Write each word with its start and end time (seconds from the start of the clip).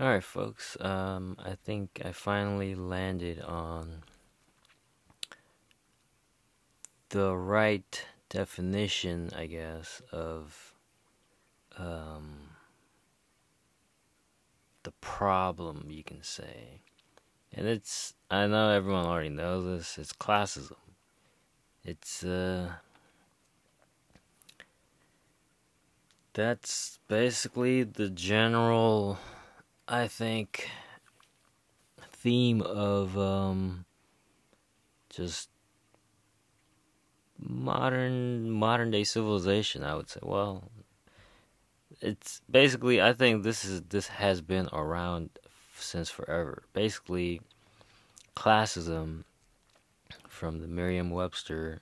All 0.00 0.08
right, 0.08 0.24
folks. 0.24 0.76
Um, 0.80 1.36
I 1.38 1.54
think 1.54 2.02
I 2.04 2.10
finally 2.10 2.74
landed 2.74 3.40
on 3.40 4.02
the 7.10 7.36
right 7.36 8.04
definition, 8.28 9.30
I 9.36 9.46
guess, 9.46 10.02
of 10.10 10.74
um, 11.78 12.48
the 14.82 14.90
problem, 15.00 15.86
you 15.88 16.02
can 16.02 16.24
say. 16.24 16.80
And 17.52 17.68
it's, 17.68 18.14
I 18.28 18.48
know 18.48 18.70
everyone 18.70 19.06
already 19.06 19.28
knows 19.28 19.64
this, 19.64 19.96
it's 19.96 20.12
classism. 20.12 20.74
It's, 21.84 22.24
uh, 22.24 22.72
that's 26.32 26.98
basically 27.06 27.84
the 27.84 28.10
general 28.10 29.20
I 29.86 30.08
think 30.08 30.70
theme 32.10 32.62
of 32.62 33.18
um, 33.18 33.84
just 35.10 35.50
modern 37.38 38.50
modern 38.50 38.90
day 38.90 39.04
civilization. 39.04 39.84
I 39.84 39.94
would 39.94 40.08
say. 40.08 40.20
Well, 40.22 40.64
it's 42.00 42.40
basically. 42.50 43.02
I 43.02 43.12
think 43.12 43.42
this 43.42 43.64
is 43.64 43.82
this 43.82 44.08
has 44.08 44.40
been 44.40 44.68
around 44.72 45.30
since 45.76 46.08
forever. 46.08 46.62
Basically, 46.72 47.42
classism 48.34 49.24
from 50.26 50.60
the 50.60 50.68
Merriam-Webster 50.68 51.80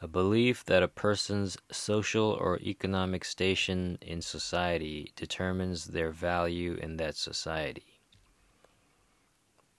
a 0.00 0.08
belief 0.08 0.64
that 0.64 0.82
a 0.82 0.88
person's 0.88 1.56
social 1.70 2.30
or 2.30 2.58
economic 2.60 3.24
station 3.24 3.98
in 4.02 4.20
society 4.20 5.12
determines 5.16 5.86
their 5.86 6.10
value 6.10 6.74
in 6.74 6.96
that 6.96 7.16
society. 7.16 8.00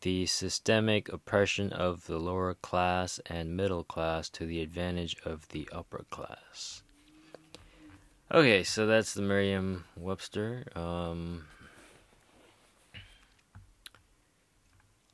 The 0.01 0.25
systemic 0.25 1.09
oppression 1.09 1.73
of 1.73 2.05
the 2.07 2.19
lower 2.19 2.53
class 2.53 3.19
and 3.25 3.57
middle 3.57 3.83
class 3.83 4.29
to 4.29 4.45
the 4.45 4.61
advantage 4.61 5.15
of 5.25 5.47
the 5.49 5.67
upper 5.71 6.05
class. 6.09 6.83
Okay, 8.31 8.63
so 8.63 8.87
that's 8.87 9.13
the 9.13 9.21
Merriam 9.21 9.85
Webster. 9.95 10.65
Um, 10.75 11.45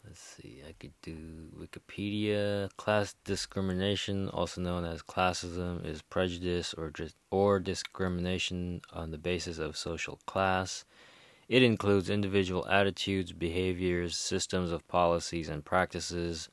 let's 0.05 0.19
see, 0.19 0.61
I 0.67 0.70
could 0.81 0.93
do 1.03 1.49
Wikipedia. 1.55 2.75
Class 2.75 3.15
discrimination, 3.23 4.27
also 4.29 4.61
known 4.61 4.83
as 4.83 5.03
classism, 5.03 5.85
is 5.85 6.01
prejudice 6.01 6.73
or 6.73 6.91
or 7.29 7.59
discrimination 7.59 8.81
on 8.91 9.11
the 9.11 9.19
basis 9.19 9.59
of 9.59 9.77
social 9.77 10.19
class. 10.25 10.83
It 11.47 11.61
includes 11.61 12.09
individual 12.09 12.67
attitudes, 12.67 13.31
behaviors, 13.31 14.17
systems 14.17 14.71
of 14.71 14.87
policies 14.87 15.49
and 15.49 15.63
practices 15.63 16.49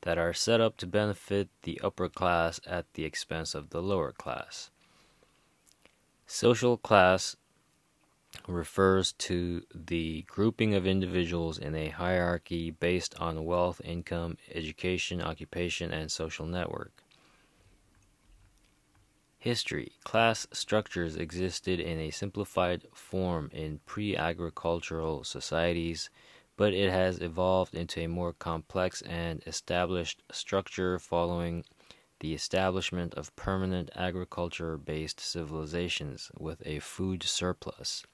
that 0.00 0.18
are 0.18 0.34
set 0.34 0.60
up 0.60 0.76
to 0.78 0.86
benefit 0.86 1.48
the 1.62 1.80
upper 1.84 2.08
class 2.08 2.58
at 2.66 2.86
the 2.94 3.04
expense 3.04 3.54
of 3.54 3.70
the 3.70 3.80
lower 3.80 4.10
class. 4.10 4.70
Social 6.26 6.76
class 6.76 7.36
refers 8.46 9.12
to 9.12 9.62
the 9.74 10.22
grouping 10.28 10.74
of 10.74 10.86
individuals 10.86 11.58
in 11.58 11.74
a 11.74 11.88
hierarchy 11.88 12.70
based 12.70 13.14
on 13.18 13.44
wealth, 13.44 13.80
income, 13.84 14.36
education, 14.54 15.20
occupation, 15.20 15.92
and 15.92 16.10
social 16.10 16.46
network. 16.46 17.02
History 19.38 19.92
Class 20.04 20.46
structures 20.52 21.16
existed 21.16 21.78
in 21.78 21.98
a 21.98 22.10
simplified 22.10 22.86
form 22.92 23.50
in 23.52 23.80
pre 23.86 24.16
agricultural 24.16 25.24
societies, 25.24 26.10
but 26.56 26.74
it 26.74 26.90
has 26.90 27.20
evolved 27.20 27.74
into 27.74 28.00
a 28.00 28.08
more 28.08 28.32
complex 28.32 29.00
and 29.02 29.42
established 29.46 30.22
structure 30.32 30.98
following 30.98 31.64
the 32.20 32.34
establishment 32.34 33.14
of 33.14 33.34
permanent 33.36 33.90
agriculture 33.94 34.76
based 34.76 35.20
civilizations 35.20 36.32
with 36.36 36.60
a 36.66 36.80
food 36.80 37.22
surplus. 37.22 38.04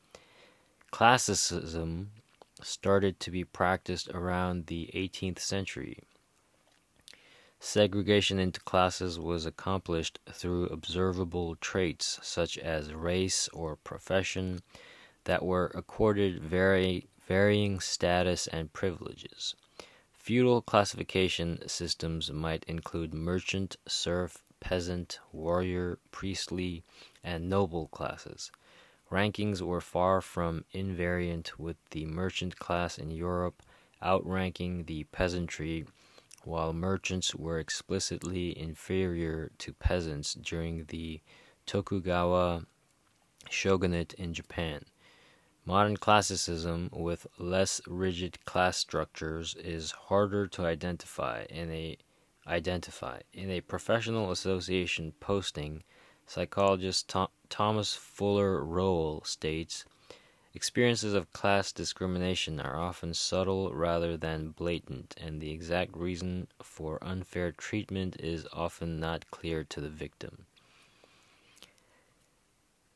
Classicism 0.95 2.13
started 2.63 3.19
to 3.19 3.33
be 3.33 3.43
practiced 3.43 4.09
around 4.11 4.67
the 4.67 4.93
18th 4.95 5.41
century. 5.41 6.05
Segregation 7.59 8.39
into 8.39 8.61
classes 8.61 9.19
was 9.19 9.45
accomplished 9.45 10.21
through 10.31 10.67
observable 10.67 11.57
traits 11.57 12.21
such 12.23 12.57
as 12.59 12.95
race 12.95 13.49
or 13.49 13.75
profession 13.75 14.63
that 15.25 15.45
were 15.45 15.73
accorded 15.75 16.41
vary, 16.41 17.09
varying 17.27 17.81
status 17.81 18.47
and 18.47 18.73
privileges. 18.73 19.57
Feudal 20.13 20.63
classification 20.63 21.69
systems 21.69 22.31
might 22.31 22.63
include 22.69 23.13
merchant, 23.13 23.77
serf, 23.89 24.45
peasant, 24.61 25.19
warrior, 25.33 25.99
priestly, 26.13 26.85
and 27.25 27.51
noble 27.51 27.89
classes. 27.89 28.53
Rankings 29.15 29.63
were 29.63 29.81
far 29.81 30.21
from 30.21 30.65
invariant 30.75 31.57
with 31.57 31.77
the 31.91 32.05
merchant 32.05 32.59
class 32.59 32.99
in 32.99 33.13
Europe 33.13 33.63
outranking 34.03 34.87
the 34.87 35.05
peasantry, 35.05 35.87
while 36.43 36.73
merchants 36.73 37.33
were 37.33 37.61
explicitly 37.61 38.59
inferior 38.59 39.53
to 39.59 39.73
peasants 39.73 40.35
during 40.35 40.87
the 40.87 41.21
Tokugawa 41.65 42.65
shogunate 43.49 44.15
in 44.15 44.35
Japan. 44.35 44.85
Modern 45.65 45.97
classicism 45.97 46.91
with 46.93 47.29
less 47.39 47.81
rigid 47.87 48.45
class 48.45 48.79
structures 48.79 49.55
is 49.55 49.93
harder 49.93 50.49
to 50.49 50.67
identify 50.67 51.45
in 51.45 51.71
a 51.71 51.99
identify 52.49 53.21
in 53.33 53.49
a 53.49 53.61
professional 53.61 54.33
association 54.33 55.13
posting 55.21 55.85
Psychologist 56.27 57.09
Th- 57.09 57.29
Thomas 57.49 57.95
Fuller 57.95 58.65
Rowell 58.65 59.23
states 59.25 59.85
Experiences 60.57 61.15
of 61.15 61.33
class 61.33 61.73
discrimination 61.73 62.61
are 62.61 62.77
often 62.77 63.13
subtle 63.13 63.73
rather 63.75 64.17
than 64.17 64.51
blatant, 64.51 65.13
and 65.21 65.41
the 65.41 65.51
exact 65.51 65.97
reason 65.97 66.47
for 66.63 67.03
unfair 67.03 67.51
treatment 67.51 68.15
is 68.21 68.47
often 68.53 69.01
not 69.01 69.29
clear 69.33 69.65
to 69.65 69.81
the 69.81 69.89
victim. 69.89 70.47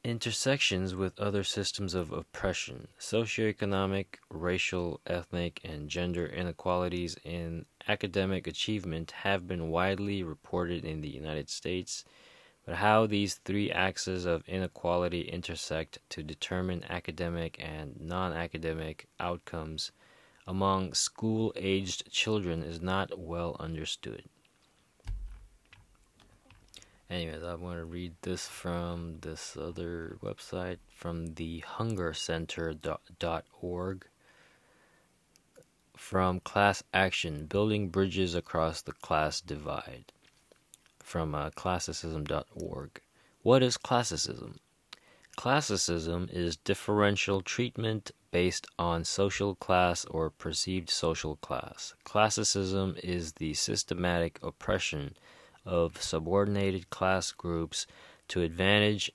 Intersections 0.05 0.95
with 0.95 1.19
other 1.19 1.43
systems 1.43 1.95
of 1.95 2.13
oppression, 2.13 2.87
socioeconomic, 3.01 4.07
racial, 4.31 5.01
ethnic, 5.05 5.61
and 5.65 5.89
gender 5.89 6.27
inequalities 6.27 7.17
in 7.25 7.67
academic 7.89 8.47
achievement 8.47 9.11
have 9.11 9.49
been 9.49 9.69
widely 9.69 10.23
reported 10.23 10.85
in 10.85 11.01
the 11.01 11.11
United 11.11 11.51
States 11.51 12.05
but 12.69 12.77
how 12.77 13.07
these 13.07 13.37
three 13.47 13.73
axes 13.73 14.27
of 14.27 14.47
inequality 14.47 15.23
intersect 15.23 15.99
to 16.11 16.23
determine 16.23 16.85
academic 16.91 17.57
and 17.59 17.99
non 17.99 18.35
academic 18.35 19.09
outcomes 19.19 19.91
among 20.47 20.93
school 20.93 21.51
aged 21.57 22.13
children 22.13 22.63
is 22.63 22.83
not 22.83 23.19
well 23.19 23.57
understood. 23.59 24.25
Anyways, 27.09 27.43
I 27.43 27.55
want 27.55 27.79
to 27.79 27.87
read 27.87 28.13
this 28.21 28.47
from 28.47 29.17
this 29.23 29.57
other 29.57 30.19
website 30.23 30.77
from 30.95 31.37
the 31.37 31.65
hungercenter.org 31.67 34.07
from 35.97 36.41
Class 36.41 36.83
Action 36.93 37.47
Building 37.47 37.89
Bridges 37.89 38.35
Across 38.35 38.83
the 38.83 38.93
Class 38.93 39.41
Divide 39.41 40.13
from 41.09 41.35
uh, 41.35 41.49
classicism.org. 41.51 43.01
What 43.43 43.63
is 43.63 43.79
classicism? 43.79 44.61
Classicism 45.37 46.29
is 46.31 46.57
differential 46.57 47.41
treatment 47.41 48.11
based 48.31 48.67
on 48.79 49.05
social 49.05 49.55
class 49.55 50.05
or 50.05 50.29
perceived 50.29 50.91
social 50.91 51.37
class. 51.37 51.95
Classicism 52.05 52.97
is 53.03 53.33
the 53.35 53.55
systematic 53.55 54.39
oppression 54.43 55.17
of 55.65 56.03
subordinated 56.03 56.91
class 56.91 57.33
groups 57.33 57.87
to 58.29 58.43
advantage 58.43 59.11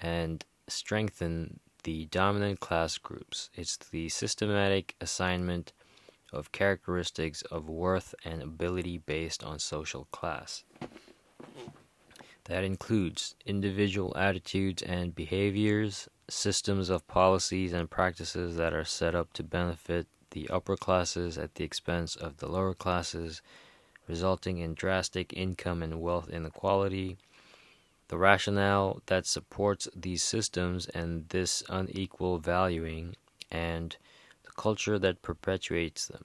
and 0.00 0.44
strengthen 0.68 1.58
the 1.82 2.06
dominant 2.06 2.60
class 2.60 2.98
groups. 2.98 3.50
It's 3.54 3.76
the 3.76 4.08
systematic 4.10 4.94
assignment 5.00 5.72
of 6.32 6.52
characteristics 6.52 7.42
of 7.42 7.68
worth 7.68 8.14
and 8.24 8.42
ability 8.42 8.98
based 8.98 9.42
on 9.42 9.58
social 9.58 10.06
class. 10.12 10.64
That 12.44 12.64
includes 12.64 13.36
individual 13.46 14.16
attitudes 14.16 14.82
and 14.82 15.14
behaviors, 15.14 16.08
systems 16.28 16.88
of 16.88 17.06
policies 17.06 17.72
and 17.72 17.88
practices 17.88 18.56
that 18.56 18.74
are 18.74 18.84
set 18.84 19.14
up 19.14 19.32
to 19.34 19.44
benefit 19.44 20.08
the 20.30 20.48
upper 20.48 20.76
classes 20.76 21.38
at 21.38 21.54
the 21.54 21.64
expense 21.64 22.16
of 22.16 22.38
the 22.38 22.48
lower 22.48 22.74
classes, 22.74 23.42
resulting 24.08 24.58
in 24.58 24.74
drastic 24.74 25.32
income 25.32 25.82
and 25.82 26.00
wealth 26.00 26.28
inequality. 26.28 27.16
The 28.08 28.18
rationale 28.18 29.02
that 29.06 29.26
supports 29.26 29.88
these 29.94 30.24
systems 30.24 30.86
and 30.88 31.28
this 31.28 31.62
unequal 31.68 32.38
valuing, 32.38 33.14
and 33.50 33.96
the 34.44 34.52
culture 34.52 34.98
that 34.98 35.22
perpetuates 35.22 36.06
them. 36.08 36.24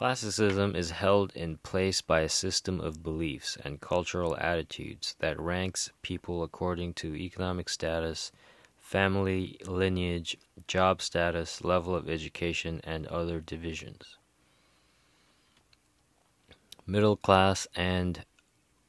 Classicism 0.00 0.74
is 0.74 0.92
held 0.92 1.30
in 1.36 1.58
place 1.58 2.00
by 2.00 2.20
a 2.20 2.28
system 2.30 2.80
of 2.80 3.02
beliefs 3.02 3.58
and 3.62 3.82
cultural 3.82 4.34
attitudes 4.38 5.14
that 5.18 5.38
ranks 5.38 5.90
people 6.00 6.42
according 6.42 6.94
to 6.94 7.14
economic 7.14 7.68
status, 7.68 8.32
family 8.78 9.60
lineage, 9.66 10.38
job 10.66 11.02
status, 11.02 11.62
level 11.62 11.94
of 11.94 12.08
education, 12.08 12.80
and 12.82 13.06
other 13.08 13.42
divisions. 13.42 14.16
Middle 16.86 17.16
class 17.18 17.68
and 17.76 18.24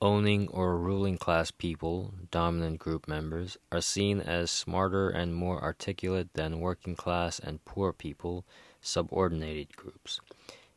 owning 0.02 0.48
or 0.48 0.78
ruling 0.78 1.18
class 1.18 1.52
people, 1.52 2.14
dominant 2.32 2.80
group 2.80 3.10
members, 3.10 3.58
are 3.70 3.82
seen 3.82 4.22
as 4.22 4.50
smarter 4.50 5.10
and 5.10 5.36
more 5.36 5.62
articulate 5.62 6.34
than 6.36 6.62
working 6.62 6.96
class 6.96 7.38
and 7.38 7.66
poor 7.66 7.92
people, 7.92 8.46
subordinated 8.80 9.76
groups. 9.76 10.22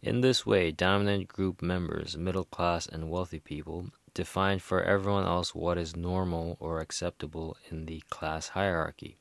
In 0.05 0.21
this 0.21 0.45
way, 0.45 0.71
dominant 0.71 1.29
group 1.29 1.63
members, 1.63 2.15
middle 2.19 2.45
class 2.45 2.87
and 2.87 3.09
wealthy 3.09 3.39
people, 3.39 3.87
define 4.13 4.59
for 4.59 4.83
everyone 4.83 5.25
else 5.25 5.55
what 5.55 5.79
is 5.79 5.97
normal 5.97 6.59
or 6.61 6.81
acceptable 6.81 7.57
in 7.71 7.87
the 7.87 8.03
class 8.11 8.49
hierarchy. 8.49 9.17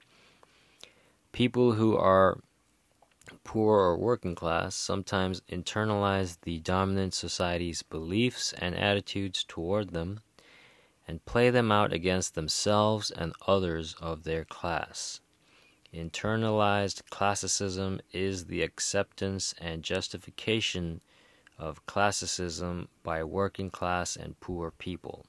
People 1.31 1.71
who 1.71 1.95
are 1.95 2.41
poor 3.45 3.79
or 3.79 3.97
working 3.97 4.35
class 4.35 4.75
sometimes 4.75 5.41
internalize 5.49 6.37
the 6.41 6.59
dominant 6.59 7.13
society's 7.13 7.81
beliefs 7.81 8.51
and 8.57 8.75
attitudes 8.75 9.45
toward 9.45 9.91
them 9.91 10.19
and 11.07 11.23
play 11.23 11.49
them 11.49 11.71
out 11.71 11.93
against 11.93 12.35
themselves 12.35 13.09
and 13.09 13.31
others 13.47 13.95
of 14.01 14.25
their 14.25 14.43
class. 14.43 15.21
Internalized 15.93 17.07
classicism 17.11 18.01
is 18.11 18.45
the 18.45 18.63
acceptance 18.63 19.53
and 19.59 19.83
justification 19.83 21.01
of 21.59 21.85
classicism 21.85 22.87
by 23.03 23.23
working 23.23 23.69
class 23.69 24.15
and 24.15 24.39
poor 24.39 24.71
people. 24.71 25.23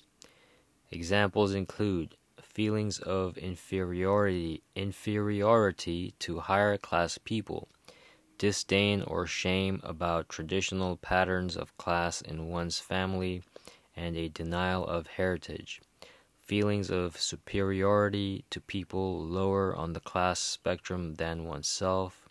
Examples 0.90 1.52
include 1.52 2.16
feelings 2.40 2.99
of 2.99 3.37
inferiority 3.37 4.62
inferiority 4.75 6.14
to 6.20 6.40
higher 6.40 6.78
class 6.78 7.19
people, 7.19 7.69
disdain 8.38 9.02
or 9.02 9.26
shame 9.26 9.81
about 9.84 10.31
traditional 10.31 10.96
patterns 10.96 11.58
of 11.58 11.76
class 11.76 12.22
in 12.22 12.49
one's 12.49 12.78
family, 12.78 13.43
and 13.94 14.17
a 14.17 14.31
denial 14.31 14.87
of 14.87 15.08
heritage 15.08 15.82
feelings 16.44 16.91
of 16.91 17.19
superiority 17.19 18.44
to 18.50 18.61
people 18.61 19.25
lower 19.25 19.75
on 19.75 19.94
the 19.94 20.00
class 20.00 20.38
spectrum 20.38 21.14
than 21.14 21.44
oneself, 21.44 22.29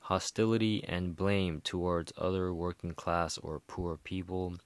hostility 0.00 0.82
and 0.84 1.14
blame 1.14 1.60
towards 1.60 2.12
other 2.18 2.52
working 2.52 2.92
class 2.92 3.38
or 3.38 3.60
poor 3.60 3.96
people, 3.96 4.56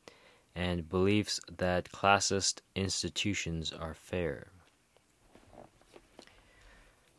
and 0.55 0.88
beliefs 0.88 1.41
that 1.59 1.93
classist 1.93 2.61
institutions 2.75 3.71
are 3.73 3.94
fair. 3.94 4.49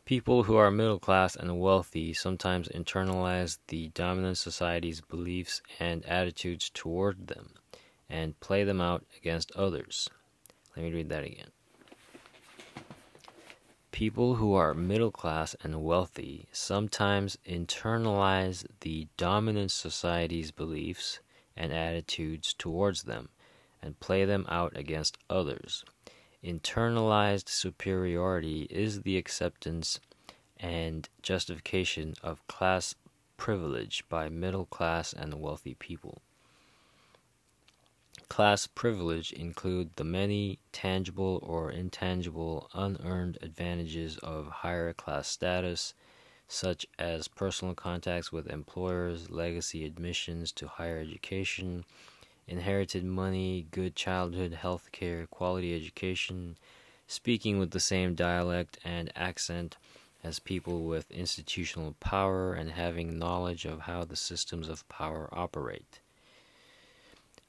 People 0.04 0.44
who 0.44 0.56
are 0.56 0.72
middle 0.72 1.00
class 1.00 1.36
and 1.36 1.60
wealthy 1.60 2.12
sometimes 2.12 2.68
internalize 2.70 3.60
the 3.68 3.90
dominant 3.90 4.38
society's 4.38 5.00
beliefs 5.00 5.62
and 5.80 6.04
attitudes 6.06 6.72
toward 6.74 7.28
them 7.28 7.54
and 8.10 8.38
play 8.40 8.64
them 8.64 8.82
out 8.82 9.06
against 9.16 9.52
others. 9.52 10.10
Let 10.76 10.86
me 10.86 10.92
read 10.94 11.10
that 11.10 11.24
again. 11.24 11.52
People 13.92 14.36
who 14.36 14.54
are 14.54 14.74
middle 14.74 15.12
class 15.12 15.56
and 15.64 15.84
wealthy 15.84 16.48
sometimes 16.52 17.38
internalize 17.48 18.66
the 18.80 19.08
dominant 19.18 19.72
society's 19.72 20.50
beliefs 20.50 21.20
and 21.58 21.74
attitudes 21.74 22.54
towards 22.54 23.04
them 23.04 23.30
and 23.82 24.00
play 24.00 24.26
them 24.26 24.46
out 24.50 24.76
against 24.76 25.18
others. 25.30 25.84
Internalized 26.44 27.50
superiority 27.50 28.64
is 28.70 29.02
the 29.02 29.18
acceptance 29.18 30.00
and 30.58 31.10
justification 31.22 32.16
of 32.24 32.48
class 32.48 32.96
privilege 33.38 34.04
by 34.08 34.30
middle 34.30 34.66
class 34.66 35.14
and 35.14 35.34
wealthy 35.40 35.76
people. 35.76 36.22
Class 38.32 38.66
privilege 38.66 39.34
include 39.34 39.98
the 39.98 40.06
many 40.06 40.58
tangible 40.72 41.42
or 41.44 41.70
intangible 41.70 42.70
unearned 42.74 43.38
advantages 43.42 44.18
of 44.20 44.48
higher 44.48 44.94
class 44.94 45.28
status, 45.28 45.94
such 46.48 46.86
as 46.98 47.28
personal 47.28 47.76
contacts 47.76 48.32
with 48.32 48.48
employers, 48.48 49.30
legacy 49.30 49.84
admissions 49.84 50.54
to 50.54 50.70
higher 50.70 50.98
education, 50.98 51.84
inherited 52.48 53.04
money, 53.04 53.68
good 53.70 53.98
childhood 53.98 54.54
health 54.54 54.94
care, 54.94 55.28
quality 55.28 55.76
education, 55.76 56.56
speaking 57.08 57.60
with 57.60 57.72
the 57.72 57.82
same 57.82 58.16
dialect 58.16 58.80
and 58.86 59.12
accent 59.14 59.76
as 60.24 60.40
people 60.40 60.86
with 60.86 61.12
institutional 61.12 61.98
power, 62.00 62.54
and 62.54 62.72
having 62.72 63.20
knowledge 63.20 63.66
of 63.66 63.82
how 63.82 64.06
the 64.06 64.16
systems 64.16 64.70
of 64.70 64.88
power 64.88 65.28
operate. 65.34 66.00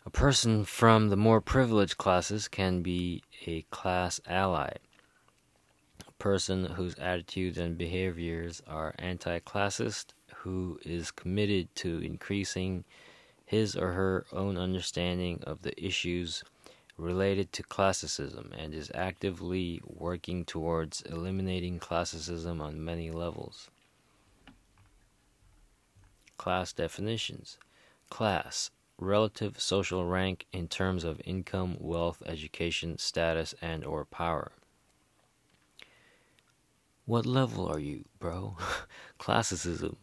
A 0.05 0.11
person 0.11 0.65
from 0.65 1.11
the 1.11 1.17
more 1.17 1.41
privileged 1.41 1.97
classes 1.97 2.49
can 2.49 2.83
be 2.83 3.23
a 3.47 3.63
class 3.71 4.21
ally. 4.27 4.73
A 6.07 6.13
person 6.19 6.65
whose 6.65 6.99
attitudes 6.99 7.57
and 7.57 7.79
behaviors 7.79 8.61
are 8.67 8.97
anti 8.99 9.39
classist, 9.39 10.07
who 10.39 10.81
is 10.85 11.13
committed 11.13 11.73
to 11.77 11.99
increasing 11.99 12.85
his 13.47 13.77
or 13.77 13.93
her 13.93 14.27
own 14.33 14.57
understanding 14.57 15.41
of 15.45 15.63
the 15.63 15.81
issues 15.81 16.43
related 16.97 17.53
to 17.53 17.63
classicism 17.63 18.53
and 18.59 18.75
is 18.75 18.91
actively 18.95 19.81
working 19.85 20.45
towards 20.45 21.03
eliminating 21.03 21.79
classicism 21.79 22.61
on 22.61 22.85
many 22.85 23.13
levels. 23.13 23.71
Class 26.39 26.73
definitions 26.73 27.57
Class 28.11 28.71
relative 28.99 29.61
social 29.61 30.05
rank 30.05 30.47
in 30.53 30.69
terms 30.69 31.05
of 31.05 31.21
income, 31.25 31.77
wealth, 31.81 32.23
education, 32.27 32.99
status, 32.99 33.55
and 33.61 33.85
or 33.85 34.05
power. 34.05 34.53
What 37.05 37.27
level 37.27 37.67
are 37.67 37.81
you, 37.81 38.05
bro? 38.19 38.57
Classicism. 39.19 39.97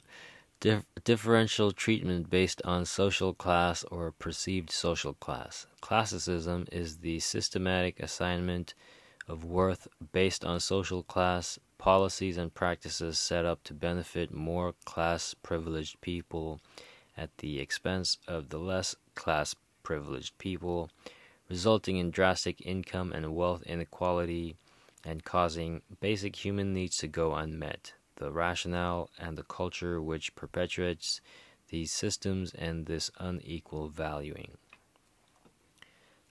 Dif- 0.60 0.86
differential 1.06 1.72
treatment 1.72 2.30
based 2.30 2.62
on 2.66 2.86
social 2.86 3.34
class 3.34 3.86
or 3.86 4.12
perceived 4.12 4.70
social 4.70 5.14
class. 5.14 5.66
Classicism 5.80 6.68
is 6.72 6.98
the 6.98 7.20
systematic 7.20 8.02
assignment 8.02 8.74
of 9.30 9.46
worth 9.46 9.88
based 10.12 10.44
on 10.44 10.60
social 10.60 11.04
class, 11.04 11.58
policies 11.78 12.38
and 12.38 12.54
practices 12.54 13.18
set 13.18 13.46
up 13.46 13.64
to 13.64 13.74
benefit 13.74 14.34
more 14.34 14.74
class 14.84 15.34
privileged 15.34 16.02
people 16.02 16.60
at 17.20 17.38
the 17.40 17.60
expense 17.60 18.18
of 18.28 18.48
the 18.50 18.58
less 18.58 18.96
class 19.14 19.54
privileged 19.84 20.38
people, 20.38 20.90
resulting 21.50 21.98
in 21.98 22.12
drastic 22.12 22.62
income 22.66 23.12
and 23.12 23.36
wealth 23.36 23.62
inequality 23.64 24.56
and 25.04 25.26
causing 25.26 25.82
basic 26.00 26.36
human 26.38 26.74
needs 26.74 26.98
to 26.98 27.08
go 27.08 27.36
unmet. 27.36 27.94
The 28.16 28.32
rationale 28.32 29.10
and 29.20 29.38
the 29.38 29.44
culture 29.44 30.02
which 30.02 30.36
perpetuates 30.36 31.20
these 31.70 31.92
systems 31.92 32.54
and 32.54 32.86
this 32.86 33.12
unequal 33.20 33.90
valuing. 33.90 34.52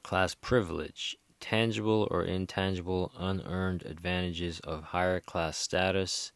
Class 0.02 0.34
privilege, 0.34 1.16
tangible 1.40 2.08
or 2.10 2.24
intangible 2.24 3.12
unearned 3.18 3.84
advantages 3.84 4.60
of 4.60 4.84
higher 4.84 5.20
class 5.20 5.58
status 5.58 6.32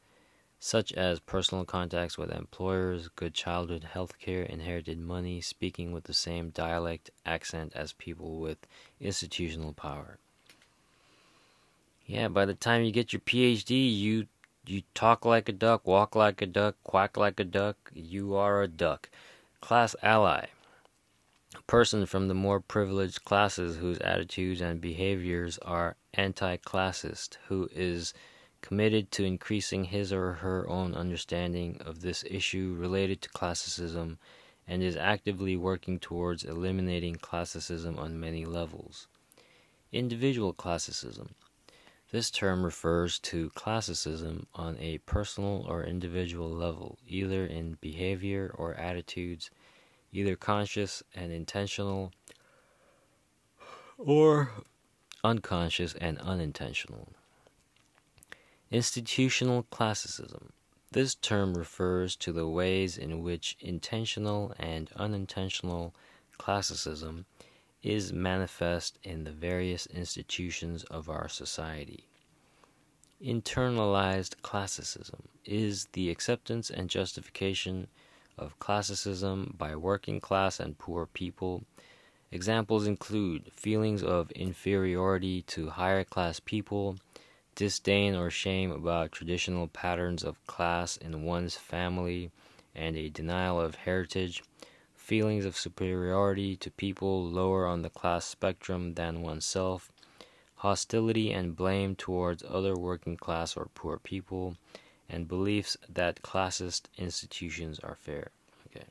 such 0.64 0.92
as 0.92 1.18
personal 1.18 1.64
contacts 1.64 2.16
with 2.16 2.30
employers, 2.30 3.08
good 3.16 3.34
childhood 3.34 3.82
health 3.82 4.16
care, 4.20 4.44
inherited 4.44 4.96
money, 4.96 5.40
speaking 5.40 5.90
with 5.90 6.04
the 6.04 6.14
same 6.14 6.50
dialect 6.50 7.10
accent 7.26 7.72
as 7.74 7.92
people 7.94 8.38
with 8.38 8.58
institutional 9.00 9.72
power. 9.72 10.18
Yeah, 12.06 12.28
by 12.28 12.44
the 12.44 12.54
time 12.54 12.84
you 12.84 12.92
get 12.92 13.12
your 13.12 13.18
PhD, 13.18 13.98
you 13.98 14.28
you 14.64 14.82
talk 14.94 15.24
like 15.24 15.48
a 15.48 15.52
duck, 15.52 15.84
walk 15.84 16.14
like 16.14 16.40
a 16.40 16.46
duck, 16.46 16.76
quack 16.84 17.16
like 17.16 17.40
a 17.40 17.44
duck, 17.44 17.90
you 17.92 18.36
are 18.36 18.62
a 18.62 18.68
duck. 18.68 19.10
Class 19.60 19.96
ally. 20.00 20.46
A 21.56 21.62
person 21.62 22.06
from 22.06 22.28
the 22.28 22.34
more 22.34 22.60
privileged 22.60 23.24
classes 23.24 23.78
whose 23.78 23.98
attitudes 23.98 24.60
and 24.60 24.80
behaviors 24.80 25.58
are 25.58 25.96
anti 26.14 26.56
classist, 26.58 27.38
who 27.48 27.68
is 27.72 28.14
committed 28.62 29.10
to 29.10 29.24
increasing 29.24 29.84
his 29.84 30.12
or 30.12 30.34
her 30.34 30.66
own 30.68 30.94
understanding 30.94 31.78
of 31.84 32.00
this 32.00 32.24
issue 32.30 32.74
related 32.78 33.20
to 33.20 33.28
classicism 33.28 34.18
and 34.66 34.82
is 34.82 34.96
actively 34.96 35.56
working 35.56 35.98
towards 35.98 36.44
eliminating 36.44 37.16
classicism 37.16 37.98
on 37.98 38.18
many 38.18 38.44
levels. 38.46 39.08
Individual 39.92 40.54
classicism. 40.54 41.34
This 42.12 42.30
term 42.30 42.64
refers 42.64 43.18
to 43.20 43.50
classicism 43.50 44.46
on 44.54 44.78
a 44.78 44.98
personal 44.98 45.64
or 45.68 45.82
individual 45.82 46.48
level, 46.48 46.98
either 47.06 47.44
in 47.44 47.78
behavior 47.80 48.54
or 48.54 48.74
attitudes, 48.74 49.50
either 50.12 50.36
conscious 50.36 51.02
and 51.14 51.32
intentional 51.32 52.12
or 53.98 54.52
unconscious 55.24 55.94
and 55.94 56.18
unintentional. 56.18 57.08
Institutional 58.72 59.64
classicism. 59.64 60.50
This 60.92 61.14
term 61.14 61.52
refers 61.52 62.16
to 62.16 62.32
the 62.32 62.48
ways 62.48 62.96
in 62.96 63.22
which 63.22 63.54
intentional 63.60 64.54
and 64.58 64.90
unintentional 64.96 65.94
classicism 66.38 67.26
is 67.82 68.14
manifest 68.14 68.98
in 69.02 69.24
the 69.24 69.30
various 69.30 69.84
institutions 69.84 70.84
of 70.84 71.10
our 71.10 71.28
society. 71.28 72.06
Internalized 73.22 74.40
classicism 74.40 75.28
is 75.44 75.88
the 75.92 76.08
acceptance 76.08 76.70
and 76.70 76.88
justification 76.88 77.88
of 78.38 78.58
classicism 78.58 79.54
by 79.58 79.76
working 79.76 80.18
class 80.18 80.58
and 80.58 80.78
poor 80.78 81.04
people. 81.04 81.62
Examples 82.30 82.86
include 82.86 83.52
feelings 83.52 84.02
of 84.02 84.30
inferiority 84.30 85.42
to 85.42 85.68
higher 85.68 86.04
class 86.04 86.40
people, 86.40 86.96
disdain 87.54 88.14
or 88.14 88.30
shame 88.30 88.70
about 88.70 89.12
traditional 89.12 89.68
patterns 89.68 90.24
of 90.24 90.44
class 90.46 90.96
in 90.96 91.22
one's 91.22 91.56
family, 91.56 92.30
and 92.74 92.96
a 92.96 93.08
denial 93.08 93.60
of 93.60 93.74
heritage 93.74 94.42
feelings 94.94 95.44
of 95.44 95.56
superiority 95.56 96.56
to 96.56 96.70
people 96.70 97.24
lower 97.24 97.66
on 97.66 97.82
the 97.82 97.90
class 97.90 98.24
spectrum 98.24 98.94
than 98.94 99.20
oneself, 99.20 99.92
hostility 100.56 101.32
and 101.32 101.56
blame 101.56 101.94
towards 101.94 102.44
other 102.48 102.74
working 102.76 103.16
class 103.16 103.56
or 103.56 103.68
poor 103.74 103.98
people, 103.98 104.56
and 105.08 105.28
beliefs 105.28 105.76
that 105.88 106.22
classist 106.22 106.82
institutions 106.96 107.78
are 107.80 107.96
fair. 107.96 108.30
Okay. 108.68 108.86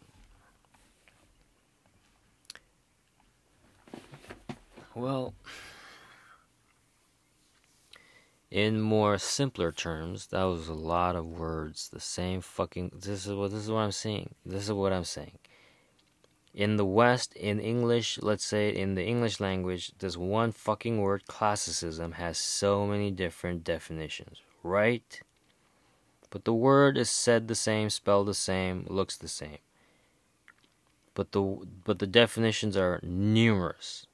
Well, 4.94 5.34
in 8.51 8.81
more 8.81 9.17
simpler 9.17 9.72
terms, 9.72 10.27
that 10.27 10.43
was 10.43 10.67
a 10.67 10.74
lot 10.74 11.15
of 11.15 11.25
words. 11.25 11.89
The 11.89 12.00
same 12.00 12.41
fucking. 12.41 12.91
This 12.93 13.25
is 13.25 13.34
what 13.34 13.51
this 13.51 13.63
is 13.63 13.72
what 13.72 13.79
I'm 13.79 13.91
saying. 13.91 14.36
This 14.46 14.65
is 14.65 14.74
what 14.74 14.93
I'm 14.93 15.05
saying 15.05 15.39
in 16.53 16.75
the 16.75 16.86
West, 16.86 17.34
in 17.34 17.60
English, 17.60 18.20
let's 18.22 18.46
say 18.46 18.75
in 18.75 18.96
the 18.96 19.05
English 19.05 19.39
language, 19.39 19.93
this 20.00 20.17
one 20.17 20.51
fucking 20.51 21.00
word, 21.00 21.25
classicism, 21.25 22.13
has 22.13 22.38
so 22.38 22.86
many 22.86 23.10
different 23.10 23.63
definitions, 23.63 24.41
right? 24.63 25.22
But 26.29 26.46
the 26.46 26.53
word 26.53 26.98
is 26.98 27.10
said 27.10 27.48
the 27.48 27.55
same, 27.55 27.89
spelled 27.89 28.27
the 28.27 28.34
same, 28.34 28.86
looks 28.89 29.17
the 29.17 29.27
same. 29.27 29.60
But 31.13 31.31
the 31.31 31.41
but 31.84 32.00
the 32.00 32.08
definitions 32.08 32.77
are 32.77 33.00
numerous. 33.03 34.08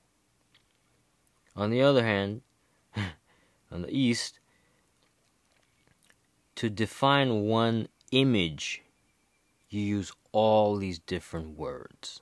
On 1.55 1.69
the 1.69 1.81
other 1.81 2.03
hand, 2.03 2.41
on 3.71 3.81
the 3.81 3.95
East, 3.95 4.39
to 6.55 6.69
define 6.69 7.41
one 7.41 7.87
image, 8.11 8.81
you 9.69 9.81
use 9.81 10.11
all 10.31 10.77
these 10.77 10.99
different 10.99 11.57
words. 11.57 12.21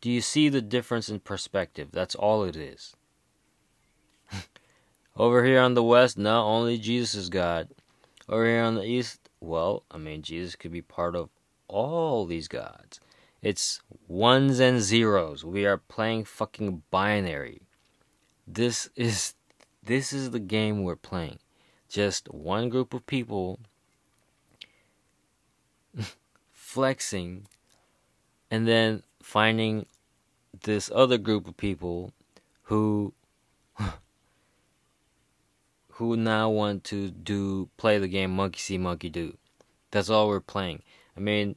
Do 0.00 0.10
you 0.10 0.20
see 0.20 0.48
the 0.48 0.60
difference 0.60 1.08
in 1.08 1.20
perspective? 1.20 1.88
That's 1.92 2.14
all 2.14 2.44
it 2.44 2.56
is. 2.56 2.94
Over 5.16 5.44
here 5.44 5.60
on 5.60 5.74
the 5.74 5.82
west, 5.82 6.18
not 6.18 6.44
only 6.44 6.78
Jesus 6.78 7.14
is 7.14 7.28
God. 7.30 7.68
Over 8.28 8.44
here 8.44 8.62
on 8.62 8.74
the 8.74 8.84
east, 8.84 9.30
well, 9.40 9.84
I 9.90 9.98
mean, 9.98 10.22
Jesus 10.22 10.56
could 10.56 10.72
be 10.72 10.82
part 10.82 11.16
of 11.16 11.30
all 11.68 12.26
these 12.26 12.48
gods. 12.48 13.00
It's 13.40 13.80
ones 14.08 14.58
and 14.58 14.80
zeros. 14.80 15.44
We 15.44 15.64
are 15.64 15.78
playing 15.78 16.24
fucking 16.24 16.82
binary. 16.90 17.62
This 18.46 18.90
is 18.96 19.34
this 19.86 20.12
is 20.12 20.30
the 20.30 20.40
game 20.40 20.82
we're 20.82 20.96
playing. 20.96 21.38
Just 21.88 22.32
one 22.32 22.68
group 22.68 22.92
of 22.92 23.06
people 23.06 23.60
flexing 26.52 27.46
and 28.50 28.66
then 28.66 29.02
finding 29.22 29.86
this 30.64 30.90
other 30.94 31.18
group 31.18 31.46
of 31.46 31.56
people 31.56 32.12
who 32.62 33.14
who 35.92 36.16
now 36.16 36.50
want 36.50 36.82
to 36.84 37.10
do 37.10 37.68
play 37.76 37.98
the 37.98 38.08
game 38.08 38.34
monkey 38.34 38.58
see 38.58 38.78
monkey 38.78 39.08
do. 39.08 39.36
That's 39.92 40.10
all 40.10 40.26
we're 40.28 40.40
playing. 40.40 40.82
I 41.16 41.20
mean, 41.20 41.56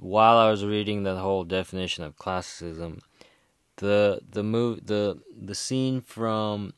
while 0.00 0.38
I 0.38 0.50
was 0.50 0.64
reading 0.64 1.02
the 1.02 1.16
whole 1.16 1.44
definition 1.44 2.02
of 2.02 2.16
classicism, 2.16 3.00
the 3.76 4.20
the 4.28 4.42
move 4.42 4.86
the 4.86 5.20
the 5.38 5.54
scene 5.54 6.00
from 6.00 6.72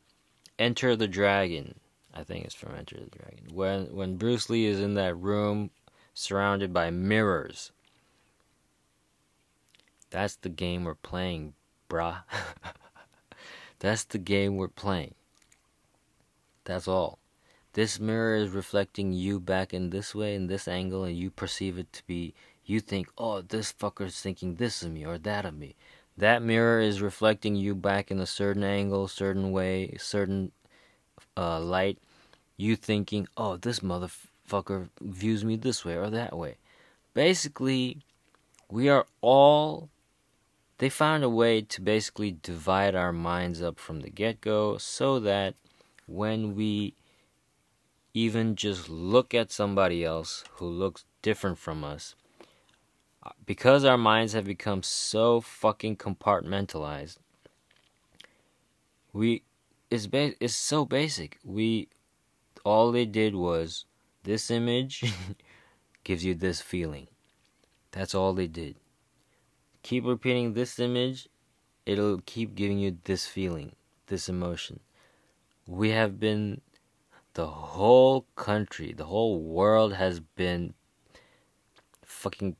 Enter 0.59 0.97
the 0.97 1.09
Dragon, 1.09 1.79
I 2.13 2.25
think 2.25 2.45
it's 2.45 2.55
from 2.55 2.75
Enter 2.75 2.97
the 2.99 3.19
Dragon, 3.19 3.55
when 3.55 3.95
when 3.95 4.17
Bruce 4.17 4.51
Lee 4.51 4.67
is 4.67 4.81
in 4.81 4.95
that 4.95 5.17
room 5.17 5.71
surrounded 6.15 6.73
by 6.73 6.91
mirrors 6.91 7.71
that's 10.11 10.37
the 10.37 10.49
game 10.49 10.85
we're 10.85 10.95
playing, 10.95 11.55
brah. 11.89 12.23
That's 13.81 14.05
the 14.05 14.19
game 14.19 14.57
we're 14.57 14.69
playing. 14.69 15.15
That's 16.65 16.89
all. 16.89 17.19
This 17.75 18.01
mirror 18.01 18.35
is 18.35 18.51
reflecting 18.51 19.13
you 19.13 19.39
back 19.39 19.73
in 19.73 19.91
this 19.91 20.15
way, 20.15 20.35
in 20.35 20.47
this 20.47 20.67
angle, 20.67 21.05
and 21.05 21.17
you 21.17 21.31
perceive 21.31 21.79
it 21.79 21.93
to 21.93 22.03
be, 22.07 22.35
you 22.65 22.81
think, 22.81 23.09
oh, 23.17 23.43
this 23.43 23.73
fucker's 23.73 24.21
thinking 24.21 24.57
this 24.57 24.83
of 24.83 24.93
me 24.93 25.05
or 25.05 25.19
that 25.19 25.45
of 25.45 25.57
me. 25.57 25.77
That 26.19 26.43
mirror 26.43 26.81
is 26.81 27.01
reflecting 27.01 27.55
you 27.55 27.77
back 27.77 28.11
in 28.11 28.19
a 28.19 28.27
certain 28.27 28.65
angle, 28.65 29.07
certain 29.07 29.53
way, 29.53 29.95
certain 30.01 30.51
uh, 31.37 31.61
light. 31.61 31.99
You 32.57 32.75
thinking, 32.75 33.29
oh, 33.37 33.57
this 33.57 33.79
motherfucker 33.79 34.89
views 35.01 35.45
me 35.45 35.55
this 35.55 35.85
way 35.85 35.95
or 35.95 36.11
that 36.11 36.37
way. 36.37 36.57
Basically, 37.15 37.99
we 38.69 38.89
are 38.89 39.07
all 39.21 39.91
they 40.79 40.89
found 40.89 41.23
a 41.23 41.29
way 41.29 41.61
to 41.63 41.81
basically 41.81 42.37
divide 42.43 42.97
our 42.97 43.13
minds 43.13 43.63
up 43.63 43.79
from 43.79 44.01
the 44.01 44.11
get 44.11 44.41
go 44.41 44.77
so 44.77 45.21
that 45.21 45.55
when 46.07 46.57
we 46.57 46.95
even 48.13 48.57
just 48.57 48.89
look 48.89 49.35
at 49.35 49.53
somebody 49.53 50.05
else 50.05 50.43
who 50.55 50.67
looks 50.67 51.05
different 51.23 51.59
from 51.59 51.85
us, 51.85 52.17
because 53.47 53.85
our 53.85 53.99
minds 53.99 54.33
have 54.33 54.45
become 54.45 54.83
so 54.83 55.41
fucking 55.41 55.97
compartmentalized, 55.97 57.19
we 59.13 59.43
it's 59.91 60.07
ba- 60.07 60.35
it's 60.41 60.55
so 60.55 60.85
basic. 60.85 61.39
We 61.45 61.89
all 62.65 62.93
they 62.93 63.07
did 63.07 63.35
was 63.35 63.87
this 64.25 64.51
image 64.51 65.05
gives 66.05 66.25
you 66.25 66.35
this 66.35 66.61
feeling. 66.61 67.09
That's 67.93 68.15
all 68.15 68.35
they 68.35 68.47
did 68.47 68.77
keep 69.89 70.05
repeating 70.05 70.53
this 70.53 70.79
image, 70.79 71.29
it'll 71.87 72.21
keep 72.27 72.55
giving 72.55 72.79
you 72.79 72.99
this 73.05 73.27
feeling, 73.27 73.75
this 74.09 74.29
emotion. 74.29 74.81
We 75.67 75.91
have 75.91 76.21
been, 76.21 76.61
the 77.33 77.47
whole 77.47 78.27
country, 78.37 78.93
the 78.93 79.07
whole 79.07 79.41
world 79.41 79.95
has 79.95 80.21
been 80.21 80.75
fucking 82.05 82.57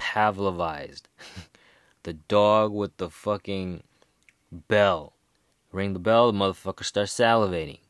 Pavlovized. 0.00 1.08
the 2.04 2.14
dog 2.14 2.72
with 2.72 2.96
the 2.96 3.10
fucking 3.10 3.82
bell. 4.50 5.12
Ring 5.72 5.92
the 5.92 5.98
bell, 5.98 6.32
the 6.32 6.38
motherfucker 6.38 6.84
starts 6.84 7.14
salivating. 7.14 7.80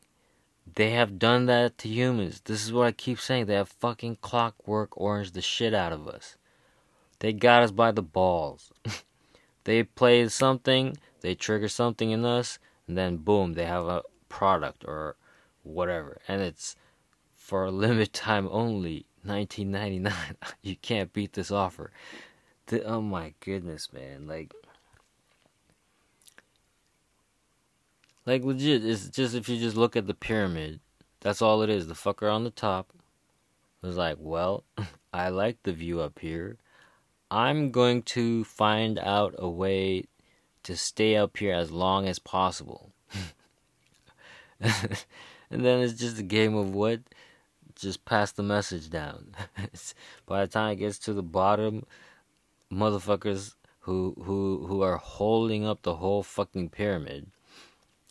They 0.74 0.90
have 0.90 1.20
done 1.20 1.46
that 1.46 1.78
to 1.78 1.88
humans. 1.88 2.40
This 2.44 2.64
is 2.64 2.72
what 2.72 2.88
I 2.88 2.92
keep 2.92 3.20
saying. 3.20 3.46
They 3.46 3.54
have 3.54 3.68
fucking 3.68 4.18
clockwork 4.22 5.00
orange 5.00 5.30
the 5.30 5.40
shit 5.40 5.72
out 5.72 5.92
of 5.92 6.08
us. 6.08 6.36
They 7.20 7.32
got 7.32 7.62
us 7.62 7.70
by 7.70 7.92
the 7.92 8.02
balls. 8.02 8.72
they 9.64 9.84
play 9.84 10.26
something, 10.28 10.96
they 11.20 11.36
trigger 11.36 11.68
something 11.68 12.10
in 12.10 12.24
us, 12.24 12.58
and 12.88 12.98
then 12.98 13.18
boom, 13.18 13.52
they 13.52 13.66
have 13.66 13.86
a 13.86 14.02
product 14.28 14.84
or 14.84 15.14
whatever. 15.62 16.18
And 16.26 16.42
it's 16.42 16.74
for 17.36 17.64
a 17.64 17.70
limited 17.70 18.12
time 18.12 18.48
only, 18.50 19.06
19.99. 19.26 20.12
you 20.62 20.76
can't 20.76 21.12
beat 21.12 21.32
this 21.32 21.50
offer. 21.50 21.90
The, 22.66 22.84
oh 22.84 23.00
my 23.00 23.34
goodness, 23.40 23.92
man. 23.92 24.26
Like 24.26 24.54
Like 28.26 28.44
legit, 28.44 28.84
it's 28.84 29.08
just 29.08 29.34
if 29.34 29.48
you 29.48 29.58
just 29.58 29.76
look 29.76 29.96
at 29.96 30.06
the 30.06 30.14
pyramid, 30.14 30.80
that's 31.20 31.42
all 31.42 31.62
it 31.62 31.70
is. 31.70 31.88
The 31.88 31.94
fucker 31.94 32.32
on 32.32 32.44
the 32.44 32.50
top 32.50 32.92
was 33.82 33.96
like, 33.96 34.16
Well, 34.20 34.64
I 35.12 35.30
like 35.30 35.62
the 35.62 35.72
view 35.72 36.00
up 36.00 36.18
here. 36.18 36.58
I'm 37.30 37.70
going 37.70 38.02
to 38.02 38.44
find 38.44 38.98
out 38.98 39.34
a 39.38 39.48
way 39.48 40.04
to 40.64 40.76
stay 40.76 41.16
up 41.16 41.36
here 41.36 41.54
as 41.54 41.70
long 41.70 42.06
as 42.06 42.18
possible. 42.18 42.92
and 44.60 44.94
then 45.50 45.80
it's 45.80 45.94
just 45.94 46.18
a 46.18 46.24
game 46.24 46.54
of 46.54 46.74
what? 46.74 47.00
Just 47.80 48.04
pass 48.04 48.32
the 48.32 48.42
message 48.42 48.90
down. 48.90 49.34
By 50.26 50.42
the 50.42 50.46
time 50.46 50.72
it 50.72 50.76
gets 50.76 50.98
to 51.00 51.12
the 51.12 51.22
bottom, 51.22 51.86
motherfuckers 52.72 53.54
who 53.80 54.14
who 54.22 54.66
who 54.66 54.82
are 54.82 54.98
holding 54.98 55.66
up 55.66 55.82
the 55.82 55.96
whole 55.96 56.22
fucking 56.22 56.68
pyramid. 56.68 57.26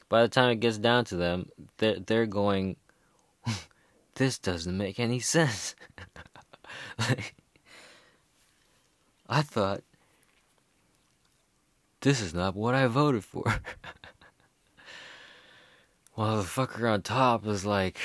By 0.10 0.24
the 0.24 0.28
time 0.28 0.50
it 0.50 0.60
gets 0.60 0.78
down 0.78 1.06
to 1.06 1.16
them, 1.16 1.50
they're 1.78 2.00
they're 2.00 2.26
going. 2.26 2.78
this 4.16 4.40
doesn't 4.40 4.78
make 4.78 5.00
any 5.00 5.20
sense. 5.20 5.76
like, 7.00 7.36
I 9.28 9.42
thought 9.44 9.84
this 12.02 12.22
is 12.22 12.34
not 12.34 12.56
what 12.56 12.76
I 12.76 12.88
voted 12.88 13.24
for. 13.24 13.62
While 16.16 16.38
the 16.38 16.44
fucker 16.44 16.92
on 16.92 17.02
top 17.02 17.46
is 17.46 17.66
like, 17.66 18.00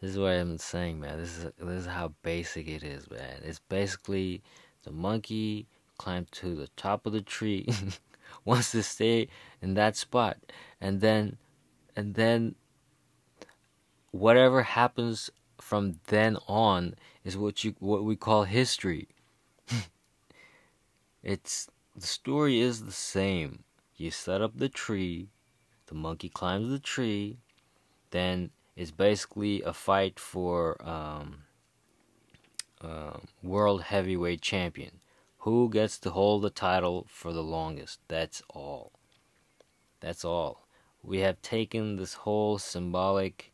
this 0.00 0.12
is 0.12 0.18
what 0.18 0.32
I'm 0.32 0.58
saying, 0.58 1.00
man. 1.00 1.18
This 1.18 1.36
is 1.38 1.44
this 1.58 1.80
is 1.80 1.86
how 1.86 2.12
basic 2.22 2.68
it 2.68 2.82
is, 2.82 3.10
man. 3.10 3.40
It's 3.42 3.58
basically 3.58 4.42
the 4.84 4.92
monkey 4.92 5.66
climbed 5.98 6.30
to 6.32 6.54
the 6.54 6.68
top 6.76 7.04
of 7.04 7.12
the 7.12 7.20
tree, 7.20 7.68
wants 8.44 8.70
to 8.72 8.82
stay 8.82 9.28
in 9.60 9.74
that 9.74 9.96
spot, 9.96 10.38
and 10.80 11.00
then, 11.00 11.36
and 11.96 12.14
then, 12.14 12.54
whatever 14.12 14.62
happens 14.62 15.30
from 15.60 15.98
then 16.06 16.36
on 16.46 16.94
is 17.24 17.36
what 17.36 17.64
you 17.64 17.74
what 17.80 18.04
we 18.04 18.14
call 18.14 18.44
history. 18.44 19.08
it's 21.22 21.68
the 21.96 22.06
story 22.06 22.60
is 22.60 22.84
the 22.84 22.92
same. 22.92 23.64
You 23.96 24.12
set 24.12 24.40
up 24.40 24.52
the 24.56 24.68
tree, 24.68 25.30
the 25.86 25.96
monkey 25.96 26.28
climbs 26.28 26.70
the 26.70 26.78
tree, 26.78 27.38
then 28.10 28.50
it's 28.78 28.92
basically 28.92 29.60
a 29.62 29.72
fight 29.72 30.20
for 30.20 30.80
um, 30.88 31.42
uh, 32.80 33.18
world 33.42 33.82
heavyweight 33.82 34.40
champion. 34.40 35.00
Who 35.38 35.68
gets 35.68 35.98
to 35.98 36.10
hold 36.10 36.42
the 36.42 36.50
title 36.50 37.04
for 37.08 37.32
the 37.32 37.42
longest? 37.42 37.98
That's 38.06 38.40
all. 38.48 38.92
That's 39.98 40.24
all. 40.24 40.68
We 41.02 41.18
have 41.18 41.42
taken 41.42 41.96
this 41.96 42.14
whole 42.14 42.58
symbolic 42.58 43.52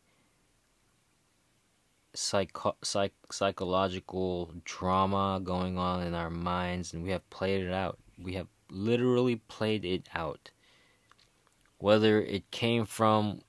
psycho- 2.13 2.77
psych- 2.83 3.31
psychological 3.31 4.51
drama 4.63 5.41
going 5.43 5.79
on 5.79 6.03
in 6.03 6.13
our 6.13 6.29
minds 6.29 6.93
and 6.93 7.01
we 7.01 7.09
have 7.09 7.27
played 7.31 7.65
it 7.65 7.73
out. 7.73 7.97
We 8.21 8.33
have 8.33 8.47
literally 8.69 9.37
played 9.37 9.85
it 9.85 10.07
out. 10.13 10.51
Whether 11.79 12.21
it 12.21 12.51
came 12.51 12.85
from 12.85 13.41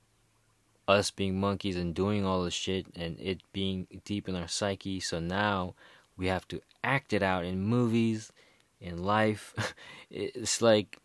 us 0.89 1.11
being 1.11 1.39
monkeys 1.39 1.77
and 1.77 1.95
doing 1.95 2.25
all 2.25 2.45
this 2.45 2.55
shit 2.55 2.87
and 2.95 3.19
it 3.21 3.41
being 3.53 3.87
deep 4.05 4.29
in 4.29 4.37
our 4.37 4.49
psyche, 4.49 5.01
so 5.01 5.19
now 5.19 5.75
we 6.17 6.27
have 6.29 6.47
to 6.49 6.61
act 6.85 7.13
it 7.13 7.23
out 7.23 7.45
in 7.45 7.61
movies, 7.61 8.33
in 8.81 9.03
life. 9.03 9.55
it's 10.11 10.63
like 10.63 10.99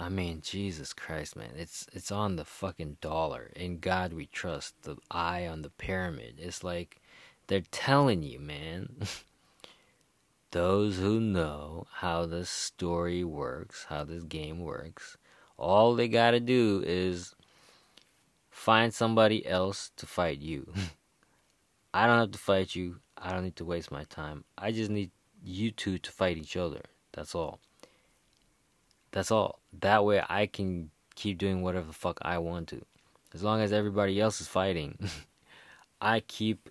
I 0.00 0.08
mean, 0.08 0.42
Jesus 0.42 0.92
Christ, 0.92 1.34
man. 1.34 1.50
It's 1.56 1.86
it's 1.92 2.12
on 2.12 2.36
the 2.36 2.44
fucking 2.44 2.98
dollar. 3.00 3.50
In 3.56 3.80
God 3.80 4.12
we 4.12 4.26
trust. 4.26 4.82
The 4.82 4.96
eye 5.10 5.46
on 5.46 5.62
the 5.62 5.70
pyramid. 5.70 6.36
It's 6.38 6.62
like 6.62 7.00
they're 7.48 7.64
telling 7.72 8.22
you, 8.22 8.38
man. 8.38 8.96
Those 10.52 10.98
who 10.98 11.20
know 11.20 11.88
how 11.94 12.24
this 12.26 12.48
story 12.48 13.24
works, 13.24 13.86
how 13.88 14.04
this 14.04 14.22
game 14.22 14.60
works, 14.60 15.18
all 15.58 15.94
they 15.94 16.08
got 16.08 16.30
to 16.30 16.40
do 16.40 16.82
is 16.86 17.34
find 18.48 18.94
somebody 18.94 19.44
else 19.46 19.90
to 19.96 20.06
fight 20.06 20.40
you. 20.40 20.72
I 21.94 22.06
don't 22.06 22.18
have 22.18 22.30
to 22.32 22.38
fight 22.38 22.74
you. 22.74 23.00
I 23.16 23.32
don't 23.32 23.44
need 23.44 23.56
to 23.56 23.64
waste 23.64 23.90
my 23.90 24.04
time. 24.04 24.44
I 24.56 24.70
just 24.72 24.90
need 24.90 25.10
you 25.42 25.70
two 25.70 25.98
to 25.98 26.12
fight 26.12 26.38
each 26.38 26.56
other. 26.56 26.82
That's 27.12 27.34
all. 27.34 27.60
That's 29.10 29.30
all. 29.30 29.60
That 29.80 30.04
way 30.04 30.22
I 30.28 30.46
can 30.46 30.90
keep 31.14 31.38
doing 31.38 31.62
whatever 31.62 31.86
the 31.86 31.92
fuck 31.92 32.18
I 32.22 32.38
want 32.38 32.68
to. 32.68 32.84
As 33.34 33.42
long 33.42 33.60
as 33.60 33.72
everybody 33.72 34.20
else 34.20 34.40
is 34.40 34.48
fighting, 34.48 34.96
I 36.00 36.20
keep 36.20 36.70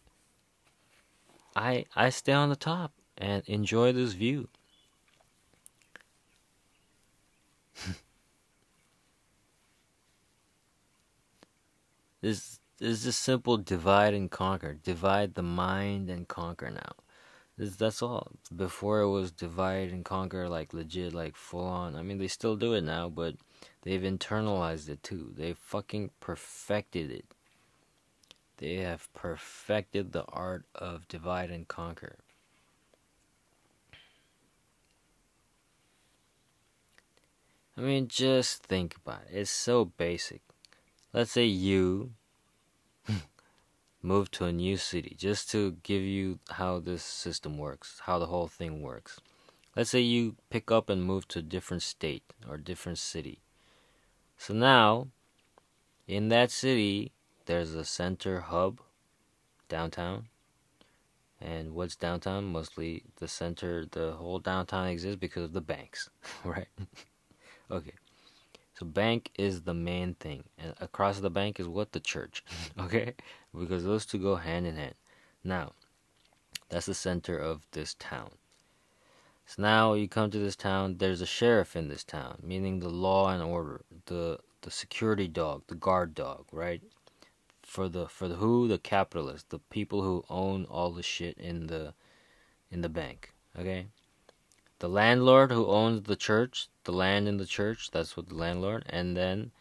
I 1.56 1.86
I 1.96 2.10
stay 2.10 2.34
on 2.34 2.50
the 2.50 2.56
top 2.56 2.94
and 3.18 3.44
enjoy 3.48 3.92
this 3.92 4.14
view. 4.14 4.48
this 12.28 12.60
is 12.82 13.06
just 13.06 13.22
simple 13.22 13.56
divide 13.58 14.14
and 14.14 14.30
conquer. 14.30 14.74
Divide 14.74 15.36
the 15.36 15.44
mind 15.44 16.10
and 16.10 16.28
conquer 16.28 16.70
now. 16.70 16.92
That's 17.58 18.02
all. 18.02 18.34
Before 18.54 19.00
it 19.00 19.10
was 19.10 19.32
divide 19.32 19.92
and 19.92 20.04
conquer, 20.04 20.50
like 20.50 20.74
legit, 20.74 21.14
like 21.14 21.38
full 21.38 21.66
on. 21.66 21.96
I 21.96 22.02
mean, 22.02 22.18
they 22.18 22.28
still 22.28 22.58
do 22.58 22.74
it 22.74 22.84
now, 22.84 23.08
but 23.08 23.36
they've 23.84 24.02
internalized 24.02 24.90
it 24.90 25.02
too. 25.04 25.34
They've 25.38 25.58
fucking 25.58 26.12
perfected 26.20 27.12
it. 27.12 27.26
They 28.58 28.76
have 28.76 29.12
perfected 29.14 30.12
the 30.12 30.26
art 30.26 30.66
of 30.76 31.08
divide 31.08 31.50
and 31.50 31.66
conquer. 31.68 32.18
I 37.78 37.82
mean, 37.82 38.10
just 38.10 38.64
think 38.64 38.98
about 38.98 39.22
it. 39.30 39.38
It's 39.38 39.52
so 39.52 39.86
basic. 39.86 40.42
Let's 41.14 41.32
say 41.32 41.46
you 41.46 42.12
move 44.02 44.30
to 44.32 44.46
a 44.46 44.52
new 44.52 44.78
city 44.78 45.16
just 45.18 45.50
to 45.52 45.78
give 45.84 46.02
you 46.02 46.40
how 46.50 46.80
this 46.80 47.04
system 47.04 47.58
works, 47.58 48.02
how 48.04 48.20
the 48.20 48.28
whole 48.28 48.48
thing 48.48 48.82
works. 48.82 49.20
Let's 49.76 49.92
say 49.92 50.02
you 50.02 50.36
pick 50.50 50.72
up 50.72 50.90
and 50.90 51.04
move 51.04 51.28
to 51.30 51.40
a 51.40 51.44
different 51.44 51.84
state 51.84 52.24
or 52.50 52.58
different 52.58 52.98
city. 52.98 53.40
So 54.38 54.54
now, 54.54 55.08
in 56.08 56.30
that 56.30 56.52
city, 56.52 57.12
there's 57.46 57.74
a 57.74 57.86
center 57.86 58.42
hub, 58.42 58.82
downtown. 59.70 60.28
And 61.40 61.74
what's 61.74 61.96
downtown? 61.96 62.46
Mostly 62.46 63.04
the 63.18 63.28
center, 63.28 63.86
the 63.86 64.14
whole 64.14 64.40
downtown 64.40 64.88
exists 64.88 65.20
because 65.20 65.44
of 65.44 65.54
the 65.54 65.62
banks, 65.62 66.10
right? 66.44 66.68
okay. 67.72 67.94
So 68.78 68.86
bank 68.86 69.32
is 69.40 69.64
the 69.64 69.74
main 69.74 70.14
thing, 70.14 70.44
and 70.60 70.76
across 70.80 71.20
the 71.20 71.32
bank 71.32 71.60
is 71.60 71.68
what 71.68 71.94
the 71.94 72.00
church. 72.00 72.44
okay, 72.80 73.16
because 73.58 73.84
those 73.84 74.06
two 74.06 74.20
go 74.20 74.36
hand 74.36 74.68
in 74.68 74.76
hand. 74.76 74.94
Now, 75.44 75.72
that's 76.70 76.86
the 76.86 76.94
center 76.94 77.40
of 77.40 77.66
this 77.72 77.96
town. 77.96 78.32
So 79.48 79.64
now 79.64 79.94
you 79.94 80.08
come 80.08 80.30
to 80.30 80.38
this 80.38 80.56
town. 80.56 80.98
There's 80.98 81.22
a 81.22 81.26
sheriff 81.26 81.76
in 81.76 81.88
this 81.88 82.04
town, 82.04 82.38
meaning 82.44 82.80
the 82.80 82.90
law 82.90 83.30
and 83.30 83.42
order, 83.42 83.82
the 84.06 84.40
the 84.62 84.70
security 84.70 85.28
dog, 85.28 85.64
the 85.68 85.76
guard 85.76 86.14
dog, 86.14 86.46
right? 86.52 86.84
For 87.64 87.90
the 87.90 88.08
for 88.08 88.28
the 88.28 88.36
who 88.36 88.68
the 88.68 88.78
capitalists, 88.78 89.48
the 89.50 89.60
people 89.60 90.04
who 90.04 90.24
own 90.30 90.66
all 90.66 90.92
the 90.92 91.02
shit 91.02 91.36
in 91.40 91.66
the 91.66 91.96
in 92.70 92.82
the 92.82 92.90
bank. 92.90 93.34
Okay, 93.58 93.88
the 94.80 94.90
landlord 94.90 95.52
who 95.52 95.66
owns 95.68 96.04
the 96.04 96.16
church, 96.16 96.70
the 96.84 96.92
land 96.92 97.28
in 97.28 97.38
the 97.38 97.46
church, 97.46 97.90
that's 97.92 98.16
what 98.16 98.30
the 98.30 98.36
landlord, 98.36 98.86
and 98.90 99.18
then 99.18 99.52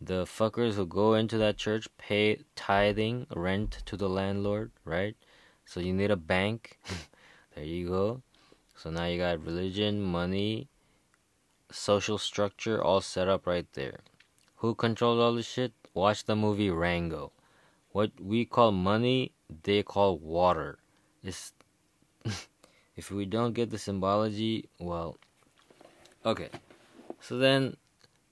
the 0.00 0.24
fuckers 0.24 0.74
who 0.74 0.86
go 0.86 1.14
into 1.14 1.38
that 1.38 1.56
church 1.56 1.88
pay 1.98 2.40
tithing, 2.54 3.26
rent 3.34 3.82
to 3.86 3.96
the 3.96 4.08
landlord, 4.08 4.70
right? 4.84 5.16
So 5.64 5.80
you 5.80 5.92
need 5.92 6.10
a 6.10 6.16
bank. 6.16 6.78
there 7.54 7.64
you 7.64 7.88
go. 7.88 8.22
So 8.76 8.90
now 8.90 9.06
you 9.06 9.18
got 9.18 9.44
religion, 9.44 10.02
money, 10.02 10.68
social 11.70 12.18
structure 12.18 12.82
all 12.82 13.00
set 13.00 13.28
up 13.28 13.46
right 13.46 13.66
there. 13.72 14.00
Who 14.56 14.74
controls 14.74 15.20
all 15.20 15.34
this 15.34 15.46
shit? 15.46 15.72
Watch 15.94 16.24
the 16.24 16.36
movie 16.36 16.70
Rango. 16.70 17.32
What 17.90 18.12
we 18.20 18.44
call 18.44 18.72
money, 18.72 19.32
they 19.62 19.82
call 19.82 20.18
water. 20.18 20.78
It's 21.22 21.52
if 22.96 23.10
we 23.10 23.26
don't 23.26 23.52
get 23.52 23.70
the 23.70 23.78
symbology, 23.78 24.68
well, 24.78 25.16
okay. 26.24 26.48
So 27.20 27.38
then, 27.38 27.76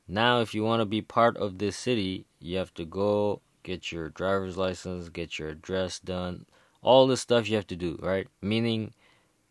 now 0.09 0.41
if 0.41 0.55
you 0.55 0.65
want 0.65 0.81
to 0.81 0.87
be 0.87 1.03
part 1.03 1.37
of 1.37 1.59
this 1.59 1.77
city, 1.77 2.27
you 2.41 2.57
have 2.59 2.73
to 2.75 2.85
go 2.85 3.41
get 3.63 3.93
your 3.93 4.09
driver's 4.09 4.57
license, 4.57 5.09
get 5.09 5.39
your 5.39 5.49
address 5.49 5.99
done, 5.99 6.47
all 6.83 7.07
the 7.07 7.17
stuff 7.17 7.49
you 7.49 7.57
have 7.57 7.67
to 7.69 7.77
do, 7.77 7.99
right? 8.03 8.29
Meaning, 8.43 8.93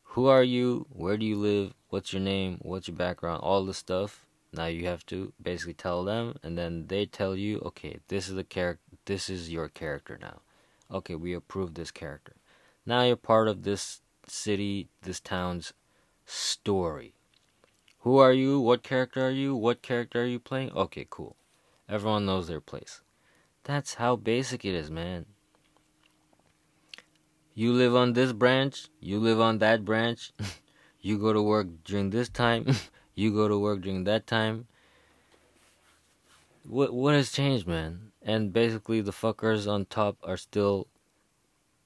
who 0.04 0.28
are 0.28 0.44
you? 0.44 0.86
Where 0.90 1.18
do 1.18 1.26
you 1.26 1.36
live? 1.36 1.74
What's 1.90 2.14
your 2.14 2.22
name? 2.22 2.60
What's 2.62 2.88
your 2.88 2.98
background? 2.98 3.42
All 3.42 3.66
the 3.66 3.74
stuff. 3.74 4.26
Now 4.54 4.68
you 4.68 4.86
have 4.86 5.04
to 5.08 5.34
basically 5.42 5.74
tell 5.74 6.04
them, 6.04 6.36
and 6.44 6.56
then 6.56 6.86
they 6.88 7.08
tell 7.08 7.36
you, 7.36 7.60
okay, 7.66 7.98
this 8.08 8.30
is 8.30 8.36
the 8.36 8.44
character. 8.44 8.84
This 9.06 9.28
is 9.30 9.52
your 9.52 9.68
character 9.68 10.20
now. 10.22 10.42
Okay, 10.92 11.16
we 11.16 11.34
approve 11.34 11.74
this 11.74 11.90
character. 11.90 12.34
Now 12.86 13.04
you're 13.04 13.16
part 13.16 13.48
of 13.48 13.64
this 13.64 14.02
city, 14.28 14.90
this 15.02 15.20
town's 15.20 15.74
story. 16.26 17.14
Who 18.00 18.18
are 18.18 18.34
you? 18.34 18.60
What 18.60 18.84
character 18.84 19.28
are 19.28 19.32
you? 19.32 19.56
What 19.56 19.82
character 19.82 20.24
are 20.24 20.28
you 20.28 20.40
playing? 20.40 20.72
Okay, 20.72 21.08
cool. 21.10 21.36
Everyone 21.88 22.26
knows 22.26 22.48
their 22.48 22.62
place. 22.62 23.02
That's 23.64 23.96
how 23.96 24.18
basic 24.18 24.66
it 24.66 24.76
is, 24.76 24.92
man. 24.92 25.26
You 27.56 27.72
live 27.72 27.96
on 27.96 28.14
this 28.14 28.34
branch, 28.34 28.88
you 29.00 29.20
live 29.20 29.40
on 29.40 29.60
that 29.60 29.86
branch. 29.86 30.32
you 31.02 31.18
go 31.18 31.34
to 31.34 31.42
work 31.42 31.68
during 31.84 32.10
this 32.10 32.30
time, 32.30 32.68
you 33.16 33.32
go 33.32 33.48
to 33.48 33.58
work 33.58 33.82
during 33.82 34.06
that 34.06 34.28
time. 34.28 34.68
What 36.64 36.94
what 36.94 37.14
has 37.14 37.32
changed, 37.32 37.68
man? 37.68 38.12
And 38.22 38.52
basically 38.52 39.02
the 39.02 39.12
fuckers 39.12 39.68
on 39.72 39.86
top 39.86 40.18
are 40.24 40.38
still 40.38 40.88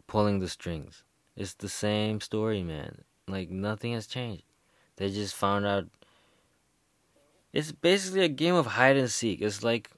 pulling 0.08 0.40
the 0.40 0.48
strings. 0.48 1.04
It's 1.38 1.54
the 1.54 1.70
same 1.70 2.20
story, 2.20 2.64
man. 2.64 3.04
Like 3.28 3.52
nothing 3.52 3.94
has 3.94 4.08
changed. 4.08 4.44
They 4.96 5.12
just 5.12 5.36
found 5.36 5.68
out 5.68 5.86
it's 7.54 7.72
basically 7.72 8.24
a 8.24 8.30
game 8.30 8.56
of 8.56 8.66
hide 8.66 8.98
and 8.98 9.10
seek. 9.10 9.42
It's 9.42 9.64
like 9.64 9.92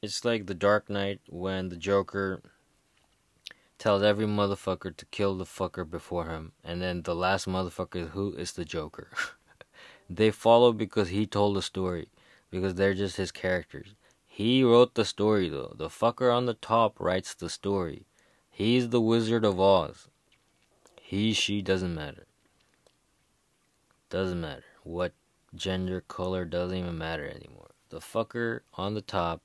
it's 0.00 0.24
like 0.24 0.46
the 0.46 0.54
Dark 0.54 0.88
Knight 0.88 1.20
when 1.28 1.68
the 1.68 1.76
Joker 1.76 2.42
tells 3.76 4.04
every 4.04 4.26
motherfucker 4.26 4.96
to 4.96 5.06
kill 5.06 5.36
the 5.36 5.44
fucker 5.44 5.88
before 5.88 6.26
him, 6.26 6.52
and 6.62 6.80
then 6.80 7.02
the 7.02 7.16
last 7.16 7.48
motherfucker 7.48 8.10
who 8.10 8.32
is 8.34 8.52
the 8.52 8.64
Joker. 8.64 9.08
they 10.10 10.30
follow 10.30 10.72
because 10.72 11.08
he 11.08 11.26
told 11.26 11.56
the 11.56 11.62
story, 11.62 12.06
because 12.52 12.76
they're 12.76 12.94
just 12.94 13.16
his 13.16 13.32
characters. 13.32 13.96
He 14.24 14.62
wrote 14.62 14.94
the 14.94 15.04
story 15.04 15.48
though. 15.48 15.74
The 15.76 15.88
fucker 15.88 16.32
on 16.32 16.46
the 16.46 16.54
top 16.54 17.00
writes 17.00 17.34
the 17.34 17.50
story. 17.50 18.06
He's 18.48 18.90
the 18.90 19.00
Wizard 19.00 19.44
of 19.44 19.58
Oz. 19.58 20.06
He, 21.12 21.34
she 21.34 21.60
doesn't 21.60 21.94
matter. 21.94 22.24
Doesn't 24.08 24.40
matter. 24.40 24.64
What 24.82 25.12
gender, 25.54 26.00
color 26.00 26.46
doesn't 26.46 26.74
even 26.74 26.96
matter 26.96 27.28
anymore. 27.28 27.72
The 27.90 27.98
fucker 27.98 28.60
on 28.72 28.94
the 28.94 29.02
top 29.02 29.42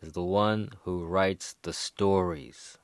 is 0.00 0.12
the 0.12 0.22
one 0.22 0.70
who 0.84 1.04
writes 1.04 1.56
the 1.62 1.72
stories. 1.72 2.78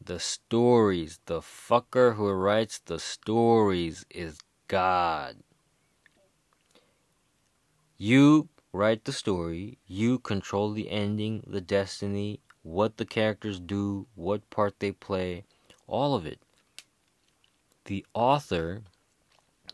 The 0.00 0.20
stories. 0.20 1.18
The 1.26 1.40
fucker 1.40 2.14
who 2.14 2.30
writes 2.30 2.78
the 2.78 3.00
stories 3.00 4.06
is 4.10 4.38
God. 4.68 5.38
You 7.98 8.48
write 8.72 9.06
the 9.06 9.12
story, 9.12 9.78
you 9.88 10.20
control 10.20 10.70
the 10.70 10.88
ending, 10.88 11.42
the 11.44 11.60
destiny, 11.60 12.38
what 12.62 12.96
the 12.96 13.04
characters 13.04 13.58
do, 13.58 14.06
what 14.14 14.48
part 14.50 14.78
they 14.78 14.92
play, 14.92 15.44
all 15.86 16.14
of 16.14 16.26
it. 16.26 16.40
The 17.86 18.04
author, 18.14 18.82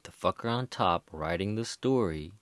the 0.02 0.10
fucker 0.10 0.50
on 0.50 0.66
top, 0.66 1.08
writing 1.12 1.54
the 1.54 1.64
story, 1.64 2.32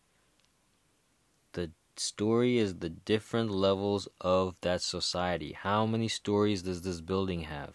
the 1.53 1.71
story 1.97 2.59
is 2.59 2.77
the 2.77 2.89
different 2.89 3.51
levels 3.51 4.09
of 4.21 4.57
that 4.63 4.83
society. 4.83 5.53
How 5.53 5.87
many 5.87 6.09
stories 6.09 6.63
does 6.63 6.83
this 6.83 7.01
building 7.01 7.43
have? 7.43 7.75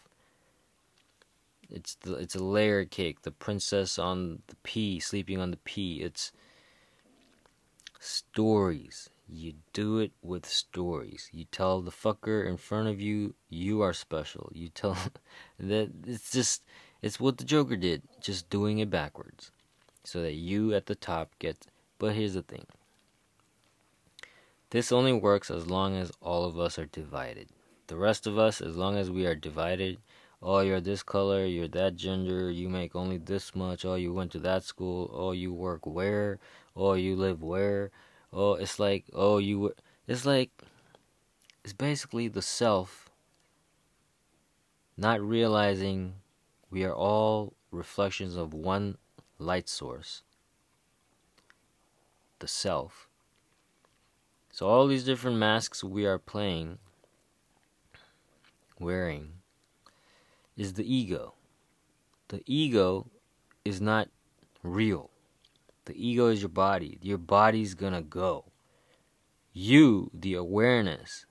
It's 1.69 1.95
the 1.95 2.15
it's 2.15 2.35
a 2.35 2.43
layer 2.43 2.85
cake. 2.85 3.23
The 3.23 3.31
princess 3.31 3.97
on 3.97 4.43
the 4.47 4.55
pea 4.63 4.99
sleeping 4.99 5.39
on 5.39 5.51
the 5.51 5.57
pea. 5.57 6.01
It's 6.01 6.31
stories. 7.99 9.09
You 9.33 9.53
do 9.73 9.97
it 9.97 10.11
with 10.21 10.45
stories. 10.45 11.29
You 11.33 11.45
tell 11.45 11.81
the 11.81 11.91
fucker 11.91 12.47
in 12.47 12.57
front 12.57 12.87
of 12.87 13.01
you 13.01 13.33
you 13.49 13.81
are 13.81 13.93
special. 13.93 14.51
You 14.53 14.69
tell 14.69 14.95
that 15.59 15.89
it's 16.05 16.31
just 16.31 16.63
it's 17.01 17.19
what 17.19 17.37
the 17.37 17.43
Joker 17.43 17.75
did, 17.75 18.03
just 18.21 18.49
doing 18.49 18.77
it 18.77 18.89
backwards. 18.89 19.51
So 20.03 20.21
that 20.21 20.33
you 20.33 20.73
at 20.73 20.85
the 20.85 20.95
top 20.95 21.31
get 21.39 21.67
but 21.97 22.15
here's 22.15 22.33
the 22.33 22.43
thing. 22.43 22.65
This 24.71 24.91
only 24.91 25.13
works 25.13 25.49
as 25.49 25.67
long 25.67 25.95
as 25.95 26.11
all 26.21 26.45
of 26.45 26.59
us 26.59 26.77
are 26.77 26.85
divided. 26.85 27.47
The 27.87 27.95
rest 27.95 28.27
of 28.27 28.37
us, 28.37 28.59
as 28.59 28.75
long 28.75 28.97
as 28.97 29.09
we 29.09 29.25
are 29.25 29.35
divided, 29.35 29.99
oh, 30.41 30.59
you're 30.59 30.81
this 30.81 31.03
color, 31.03 31.45
you're 31.45 31.67
that 31.69 31.95
gender, 31.95 32.51
you 32.51 32.69
make 32.69 32.95
only 32.95 33.17
this 33.17 33.55
much, 33.55 33.85
oh, 33.85 33.95
you 33.95 34.13
went 34.13 34.31
to 34.33 34.39
that 34.39 34.63
school, 34.63 35.09
oh, 35.13 35.31
you 35.31 35.53
work 35.53 35.85
where, 35.85 36.39
oh, 36.75 36.93
you 36.93 37.15
live 37.15 37.41
where, 37.41 37.91
oh, 38.33 38.55
it's 38.55 38.79
like, 38.79 39.05
oh, 39.13 39.37
you, 39.37 39.59
were, 39.59 39.75
it's 40.07 40.25
like, 40.25 40.51
it's 41.63 41.73
basically 41.73 42.27
the 42.27 42.41
self 42.41 43.09
not 44.97 45.21
realizing 45.21 46.15
we 46.69 46.83
are 46.83 46.93
all 46.93 47.53
reflections 47.71 48.35
of 48.35 48.53
one 48.53 48.97
light 49.39 49.69
source, 49.69 50.23
the 52.39 52.47
self. 52.47 53.07
So, 54.51 54.67
all 54.67 54.87
these 54.87 55.03
different 55.03 55.37
masks 55.37 55.83
we 55.83 56.05
are 56.05 56.19
playing, 56.19 56.77
wearing, 58.79 59.33
is 60.55 60.73
the 60.73 60.93
ego. 60.93 61.33
The 62.27 62.43
ego 62.45 63.07
is 63.65 63.81
not 63.81 64.09
real. 64.61 65.09
The 65.85 65.95
ego 65.95 66.27
is 66.27 66.41
your 66.41 66.49
body. 66.49 66.97
Your 67.01 67.17
body's 67.17 67.73
gonna 67.73 68.01
go. 68.01 68.45
You, 69.51 70.09
the 70.13 70.33
awareness 70.33 71.25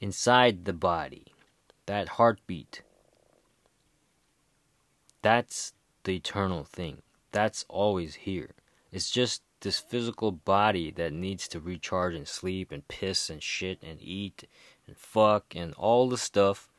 inside 0.00 0.64
the 0.64 0.72
body, 0.72 1.26
that 1.86 2.08
heartbeat, 2.10 2.82
that's 5.22 5.72
the 6.04 6.16
eternal 6.16 6.64
thing. 6.64 7.02
That's 7.32 7.64
always 7.68 8.14
here. 8.14 8.50
It's 8.92 9.10
just 9.10 9.42
this 9.60 9.80
physical 9.80 10.30
body 10.30 10.90
that 10.92 11.12
needs 11.12 11.48
to 11.48 11.60
recharge 11.60 12.14
and 12.14 12.28
sleep 12.28 12.70
and 12.70 12.86
piss 12.88 13.28
and 13.28 13.42
shit 13.42 13.82
and 13.82 14.00
eat 14.00 14.46
and 14.86 14.96
fuck 14.96 15.54
and 15.56 15.74
all 15.74 16.08
the 16.08 16.18
stuff 16.18 16.70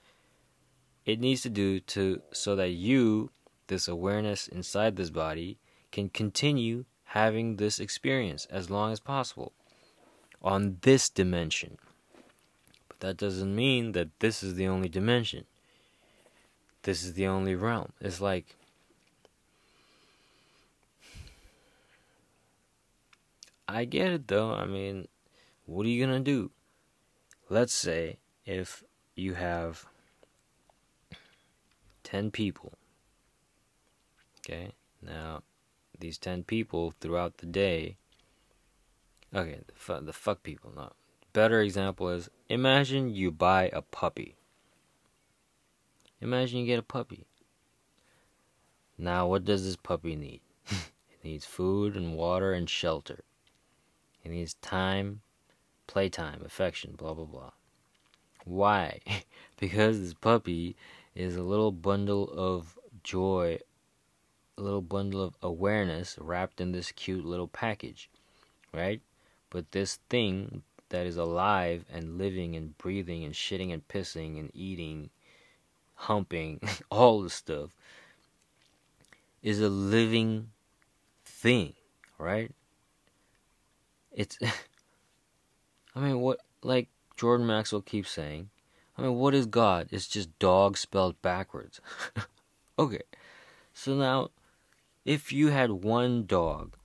it 1.06 1.20
needs 1.20 1.42
to 1.42 1.50
do 1.50 1.80
to 1.80 2.22
so 2.32 2.56
that 2.56 2.70
you 2.70 3.32
this 3.68 3.88
awareness 3.88 4.48
inside 4.48 4.96
this 4.96 5.10
body 5.10 5.58
can 5.92 6.10
continue 6.10 6.86
having 7.06 7.56
this 7.56 7.80
experience 7.80 8.46
as 8.50 8.70
long 8.70 8.92
as 8.92 9.00
possible 9.00 9.54
on 10.42 10.78
this 10.82 11.10
dimension. 11.10 11.78
But 12.88 13.00
that 13.00 13.18
doesn't 13.18 13.56
mean 13.56 13.94
that 13.94 14.20
this 14.20 14.44
is 14.44 14.56
the 14.56 14.68
only 14.68 14.90
dimension. 14.90 15.46
This 16.84 17.04
is 17.04 17.14
the 17.14 17.28
only 17.28 17.56
realm. 17.56 17.92
It's 18.00 18.22
like 18.22 18.56
I 23.68 23.86
get 23.86 24.12
it 24.12 24.28
though. 24.28 24.54
I 24.54 24.66
mean, 24.66 25.08
what 25.66 25.86
are 25.86 25.90
you 25.90 26.06
going 26.06 26.24
to 26.24 26.32
do? 26.32 26.52
Let's 27.50 27.74
say 27.74 28.18
if 28.46 28.84
you 29.16 29.34
have 29.34 29.86
10 32.04 32.32
people. 32.32 32.74
Okay? 34.40 34.72
Now, 35.02 35.44
these 36.00 36.18
10 36.18 36.44
people 36.44 36.94
throughout 37.00 37.38
the 37.38 37.46
day. 37.46 37.98
Okay, 39.34 39.60
the, 39.68 39.74
fu- 39.74 40.02
the 40.02 40.14
fuck 40.14 40.44
people, 40.44 40.72
not. 40.76 40.96
Better 41.34 41.62
example 41.62 42.10
is 42.10 42.30
imagine 42.50 43.14
you 43.14 43.32
buy 43.32 43.70
a 43.74 43.82
puppy. 43.82 44.36
Imagine 46.22 46.60
you 46.60 46.66
get 46.66 46.80
a 46.80 46.84
puppy. 46.84 47.26
Now, 48.98 49.28
what 49.28 49.46
does 49.46 49.64
this 49.64 49.76
puppy 49.76 50.16
need? 50.16 50.42
it 50.70 51.24
needs 51.24 51.46
food 51.46 51.96
and 51.96 52.16
water 52.16 52.54
and 52.54 52.68
shelter. 52.68 53.24
It 54.24 54.30
needs 54.30 54.56
time, 54.56 55.22
playtime, 55.86 56.42
affection, 56.44 56.96
blah, 56.98 57.14
blah, 57.14 57.26
blah. 57.26 57.52
Why? 58.46 59.00
because 59.60 60.00
this 60.00 60.14
puppy 60.14 60.76
is 61.14 61.36
a 61.36 61.44
little 61.44 61.72
bundle 61.72 62.30
of 62.32 62.78
joy 63.04 63.60
little 64.58 64.82
bundle 64.82 65.22
of 65.22 65.36
awareness 65.42 66.18
wrapped 66.20 66.60
in 66.60 66.72
this 66.72 66.92
cute 66.92 67.26
little 67.26 67.48
package, 67.48 68.10
right? 68.74 69.02
But 69.50 69.72
this 69.72 70.00
thing 70.10 70.64
that 70.90 71.06
is 71.06 71.18
alive 71.18 71.86
and 71.92 72.18
living 72.18 72.56
and 72.56 72.78
breathing 72.78 73.24
and 73.24 73.34
shitting 73.34 73.74
and 73.74 73.88
pissing 73.88 74.40
and 74.40 74.52
eating, 74.54 75.10
humping, 75.96 76.60
all 76.92 77.22
the 77.22 77.30
stuff, 77.30 77.72
is 79.44 79.62
a 79.62 79.70
living 79.70 80.50
thing, 81.26 81.74
right? 82.18 82.52
It's, 84.12 84.38
I 85.96 86.00
mean, 86.00 86.20
what, 86.20 86.40
like 86.64 86.88
Jordan 87.16 87.48
Maxwell 87.48 87.82
keeps 87.82 88.12
saying, 88.12 88.50
I 88.98 89.04
mean, 89.04 89.16
what 89.16 89.36
is 89.36 89.46
God? 89.46 89.90
It's 89.92 90.08
just 90.08 90.38
dog 90.40 90.78
spelled 90.78 91.22
backwards. 91.22 91.80
okay, 92.80 93.04
so 93.74 93.96
now 93.96 94.30
if 95.08 95.32
you 95.32 95.48
had 95.48 95.72
one 95.72 96.26
dog, 96.26 96.76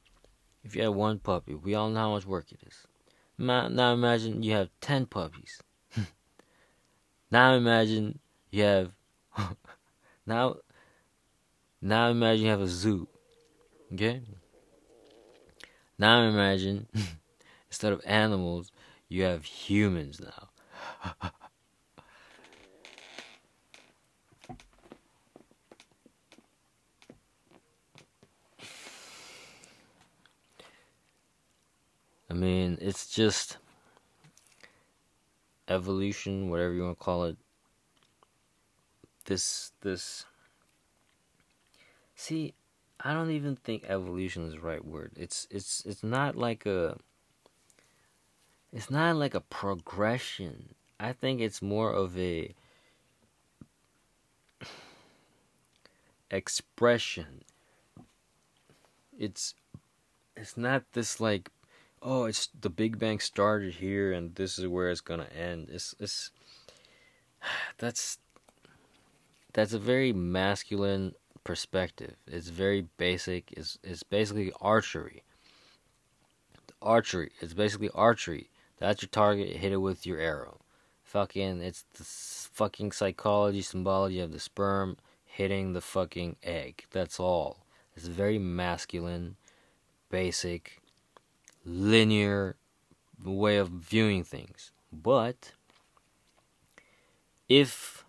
if 0.63 0.77
you 0.77 0.83
had 0.83 0.95
one 0.95 1.19
puppy, 1.19 1.55
we 1.57 1.75
all 1.75 1.91
know 1.91 2.01
how 2.01 2.13
much 2.13 2.25
work 2.25 2.53
it 2.53 2.61
is. 2.65 2.87
Now 3.37 3.93
imagine 3.93 4.45
you 4.45 4.53
have 4.53 4.71
10 4.81 5.07
puppies. 5.07 5.61
now 7.33 7.55
imagine 7.55 8.21
you 8.53 8.63
have 8.63 8.93
now 10.27 10.57
now 11.81 12.11
imagine 12.11 12.45
you 12.45 12.51
have 12.51 12.61
a 12.61 12.69
zoo 12.69 13.09
Okay? 13.93 14.23
Now 15.99 16.23
imagine 16.23 16.87
instead 17.69 17.93
of 17.93 18.01
animals, 18.07 18.71
you 19.09 19.25
have 19.25 19.45
humans 19.45 20.21
now. 20.21 21.33
I 32.33 32.35
mean, 32.35 32.79
it's 32.81 33.09
just 33.09 33.59
evolution, 35.69 36.49
whatever 36.49 36.73
you 36.73 36.83
want 36.83 36.99
to 36.99 37.05
call 37.05 37.25
it. 37.25 37.37
This 39.27 39.73
this 39.83 40.25
See, 42.15 42.55
I 43.01 43.13
don't 43.13 43.33
even 43.33 43.57
think 43.57 43.85
evolution 43.87 44.47
is 44.47 44.55
the 44.55 44.61
right 44.61 44.83
word. 44.83 45.13
It's 45.17 45.47
it's 45.51 45.85
it's 45.85 46.03
not 46.03 46.35
like 46.35 46.65
a 46.65 46.97
it's 48.73 48.89
not 48.89 49.17
like 49.17 49.35
a 49.35 49.41
progression. 49.41 50.75
I 50.99 51.13
think 51.13 51.43
it's 51.43 51.61
more 51.61 51.93
of 51.93 52.19
a 52.19 52.55
expression. 56.31 57.43
It's 59.19 59.55
it's 60.35 60.57
not 60.57 60.85
this 60.93 61.21
like 61.21 61.51
oh 62.03 62.25
it's 62.25 62.49
the 62.61 62.71
Big 62.71 62.99
Bang 62.99 63.21
started 63.21 63.75
here 63.75 64.13
and 64.13 64.35
this 64.35 64.59
is 64.59 64.67
where 64.67 64.91
it's 64.91 65.01
gonna 65.01 65.29
end. 65.37 65.69
It's 65.71 65.95
it's 65.99 66.31
that's 67.79 68.19
that's 69.53 69.73
a 69.73 69.79
very 69.79 70.13
masculine 70.13 71.15
perspective. 71.45 72.17
It's 72.27 72.49
very 72.49 72.87
basic. 72.97 73.53
It's 73.53 73.79
it's 73.83 74.03
basically 74.03 74.53
archery. 74.61 75.23
Archery. 76.81 77.33
It's 77.41 77.55
basically 77.55 77.91
archery. 77.95 78.51
That's 78.79 79.03
your 79.03 79.09
target. 79.09 79.57
Hit 79.57 79.73
it 79.73 79.77
with 79.77 80.07
your 80.07 80.19
arrow. 80.19 80.61
Fucking. 81.05 81.63
It's 81.63 81.85
the 81.95 82.05
fucking 82.05 82.93
psychology, 82.93 83.63
symbology 83.63 84.21
of 84.21 84.33
the 84.33 84.41
sperm 84.41 84.97
hitting 85.25 85.73
the 85.73 85.81
fucking 85.81 86.37
egg. 86.43 86.85
That's 86.91 87.21
all. 87.21 87.65
It's 87.97 88.07
very 88.07 88.39
masculine, 88.39 89.37
basic, 90.11 90.82
linear 91.65 92.57
way 93.25 93.57
of 93.57 93.69
viewing 93.69 94.25
things. 94.25 94.73
But 94.93 95.53
if 97.49 98.05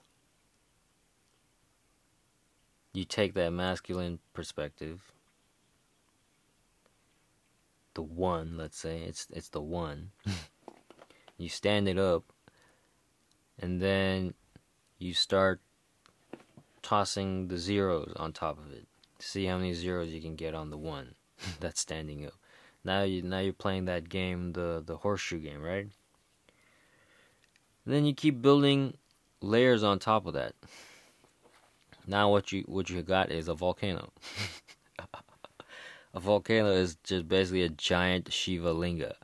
you 2.93 3.05
take 3.05 3.33
that 3.33 3.51
masculine 3.51 4.19
perspective, 4.33 5.11
the 7.93 8.01
one, 8.01 8.57
let's 8.57 8.77
say, 8.77 9.01
it's 9.01 9.27
it's 9.31 9.49
the 9.49 9.61
one. 9.61 10.11
you 11.37 11.49
stand 11.49 11.87
it 11.87 11.97
up 11.97 12.23
and 13.59 13.81
then 13.81 14.33
you 14.97 15.13
start 15.13 15.61
tossing 16.81 17.47
the 17.47 17.57
zeros 17.57 18.13
on 18.15 18.33
top 18.33 18.57
of 18.57 18.71
it. 18.71 18.87
See 19.19 19.45
how 19.45 19.57
many 19.57 19.73
zeros 19.73 20.09
you 20.09 20.21
can 20.21 20.35
get 20.35 20.53
on 20.53 20.69
the 20.69 20.77
one 20.77 21.15
that's 21.59 21.79
standing 21.79 22.25
up. 22.25 22.33
Now 22.85 23.03
you 23.03 23.21
now 23.21 23.39
you're 23.39 23.53
playing 23.53 23.85
that 23.85 24.09
game, 24.09 24.53
the 24.53 24.83
the 24.85 24.97
horseshoe 24.97 25.39
game, 25.39 25.61
right? 25.61 25.87
And 27.85 27.93
then 27.93 28.05
you 28.05 28.13
keep 28.13 28.41
building 28.41 28.97
layers 29.41 29.83
on 29.83 29.99
top 29.99 30.25
of 30.25 30.33
that. 30.33 30.53
Now 32.05 32.29
what 32.29 32.51
you 32.51 32.63
what 32.67 32.89
you 32.89 33.01
got 33.01 33.31
is 33.31 33.47
a 33.47 33.53
volcano. 33.53 34.11
a 36.13 36.19
volcano 36.19 36.71
is 36.71 36.95
just 37.03 37.27
basically 37.27 37.63
a 37.63 37.69
giant 37.69 38.31
Shiva 38.31 38.73
linga. 38.73 39.15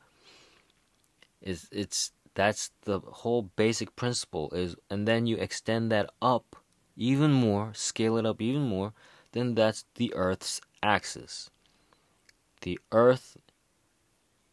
It's 1.42 1.68
it's 1.70 2.12
that's 2.34 2.70
the 2.82 3.00
whole 3.00 3.42
basic 3.42 3.96
principle 3.96 4.50
is 4.52 4.76
and 4.88 5.06
then 5.06 5.26
you 5.26 5.36
extend 5.36 5.92
that 5.92 6.10
up 6.22 6.56
even 6.96 7.32
more, 7.32 7.72
scale 7.74 8.16
it 8.16 8.26
up 8.26 8.40
even 8.40 8.62
more, 8.62 8.92
then 9.32 9.54
that's 9.54 9.84
the 9.94 10.12
earth's 10.14 10.60
axis. 10.82 11.50
The 12.62 12.78
earth 12.92 13.36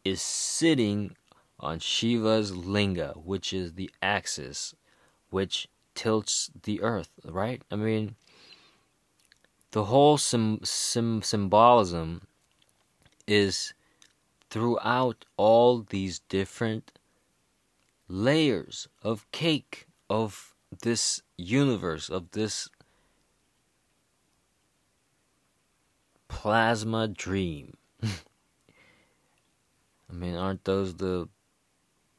is 0.08 0.22
sitting 0.22 1.14
on 1.60 1.78
Shiva's 1.78 2.56
linga, 2.56 3.12
which 3.16 3.52
is 3.52 3.74
the 3.74 3.90
axis 4.00 4.74
which 5.30 5.68
tilts 5.94 6.50
the 6.62 6.80
earth, 6.80 7.10
right? 7.24 7.60
I 7.70 7.76
mean, 7.76 8.16
the 9.72 9.84
whole 9.84 10.16
sim, 10.16 10.60
sim, 10.64 11.20
symbolism 11.22 12.22
is 13.26 13.74
throughout 14.48 15.26
all 15.36 15.82
these 15.82 16.20
different 16.20 16.92
layers 18.08 18.88
of 19.02 19.30
cake 19.32 19.86
of 20.08 20.54
this 20.82 21.20
universe, 21.36 22.08
of 22.08 22.30
this 22.30 22.70
plasma 26.28 27.08
dream. 27.08 27.76
I 30.10 30.14
mean, 30.14 30.34
aren't 30.34 30.64
those 30.64 30.94
the 30.94 31.28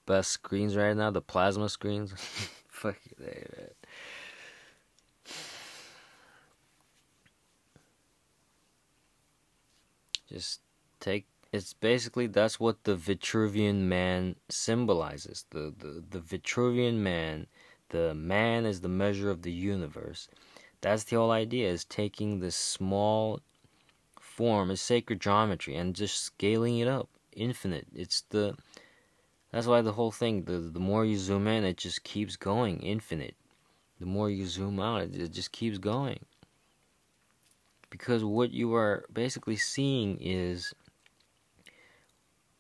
best 0.06 0.32
screens 0.32 0.75
right 0.75 0.95
now? 0.95 1.12
The 1.12 1.21
plasma 1.21 1.69
screens? 1.69 2.13
Fuck 2.69 2.97
you, 3.06 3.25
man. 3.25 3.69
Just 10.32 10.62
take 10.99 11.25
it's 11.52 11.73
basically 11.73 12.28
that's 12.28 12.60
what 12.60 12.84
the 12.84 12.95
Vitruvian 12.95 13.88
man 13.88 14.36
symbolizes. 14.49 15.45
The, 15.49 15.73
the 15.78 16.04
the 16.08 16.19
Vitruvian 16.19 16.95
man, 16.97 17.47
the 17.89 18.13
man 18.13 18.65
is 18.65 18.82
the 18.82 18.89
measure 18.89 19.32
of 19.32 19.41
the 19.41 19.52
universe. 19.52 20.28
That's 20.82 21.04
the 21.04 21.15
whole 21.17 21.32
idea 21.32 21.69
is 21.69 21.84
taking 21.84 22.39
this 22.39 22.56
small 22.56 23.41
form, 24.21 24.71
is 24.71 24.80
sacred 24.80 25.19
geometry, 25.19 25.75
and 25.75 25.95
just 25.95 26.23
scaling 26.23 26.78
it 26.78 26.88
up, 26.88 27.10
infinite. 27.31 27.87
It's 27.93 28.21
the 28.29 28.55
that's 29.51 29.67
why 29.67 29.81
the 29.81 29.93
whole 29.93 30.11
thing, 30.11 30.43
the 30.43 30.59
the 30.59 30.79
more 30.79 31.05
you 31.05 31.17
zoom 31.17 31.47
in, 31.47 31.63
it 31.63 31.77
just 31.77 32.03
keeps 32.03 32.35
going, 32.35 32.81
infinite. 32.81 33.35
The 33.99 34.05
more 34.05 34.29
you 34.29 34.45
zoom 34.45 34.79
out, 34.79 35.01
it, 35.01 35.15
it 35.15 35.31
just 35.31 35.51
keeps 35.51 35.77
going. 35.77 36.19
Because 37.89 38.23
what 38.23 38.51
you 38.51 38.73
are 38.75 39.05
basically 39.11 39.55
seeing 39.55 40.17
is 40.21 40.73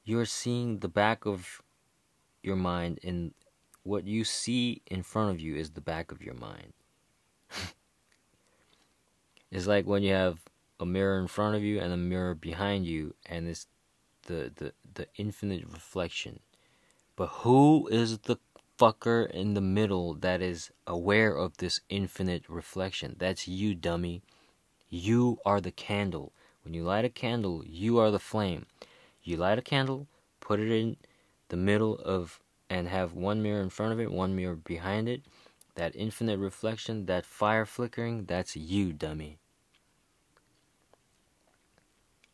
you're 0.03 0.25
seeing 0.25 0.79
the 0.79 0.89
back 0.89 1.25
of 1.25 1.61
your 2.41 2.55
mind 2.55 2.99
and 3.03 3.33
what 3.83 4.05
you 4.05 4.23
see 4.23 4.81
in 4.87 5.03
front 5.03 5.31
of 5.31 5.39
you 5.39 5.55
is 5.55 5.71
the 5.71 5.81
back 5.81 6.11
of 6.11 6.21
your 6.21 6.33
mind. 6.33 6.73
it's 9.51 9.67
like 9.67 9.85
when 9.85 10.03
you 10.03 10.13
have 10.13 10.39
a 10.79 10.85
mirror 10.85 11.19
in 11.19 11.27
front 11.27 11.55
of 11.55 11.61
you 11.61 11.79
and 11.79 11.93
a 11.93 11.97
mirror 11.97 12.33
behind 12.33 12.85
you 12.85 13.13
and 13.25 13.47
it's 13.47 13.67
the 14.29 14.51
the, 14.55 14.73
the 14.93 15.07
infinite 15.17 15.65
reflection 15.65 16.39
but 17.19 17.43
who 17.43 17.89
is 17.91 18.19
the 18.19 18.37
fucker 18.79 19.29
in 19.29 19.53
the 19.53 19.59
middle 19.59 20.13
that 20.13 20.41
is 20.41 20.71
aware 20.87 21.35
of 21.35 21.57
this 21.57 21.81
infinite 21.89 22.47
reflection? 22.47 23.17
That's 23.19 23.45
you, 23.45 23.75
dummy. 23.75 24.21
You 24.89 25.39
are 25.45 25.59
the 25.59 25.73
candle. 25.73 26.31
When 26.63 26.73
you 26.73 26.83
light 26.83 27.03
a 27.03 27.09
candle, 27.09 27.65
you 27.67 27.97
are 27.97 28.09
the 28.09 28.19
flame. 28.19 28.67
You 29.21 29.35
light 29.35 29.59
a 29.59 29.61
candle, 29.61 30.07
put 30.39 30.61
it 30.61 30.71
in 30.71 30.95
the 31.49 31.57
middle 31.57 31.99
of, 31.99 32.39
and 32.69 32.87
have 32.87 33.11
one 33.11 33.43
mirror 33.43 33.61
in 33.61 33.69
front 33.69 33.91
of 33.91 33.99
it, 33.99 34.13
one 34.13 34.33
mirror 34.33 34.55
behind 34.55 35.09
it. 35.09 35.23
That 35.75 35.97
infinite 35.97 36.39
reflection, 36.39 37.05
that 37.07 37.25
fire 37.25 37.65
flickering, 37.65 38.23
that's 38.23 38.55
you, 38.55 38.93
dummy. 38.93 39.39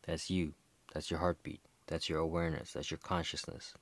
That's 0.06 0.30
you. 0.30 0.54
That's 0.94 1.10
your 1.10 1.18
heartbeat. 1.18 1.65
That's 1.86 2.08
your 2.08 2.18
awareness. 2.18 2.72
That's 2.72 2.90
your 2.90 2.98
consciousness. 2.98 3.74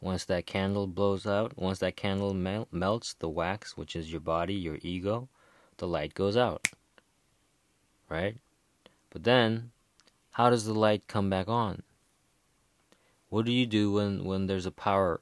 Once 0.00 0.24
that 0.26 0.46
candle 0.46 0.86
blows 0.86 1.26
out, 1.26 1.56
once 1.56 1.78
that 1.78 1.96
candle 1.96 2.34
mel- 2.34 2.68
melts 2.70 3.14
the 3.14 3.28
wax, 3.28 3.76
which 3.76 3.96
is 3.96 4.10
your 4.10 4.20
body, 4.20 4.54
your 4.54 4.78
ego, 4.82 5.28
the 5.78 5.88
light 5.88 6.14
goes 6.14 6.36
out. 6.36 6.68
Right? 8.08 8.36
But 9.10 9.24
then, 9.24 9.70
how 10.32 10.50
does 10.50 10.66
the 10.66 10.74
light 10.74 11.08
come 11.08 11.30
back 11.30 11.48
on? 11.48 11.82
What 13.30 13.46
do 13.46 13.52
you 13.52 13.66
do 13.66 13.92
when, 13.92 14.24
when 14.24 14.46
there's 14.46 14.66
a 14.66 14.70
power 14.70 15.20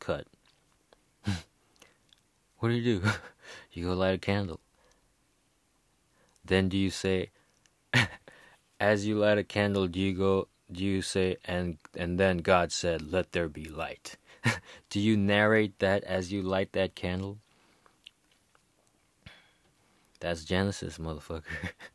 cut? 0.00 0.26
what 2.58 2.68
do 2.68 2.70
you 2.70 3.00
do? 3.00 3.08
you 3.72 3.84
go 3.84 3.92
light 3.92 4.14
a 4.14 4.18
candle. 4.18 4.60
Then 6.44 6.68
do 6.68 6.76
you 6.76 6.90
say, 6.90 7.30
as 8.80 9.06
you 9.06 9.18
light 9.18 9.38
a 9.38 9.44
candle, 9.44 9.86
do 9.86 10.00
you 10.00 10.14
go 10.14 10.48
do 10.72 10.84
you 10.84 11.02
say 11.02 11.36
and 11.44 11.78
and 11.96 12.18
then 12.18 12.38
God 12.38 12.72
said 12.72 13.12
let 13.12 13.32
there 13.32 13.48
be 13.48 13.66
light 13.66 14.16
do 14.90 14.98
you 14.98 15.16
narrate 15.16 15.78
that 15.78 16.02
as 16.04 16.32
you 16.32 16.40
light 16.42 16.72
that 16.72 16.94
candle 16.94 17.38
that's 20.20 20.42
Genesis 20.44 20.96
motherfucker 20.96 21.42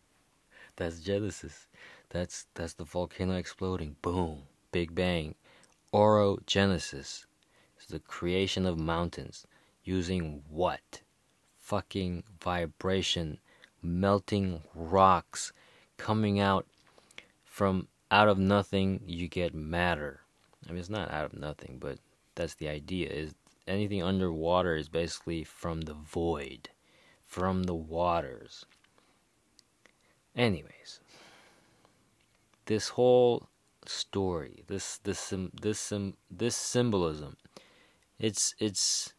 that's 0.80 1.02
Genesis. 1.02 1.68
That's 2.10 2.48
that's 2.54 2.74
the 2.74 2.86
volcano 2.86 3.36
exploding. 3.36 3.98
Boom. 4.02 4.44
Big 4.72 4.96
Bang. 4.96 5.36
Orogenesis 5.94 7.26
is 7.78 7.88
the 7.90 8.00
creation 8.00 8.66
of 8.66 8.80
mountains 8.80 9.46
using 9.84 10.42
what? 10.50 11.02
Fucking 11.62 12.24
vibration, 12.42 13.40
melting 13.82 14.62
rocks 14.74 15.52
coming 16.00 16.40
out 16.40 16.66
from 17.44 17.88
out 18.10 18.28
of 18.28 18.40
nothing 18.40 19.02
you 19.06 19.28
get 19.28 19.54
matter. 19.54 20.22
I 20.68 20.72
mean 20.72 20.80
it's 20.80 20.90
not 20.90 21.12
out 21.12 21.26
of 21.26 21.34
nothing, 21.34 21.78
but 21.80 22.00
that's 22.34 22.56
the 22.56 22.70
idea 22.70 23.10
is 23.10 23.36
anything 23.68 24.02
underwater 24.02 24.76
is 24.76 24.90
basically 24.90 25.44
from 25.44 25.82
the 25.82 25.94
void, 25.94 26.70
from 27.22 27.64
the 27.64 27.76
waters. 27.76 28.66
Anyways, 30.36 31.02
this 32.66 32.90
whole 32.90 33.50
story, 33.86 34.64
this 34.68 34.98
this 35.00 35.34
this 35.62 35.94
this 36.32 36.56
symbolism, 36.56 37.36
it's 38.18 38.56
it's 38.58 39.14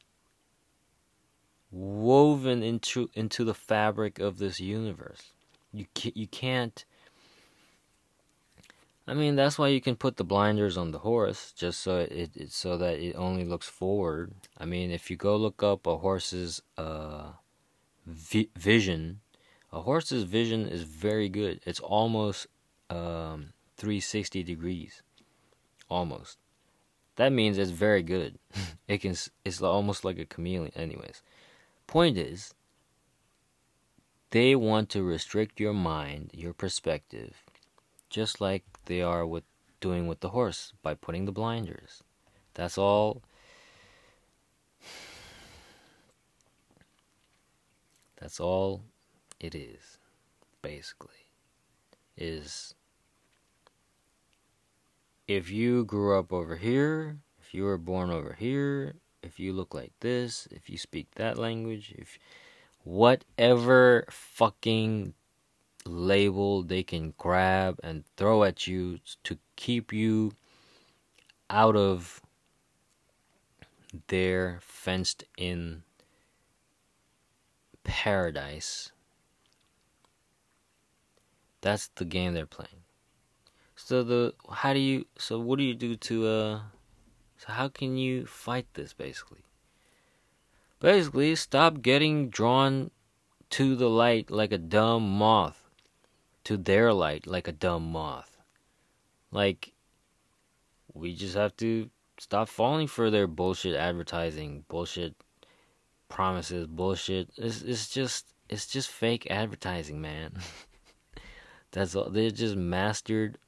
woven 1.70 2.62
into 2.62 3.10
into 3.14 3.44
the 3.44 3.54
fabric 3.54 4.18
of 4.18 4.38
this 4.38 4.60
universe. 4.60 5.32
You 5.72 5.86
can't, 5.94 6.16
you 6.16 6.26
can't 6.26 6.84
I 9.10 9.14
mean, 9.14 9.34
that's 9.34 9.58
why 9.58 9.66
you 9.66 9.80
can 9.80 9.96
put 9.96 10.18
the 10.18 10.24
blinders 10.24 10.78
on 10.78 10.92
the 10.92 11.00
horse, 11.00 11.50
just 11.50 11.80
so 11.80 11.98
it, 11.98 12.30
it 12.36 12.52
so 12.52 12.76
that 12.76 13.00
it 13.00 13.16
only 13.16 13.44
looks 13.44 13.68
forward. 13.68 14.32
I 14.56 14.66
mean, 14.66 14.92
if 14.92 15.10
you 15.10 15.16
go 15.16 15.36
look 15.36 15.64
up 15.64 15.84
a 15.88 15.96
horse's 15.96 16.62
uh, 16.78 17.32
vi- 18.06 18.50
vision, 18.56 19.20
a 19.72 19.80
horse's 19.80 20.22
vision 20.22 20.68
is 20.68 20.84
very 20.84 21.28
good. 21.28 21.60
It's 21.66 21.80
almost 21.80 22.46
um, 22.88 23.52
360 23.78 24.44
degrees, 24.44 25.02
almost. 25.88 26.38
That 27.16 27.32
means 27.32 27.58
it's 27.58 27.72
very 27.72 28.04
good. 28.04 28.38
it 28.86 28.98
can. 28.98 29.16
It's 29.44 29.60
almost 29.60 30.04
like 30.04 30.20
a 30.20 30.24
chameleon. 30.24 30.70
Anyways, 30.76 31.20
point 31.88 32.16
is, 32.16 32.54
they 34.30 34.54
want 34.54 34.88
to 34.90 35.02
restrict 35.02 35.60
your 35.60 35.72
mind, 35.72 36.30
your 36.32 36.52
perspective, 36.52 37.36
just 38.08 38.40
like 38.40 38.64
they 38.86 39.02
are 39.02 39.26
with 39.26 39.44
doing 39.80 40.06
with 40.06 40.20
the 40.20 40.30
horse 40.30 40.72
by 40.82 40.94
putting 40.94 41.24
the 41.24 41.32
blinders. 41.32 42.02
That's 42.54 42.78
all. 42.78 43.22
That's 48.20 48.38
all 48.38 48.82
it 49.40 49.54
is, 49.54 49.98
basically. 50.62 51.14
Is 52.16 52.74
if 55.26 55.50
you 55.50 55.84
grew 55.84 56.18
up 56.18 56.32
over 56.32 56.56
here, 56.56 57.18
if 57.40 57.54
you 57.54 57.64
were 57.64 57.78
born 57.78 58.10
over 58.10 58.36
here, 58.38 58.94
if 59.22 59.40
you 59.40 59.52
look 59.52 59.74
like 59.74 59.92
this, 60.00 60.46
if 60.50 60.68
you 60.68 60.76
speak 60.76 61.14
that 61.14 61.38
language, 61.38 61.94
if 61.96 62.18
whatever 62.84 64.06
fucking 64.10 65.14
label 65.86 66.62
they 66.62 66.82
can 66.82 67.14
grab 67.16 67.78
and 67.82 68.04
throw 68.16 68.44
at 68.44 68.66
you 68.66 68.98
to 69.24 69.38
keep 69.56 69.92
you 69.92 70.32
out 71.48 71.76
of 71.76 72.20
their 74.08 74.58
fenced 74.62 75.24
in 75.36 75.82
paradise. 77.84 78.92
That's 81.60 81.88
the 81.88 82.04
game 82.04 82.34
they're 82.34 82.46
playing. 82.46 82.84
So 83.76 84.02
the 84.02 84.34
how 84.50 84.72
do 84.72 84.78
you 84.78 85.06
so 85.18 85.38
what 85.38 85.58
do 85.58 85.64
you 85.64 85.74
do 85.74 85.96
to 85.96 86.26
uh 86.26 86.60
so 87.38 87.52
how 87.52 87.68
can 87.68 87.96
you 87.96 88.26
fight 88.26 88.66
this 88.74 88.92
basically? 88.92 89.44
Basically 90.80 91.36
stop 91.36 91.82
getting 91.82 92.30
drawn 92.30 92.90
to 93.50 93.76
the 93.76 93.90
light 93.90 94.30
like 94.30 94.50
a 94.50 94.58
dumb 94.58 95.18
moth 95.18 95.68
to 96.44 96.56
their 96.56 96.92
light 96.92 97.26
like 97.26 97.46
a 97.46 97.52
dumb 97.52 97.92
moth. 97.92 98.38
Like, 99.30 99.72
we 100.94 101.14
just 101.14 101.36
have 101.36 101.56
to 101.58 101.90
stop 102.18 102.48
falling 102.48 102.86
for 102.86 103.10
their 103.10 103.26
bullshit 103.26 103.76
advertising, 103.76 104.64
bullshit 104.68 105.14
promises, 106.08 106.66
bullshit. 106.66 107.28
It's, 107.36 107.62
it's 107.62 107.88
just 107.88 108.34
it's 108.48 108.66
just 108.66 108.90
fake 108.90 109.26
advertising, 109.30 110.00
man. 110.00 110.32
That's 111.72 111.94
all. 111.94 112.10
They 112.10 112.30
just 112.30 112.56
mastered 112.56 113.38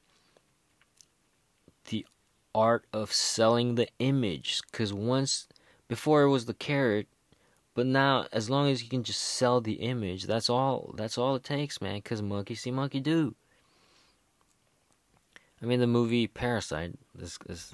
the 1.89 2.05
art 2.55 2.85
of 2.93 3.11
selling 3.11 3.75
the 3.75 3.87
image. 3.99 4.61
Cause 4.71 4.93
once 4.93 5.47
before 5.87 6.23
it 6.23 6.29
was 6.29 6.45
the 6.45 6.53
carrot, 6.53 7.07
but 7.75 7.87
now, 7.87 8.27
as 8.31 8.49
long 8.49 8.69
as 8.69 8.83
you 8.83 8.89
can 8.89 9.03
just 9.03 9.19
sell 9.19 9.59
the 9.59 9.73
image, 9.73 10.25
that's 10.25 10.49
all. 10.49 10.93
That's 10.95 11.17
all 11.17 11.35
it 11.35 11.43
takes, 11.43 11.81
man. 11.81 12.01
Cause 12.01 12.21
monkey 12.21 12.55
see, 12.55 12.71
monkey 12.71 12.99
do. 12.99 13.35
I 15.61 15.65
mean, 15.65 15.79
the 15.79 15.87
movie 15.87 16.27
Parasite. 16.27 16.93
This 17.15 17.39
this 17.47 17.73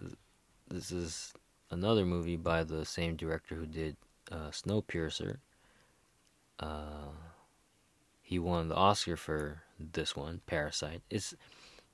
this 0.69 0.91
is 0.91 1.33
another 1.69 2.05
movie 2.05 2.37
by 2.37 2.63
the 2.63 2.85
same 2.85 3.15
director 3.17 3.55
who 3.55 3.65
did 3.65 3.97
uh, 4.31 4.51
Snowpiercer. 4.51 5.37
Uh, 6.59 7.09
he 8.21 8.39
won 8.39 8.69
the 8.69 8.75
Oscar 8.75 9.17
for 9.17 9.63
this 9.79 10.15
one, 10.15 10.39
Parasite. 10.45 11.01
It's 11.09 11.33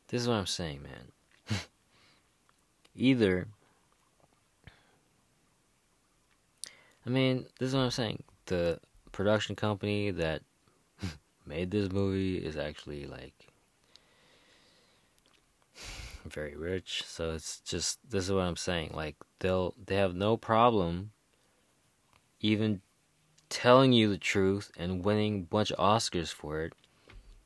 this 0.09 0.21
is 0.21 0.27
what 0.27 0.35
I'm 0.35 0.45
saying, 0.45 0.83
man. 0.83 1.59
Either 2.95 3.47
I 7.05 7.09
mean, 7.09 7.45
this 7.59 7.69
is 7.69 7.75
what 7.75 7.81
I'm 7.81 7.91
saying. 7.91 8.23
The 8.47 8.79
production 9.11 9.55
company 9.55 10.11
that 10.11 10.41
made 11.45 11.71
this 11.71 11.91
movie 11.91 12.37
is 12.37 12.57
actually 12.57 13.05
like 13.05 13.47
very 16.25 16.55
rich. 16.55 17.03
So 17.05 17.31
it's 17.31 17.59
just 17.59 17.99
this 18.09 18.25
is 18.25 18.31
what 18.31 18.41
I'm 18.41 18.55
saying. 18.55 18.91
Like 18.93 19.15
they'll 19.39 19.75
they 19.85 19.95
have 19.95 20.15
no 20.15 20.37
problem 20.37 21.11
even 22.39 22.81
telling 23.49 23.93
you 23.93 24.09
the 24.09 24.17
truth 24.17 24.71
and 24.77 25.05
winning 25.05 25.41
a 25.41 25.43
bunch 25.43 25.71
of 25.71 25.77
Oscars 25.77 26.33
for 26.33 26.61
it. 26.61 26.73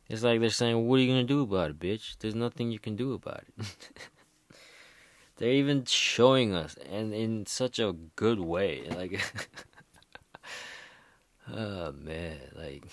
It's 0.08 0.24
like 0.24 0.40
they're 0.40 0.50
saying, 0.50 0.88
"What 0.88 0.96
are 0.96 1.04
you 1.04 1.12
gonna 1.12 1.24
do 1.24 1.44
about 1.44 1.70
it, 1.70 1.80
bitch? 1.80 2.18
There's 2.20 2.36
nothing 2.36 2.72
you 2.72 2.80
can 2.80 2.96
do 2.96 3.14
about 3.14 3.44
it." 3.58 3.66
They're 5.40 5.52
even 5.52 5.86
showing 5.86 6.54
us, 6.54 6.76
and 6.92 7.14
in 7.14 7.46
such 7.46 7.80
a 7.80 7.96
good 8.18 8.42
way. 8.42 8.84
Like, 8.94 9.22
oh 11.54 11.94
man, 11.94 12.40
like. 12.58 12.84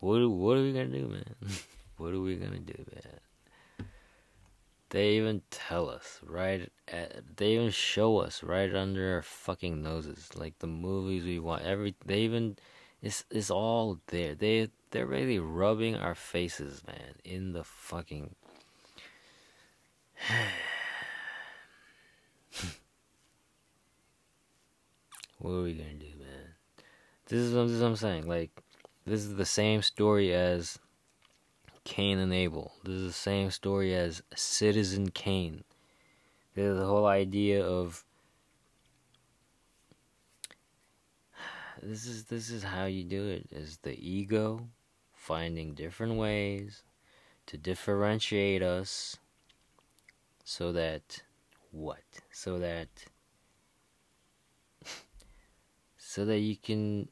What 0.00 0.28
what 0.28 0.56
are 0.56 0.62
we 0.62 0.72
gonna 0.72 0.86
do, 0.86 1.06
man? 1.06 1.36
what 1.98 2.14
are 2.14 2.20
we 2.20 2.34
gonna 2.34 2.58
do, 2.58 2.84
man? 2.92 3.86
They 4.90 5.10
even 5.12 5.42
tell 5.50 5.88
us 5.88 6.18
right. 6.26 6.68
At, 6.88 7.36
they 7.36 7.52
even 7.52 7.70
show 7.70 8.18
us 8.18 8.42
right 8.42 8.74
under 8.74 9.14
our 9.14 9.22
fucking 9.22 9.80
noses, 9.80 10.30
like 10.34 10.58
the 10.58 10.66
movies 10.66 11.22
we 11.22 11.38
want. 11.38 11.62
Every 11.62 11.94
they 12.04 12.22
even, 12.22 12.56
it's 13.00 13.24
it's 13.30 13.50
all 13.52 14.00
there. 14.08 14.34
They 14.34 14.68
they're 14.94 15.04
really 15.06 15.40
rubbing 15.40 15.96
our 15.96 16.14
faces, 16.14 16.82
man, 16.86 17.16
in 17.24 17.52
the 17.52 17.64
fucking. 17.64 18.36
what 25.38 25.50
are 25.50 25.62
we 25.62 25.72
gonna 25.74 25.94
do, 25.94 26.06
man? 26.16 26.54
This 27.26 27.40
is, 27.40 27.52
this 27.52 27.72
is 27.72 27.80
what 27.82 27.88
I'm 27.88 27.96
saying. 27.96 28.28
Like, 28.28 28.52
this 29.04 29.24
is 29.24 29.34
the 29.34 29.44
same 29.44 29.82
story 29.82 30.32
as 30.32 30.78
Cain 31.82 32.18
and 32.18 32.32
Abel. 32.32 32.74
This 32.84 32.94
is 32.94 33.06
the 33.08 33.12
same 33.12 33.50
story 33.50 33.96
as 33.96 34.22
Citizen 34.36 35.10
Kane. 35.10 35.64
There's 36.54 36.78
the 36.78 36.86
whole 36.86 37.06
idea 37.06 37.66
of 37.66 38.04
this 41.82 42.06
is 42.06 42.26
this 42.26 42.48
is 42.48 42.62
how 42.62 42.84
you 42.84 43.02
do 43.02 43.26
it 43.26 43.48
is 43.50 43.78
the 43.78 43.98
ego 43.98 44.68
finding 45.24 45.72
different 45.72 46.16
ways 46.16 46.82
to 47.46 47.56
differentiate 47.56 48.62
us 48.62 49.16
so 50.44 50.70
that 50.70 51.22
what? 51.70 52.04
So 52.30 52.58
that 52.58 52.88
so 55.96 56.26
that 56.26 56.40
you 56.40 56.56
can 56.56 57.08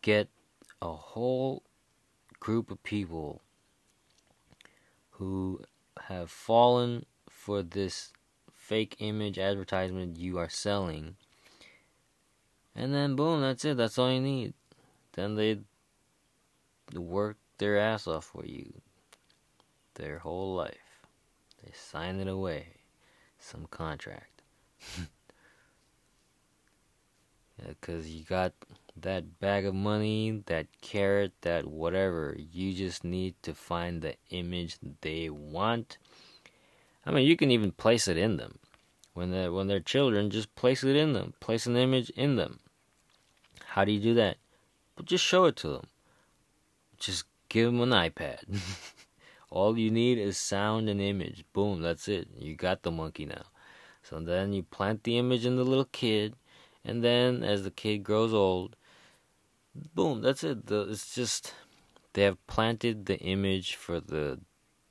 get 0.00 0.28
a 0.80 0.92
whole 0.92 1.64
group 2.38 2.70
of 2.70 2.80
people 2.84 3.42
who 5.10 5.60
have 6.02 6.30
fallen 6.30 7.04
for 7.28 7.64
this 7.64 8.12
fake 8.52 8.94
image 9.00 9.40
advertisement 9.40 10.16
you 10.16 10.38
are 10.38 10.48
selling 10.48 11.16
And 12.76 12.94
then 12.94 13.16
boom, 13.16 13.40
that's 13.40 13.64
it. 13.64 13.76
That's 13.76 13.98
all 13.98 14.12
you 14.12 14.20
need. 14.20 14.54
Then 15.12 15.34
they 15.36 15.60
work 16.94 17.36
their 17.58 17.78
ass 17.78 18.06
off 18.06 18.24
for 18.24 18.44
you 18.44 18.80
their 19.94 20.18
whole 20.18 20.54
life. 20.54 21.00
They 21.62 21.72
sign 21.74 22.20
it 22.20 22.28
away. 22.28 22.68
Some 23.38 23.66
contract. 23.70 24.42
Because 27.58 28.06
yeah, 28.10 28.18
you 28.18 28.24
got 28.24 28.52
that 28.96 29.40
bag 29.40 29.66
of 29.66 29.74
money, 29.74 30.42
that 30.46 30.66
carrot, 30.80 31.32
that 31.42 31.66
whatever. 31.66 32.36
You 32.38 32.72
just 32.72 33.04
need 33.04 33.34
to 33.42 33.54
find 33.54 34.00
the 34.00 34.14
image 34.30 34.78
they 35.00 35.28
want. 35.30 35.98
I 37.04 37.10
mean, 37.10 37.26
you 37.26 37.36
can 37.36 37.50
even 37.50 37.72
place 37.72 38.08
it 38.08 38.16
in 38.16 38.36
them. 38.36 38.58
When 39.12 39.30
they're, 39.32 39.52
when 39.52 39.66
they're 39.66 39.80
children, 39.80 40.30
just 40.30 40.54
place 40.54 40.84
it 40.84 40.96
in 40.96 41.12
them. 41.12 41.34
Place 41.40 41.66
an 41.66 41.76
image 41.76 42.10
in 42.10 42.36
them. 42.36 42.60
How 43.64 43.84
do 43.84 43.92
you 43.92 44.00
do 44.00 44.14
that? 44.14 44.36
But 45.00 45.06
just 45.06 45.24
show 45.24 45.46
it 45.46 45.56
to 45.56 45.68
them. 45.68 45.86
Just 46.98 47.24
give 47.48 47.72
them 47.72 47.80
an 47.80 47.88
iPad. 47.88 48.60
All 49.50 49.78
you 49.78 49.90
need 49.90 50.18
is 50.18 50.36
sound 50.36 50.90
and 50.90 51.00
image. 51.00 51.42
Boom, 51.54 51.80
that's 51.80 52.06
it. 52.06 52.28
You 52.36 52.54
got 52.54 52.82
the 52.82 52.90
monkey 52.90 53.24
now. 53.24 53.44
So 54.02 54.20
then 54.20 54.52
you 54.52 54.62
plant 54.62 55.04
the 55.04 55.16
image 55.16 55.46
in 55.46 55.56
the 55.56 55.64
little 55.64 55.86
kid, 55.86 56.34
and 56.84 57.02
then 57.02 57.42
as 57.42 57.64
the 57.64 57.70
kid 57.70 58.04
grows 58.04 58.34
old, 58.34 58.76
boom, 59.94 60.20
that's 60.20 60.44
it. 60.44 60.66
The, 60.66 60.90
it's 60.90 61.14
just 61.14 61.54
they 62.12 62.24
have 62.24 62.46
planted 62.46 63.06
the 63.06 63.18
image 63.20 63.76
for 63.76 64.00
the 64.00 64.38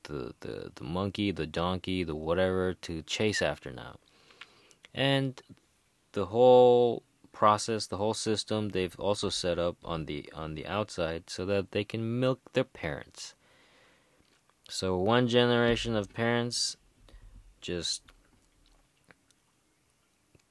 the, 0.05 0.34
the 0.39 0.72
the 0.74 0.84
monkey, 0.84 1.30
the 1.30 1.45
donkey, 1.45 2.03
the 2.03 2.16
whatever 2.16 2.74
to 2.74 3.03
chase 3.03 3.43
after 3.43 3.70
now. 3.70 3.97
And 4.91 5.39
the 6.14 6.26
whole 6.26 7.03
process, 7.32 7.88
the 7.88 7.97
whole 7.97 8.13
system 8.13 8.69
they've 8.69 8.99
also 8.99 9.30
set 9.30 9.57
up 9.57 9.77
on 9.84 10.05
the 10.05 10.32
on 10.34 10.55
the 10.55 10.65
outside 10.65 11.30
so 11.30 11.45
that 11.45 11.71
they 11.71 11.84
can 11.84 12.19
milk 12.19 12.39
their 12.53 12.63
parents. 12.63 13.36
So 14.69 14.97
one 14.97 15.27
generation 15.27 15.95
of 15.95 16.13
parents 16.13 16.77
just 17.61 18.01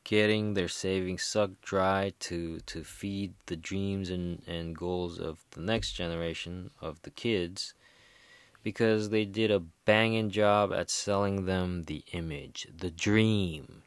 getting 0.05 0.55
their 0.55 0.69
savings 0.69 1.23
sucked 1.23 1.61
dry 1.63 2.13
to 2.19 2.61
to 2.61 2.83
feed 2.83 3.35
the 3.47 3.57
dreams 3.57 4.11
and, 4.11 4.43
and 4.47 4.75
goals 4.75 5.19
of 5.21 5.45
the 5.51 5.61
next 5.61 5.93
generation 5.93 6.71
of 6.81 7.03
the 7.03 7.11
kids 7.11 7.75
because 8.63 9.11
they 9.11 9.25
did 9.25 9.51
a 9.51 9.61
banging 9.85 10.31
job 10.31 10.73
at 10.73 10.91
selling 10.91 11.47
them 11.47 11.85
the 11.85 12.03
image, 12.13 12.67
the 12.77 12.91
dream. 12.91 13.83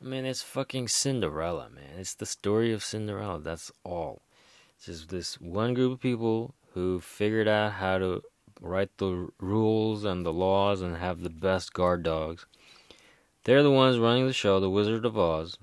I 0.00 0.04
mean, 0.04 0.24
it's 0.24 0.42
fucking 0.42 0.88
Cinderella, 0.88 1.68
man. 1.70 1.98
It's 1.98 2.14
the 2.14 2.26
story 2.26 2.72
of 2.72 2.84
Cinderella. 2.84 3.40
That's 3.40 3.72
all. 3.82 4.22
It's 4.76 4.86
just 4.86 5.08
this 5.08 5.40
one 5.40 5.74
group 5.74 5.92
of 5.92 6.00
people 6.00 6.54
who 6.74 7.00
figured 7.00 7.48
out 7.48 7.72
how 7.72 7.98
to 7.98 8.22
write 8.60 8.96
the 8.98 9.28
rules 9.40 10.04
and 10.04 10.24
the 10.24 10.32
laws 10.32 10.82
and 10.82 10.96
have 10.96 11.22
the 11.22 11.30
best 11.30 11.72
guard 11.72 12.02
dogs. 12.02 12.46
They're 13.44 13.62
the 13.62 13.70
ones 13.70 13.98
running 13.98 14.26
the 14.26 14.32
show, 14.32 14.60
the 14.60 14.70
Wizard 14.70 15.04
of 15.06 15.16
Oz. 15.16 15.56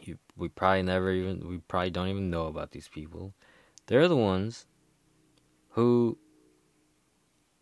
You, 0.00 0.18
we 0.36 0.48
probably 0.48 0.82
never 0.82 1.12
even, 1.12 1.48
we 1.48 1.58
probably 1.58 1.90
don't 1.90 2.08
even 2.08 2.30
know 2.30 2.46
about 2.46 2.72
these 2.72 2.88
people. 2.88 3.34
They're 3.86 4.08
the 4.08 4.16
ones 4.16 4.66
who 5.70 6.18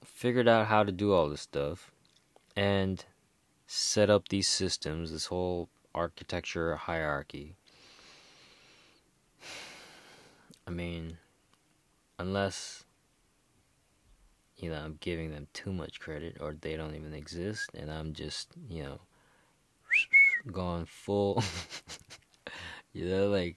figured 0.04 0.48
out 0.48 0.68
how 0.68 0.84
to 0.84 0.92
do 0.92 1.12
all 1.12 1.28
this 1.28 1.42
stuff 1.42 1.90
and 2.56 3.04
set 3.66 4.10
up 4.10 4.28
these 4.28 4.48
systems, 4.48 5.12
this 5.12 5.26
whole 5.26 5.68
architecture 5.94 6.76
hierarchy. 6.76 7.56
I 10.66 10.70
mean, 10.70 11.18
unless 12.18 12.84
you 14.56 14.70
know, 14.70 14.76
I'm 14.76 14.96
giving 15.00 15.30
them 15.30 15.48
too 15.52 15.72
much 15.72 16.00
credit 16.00 16.38
or 16.40 16.56
they 16.58 16.76
don't 16.76 16.94
even 16.94 17.12
exist 17.12 17.70
and 17.74 17.90
I'm 17.92 18.14
just, 18.14 18.48
you 18.70 18.82
know, 18.82 19.00
going 20.50 20.86
full 20.86 21.42
you 22.92 23.08
know 23.08 23.28
like 23.28 23.56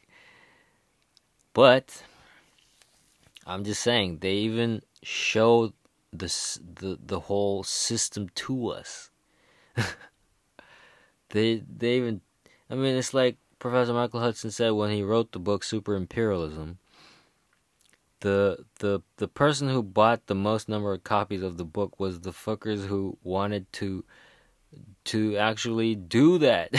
but 1.54 2.04
I'm 3.46 3.64
just 3.64 3.82
saying 3.82 4.20
they 4.20 4.34
even 4.34 4.82
show 5.04 5.74
the 6.12 6.28
the 6.80 6.98
the 7.04 7.20
whole 7.22 7.64
system 7.64 8.30
to 8.36 8.70
us. 8.70 9.10
they 11.30 11.64
they 11.78 11.98
even 11.98 12.22
I 12.70 12.76
mean 12.76 12.96
it's 12.96 13.14
like 13.14 13.38
Professor 13.60 13.94
Michael 13.94 14.20
Hudson 14.20 14.52
said 14.52 14.72
when 14.72 14.92
he 14.92 15.04
wrote 15.04 15.32
the 15.32 15.40
book 15.40 15.64
Super 15.64 15.96
Imperialism 15.96 16.80
the 18.22 18.66
the 18.80 19.02
the 19.18 19.28
person 19.28 19.70
who 19.70 19.82
bought 19.82 20.28
the 20.28 20.36
most 20.36 20.68
number 20.68 20.94
of 20.94 21.04
copies 21.04 21.42
of 21.42 21.58
the 21.58 21.66
book 21.66 22.00
was 22.00 22.22
the 22.22 22.32
fuckers 22.32 22.86
who 22.86 23.18
wanted 23.24 23.72
to 23.74 24.04
to 25.06 25.38
actually 25.38 25.96
do 25.96 26.38
that. 26.40 26.72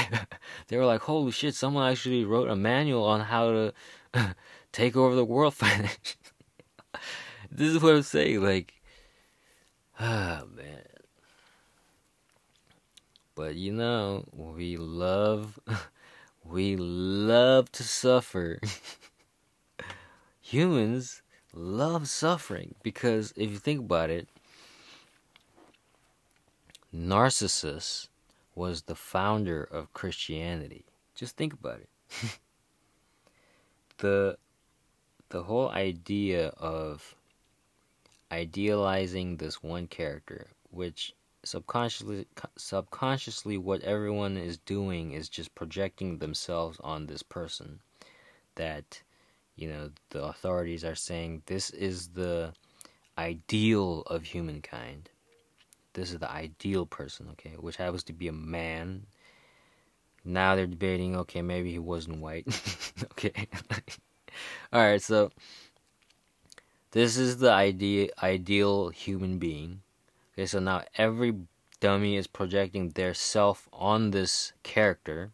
they 0.69 0.77
were 0.77 0.85
like, 0.85 1.03
"Holy 1.03 1.33
shit! 1.33 1.55
Someone 1.55 1.91
actually 1.91 2.25
wrote 2.25 2.49
a 2.49 2.57
manual 2.57 3.05
on 3.05 3.21
how 3.21 3.51
to 3.51 3.75
take 4.73 4.97
over 4.97 5.15
the 5.15 5.25
world 5.25 5.55
financially." 5.55 6.17
this 7.51 7.69
is 7.69 7.83
what 7.83 7.95
I'm 7.95 8.03
saying. 8.03 8.43
Like, 8.43 8.75
ah 9.99 10.43
man. 10.55 10.83
But 13.41 13.55
you 13.55 13.73
know, 13.73 14.27
we 14.35 14.77
love, 14.77 15.59
we 16.45 16.77
love 16.77 17.73
to 17.73 17.83
suffer. 17.83 18.61
Humans 20.43 21.23
love 21.55 22.07
suffering 22.07 22.75
because 22.83 23.33
if 23.37 23.51
you 23.51 23.57
think 23.57 23.81
about 23.81 24.11
it, 24.11 24.29
Narcissus 26.93 28.11
was 28.55 28.83
the 28.83 28.95
founder 28.95 29.65
of 29.65 29.95
Christianity. 29.95 30.85
Just 31.15 31.39
think 31.39 31.55
about 31.55 31.81
it. 31.81 31.89
the 33.97 34.37
the 35.31 35.45
whole 35.45 35.71
idea 35.71 36.49
of 36.59 37.15
idealizing 38.31 39.39
this 39.39 39.63
one 39.63 39.87
character, 39.87 40.49
which 40.71 41.15
subconsciously 41.43 42.27
subconsciously 42.57 43.57
what 43.57 43.83
everyone 43.83 44.37
is 44.37 44.59
doing 44.59 45.13
is 45.13 45.29
just 45.29 45.55
projecting 45.55 46.19
themselves 46.19 46.79
on 46.83 47.07
this 47.07 47.23
person 47.23 47.81
that 48.57 49.03
you 49.61 49.69
know, 49.69 49.91
the 50.09 50.25
authorities 50.25 50.85
are 50.85 50.95
saying 50.95 51.43
this 51.45 51.69
is 51.69 52.09
the 52.09 52.55
ideal 53.19 54.01
of 54.07 54.25
humankind. 54.25 55.11
This 55.93 56.13
is 56.13 56.19
the 56.19 56.31
ideal 56.31 56.87
person, 56.87 57.29
okay, 57.33 57.57
which 57.59 57.77
happens 57.77 58.03
to 58.05 58.15
be 58.15 58.29
a 58.29 58.33
man. 58.33 59.07
Now 60.25 60.57
they're 60.57 60.67
debating, 60.67 61.15
okay, 61.15 61.43
maybe 61.43 61.71
he 61.71 61.79
wasn't 61.79 62.21
white. 62.23 62.47
okay. 63.13 63.49
All 64.73 64.81
right, 64.81 65.03
so 65.03 65.31
this 66.93 67.19
is 67.19 67.37
the 67.37 67.53
idea 67.53 68.09
ideal 68.23 68.89
human 68.89 69.39
being. 69.39 69.83
Okay, 70.41 70.47
so 70.47 70.59
now 70.59 70.85
every 70.97 71.35
dummy 71.81 72.17
is 72.17 72.27
projecting 72.27 72.89
their 72.89 73.13
self 73.13 73.69
on 73.75 74.11
this 74.11 74.55
character, 74.63 75.33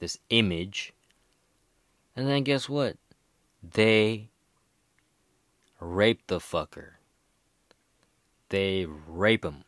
this 0.00 0.18
image. 0.28 0.92
And 2.14 2.28
then 2.28 2.42
guess 2.42 2.68
what? 2.68 2.98
They 3.62 4.28
rape 5.80 6.26
the 6.26 6.40
fucker. 6.40 6.96
They 8.50 8.84
rape 8.84 9.46
him. 9.46 9.64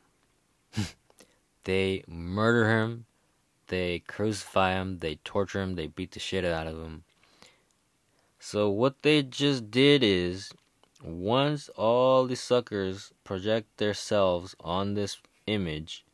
they 1.65 2.05
murder 2.07 2.69
him. 2.69 3.07
They 3.69 4.01
crucify 4.01 4.73
him. 4.73 4.99
They 4.99 5.15
torture 5.25 5.63
him. 5.63 5.77
They 5.77 5.87
beat 5.87 6.11
the 6.11 6.21
shit 6.21 6.45
out 6.45 6.67
of 6.67 6.77
him. 6.77 7.05
So, 8.39 8.69
what 8.69 9.01
they 9.01 9.23
just 9.23 9.71
did 9.71 10.03
is 10.03 10.53
once 11.07 11.69
all 11.77 12.27
the 12.27 12.35
suckers 12.35 13.13
project 13.23 13.77
themselves 13.77 14.57
on 14.59 14.95
this 14.95 15.19
image, 15.47 16.05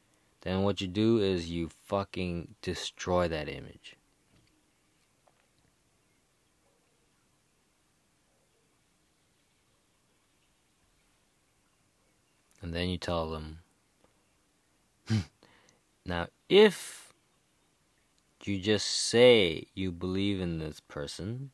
then 0.43 0.62
what 0.62 0.82
you 0.82 0.86
do 0.86 1.18
is 1.18 1.51
you 1.51 1.70
fucking 1.86 2.55
destroy 2.61 3.26
that 3.26 3.49
image. 3.49 3.97
And 12.61 12.74
then 12.74 12.90
you 12.90 12.99
tell 12.99 13.30
them, 13.30 13.59
now 16.05 16.28
if 16.49 17.12
you 18.45 18.59
just 18.61 18.86
say 18.86 19.66
you 19.74 19.90
believe 19.90 20.40
in 20.40 20.59
this 20.59 20.80
person, 20.80 21.51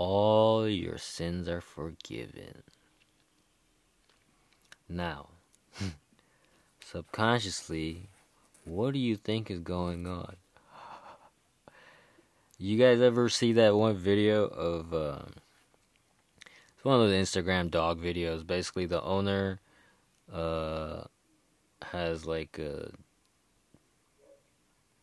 all 0.00 0.66
your 0.66 0.96
sins 0.96 1.46
are 1.46 1.60
forgiven. 1.60 2.62
Now, 4.88 5.28
subconsciously, 6.82 8.08
what 8.64 8.94
do 8.94 8.98
you 8.98 9.14
think 9.14 9.50
is 9.50 9.58
going 9.60 10.06
on? 10.06 10.36
You 12.56 12.78
guys 12.78 13.02
ever 13.02 13.28
see 13.28 13.52
that 13.52 13.74
one 13.74 13.94
video 13.94 14.46
of 14.46 14.94
uh, 14.94 15.18
it's 16.46 16.84
one 16.84 17.02
of 17.02 17.10
the 17.10 17.16
Instagram 17.16 17.70
dog 17.70 18.00
videos. 18.00 18.46
Basically, 18.46 18.86
the 18.86 19.02
owner 19.02 19.60
uh, 20.32 21.02
has 21.82 22.24
like 22.24 22.58
a 22.58 22.90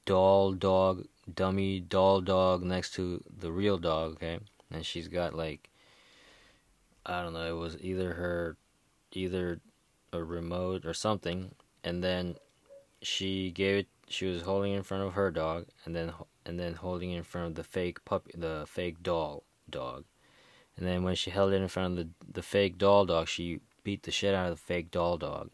doll 0.05 0.53
dog, 0.53 1.05
dummy 1.31 1.81
doll 1.81 2.21
dog 2.21 2.63
next 2.63 2.95
to 2.95 3.23
the 3.39 3.51
real 3.51 3.77
dog. 3.77 4.13
Okay, 4.13 4.39
and 4.71 4.85
she's 4.85 5.07
got 5.07 5.33
like 5.33 5.69
I 7.07 7.23
don't 7.23 7.33
know. 7.33 7.47
It 7.47 7.59
was 7.59 7.77
either 7.79 8.13
her, 8.13 8.57
either 9.13 9.61
a 10.11 10.21
remote 10.21 10.85
or 10.85 10.93
something, 10.93 11.55
and 11.83 12.03
then 12.03 12.35
she 13.01 13.51
gave 13.51 13.77
it. 13.77 13.87
She 14.09 14.25
was 14.25 14.41
holding 14.41 14.73
in 14.73 14.83
front 14.83 15.03
of 15.03 15.13
her 15.13 15.31
dog, 15.31 15.67
and 15.85 15.95
then 15.95 16.13
and 16.45 16.59
then 16.59 16.73
holding 16.73 17.11
in 17.11 17.23
front 17.23 17.47
of 17.47 17.55
the 17.55 17.63
fake 17.63 18.03
puppy, 18.03 18.31
the 18.35 18.65
fake 18.67 19.01
doll 19.01 19.43
dog. 19.69 20.03
And 20.75 20.85
then 20.85 21.03
when 21.03 21.15
she 21.15 21.31
held 21.31 21.53
it 21.53 21.61
in 21.61 21.67
front 21.69 21.97
of 21.97 22.05
the 22.05 22.33
the 22.33 22.43
fake 22.43 22.77
doll 22.77 23.05
dog, 23.05 23.29
she 23.29 23.61
beat 23.83 24.03
the 24.03 24.11
shit 24.11 24.35
out 24.35 24.51
of 24.51 24.57
the 24.57 24.63
fake 24.63 24.91
doll 24.91 25.17
dog. 25.17 25.49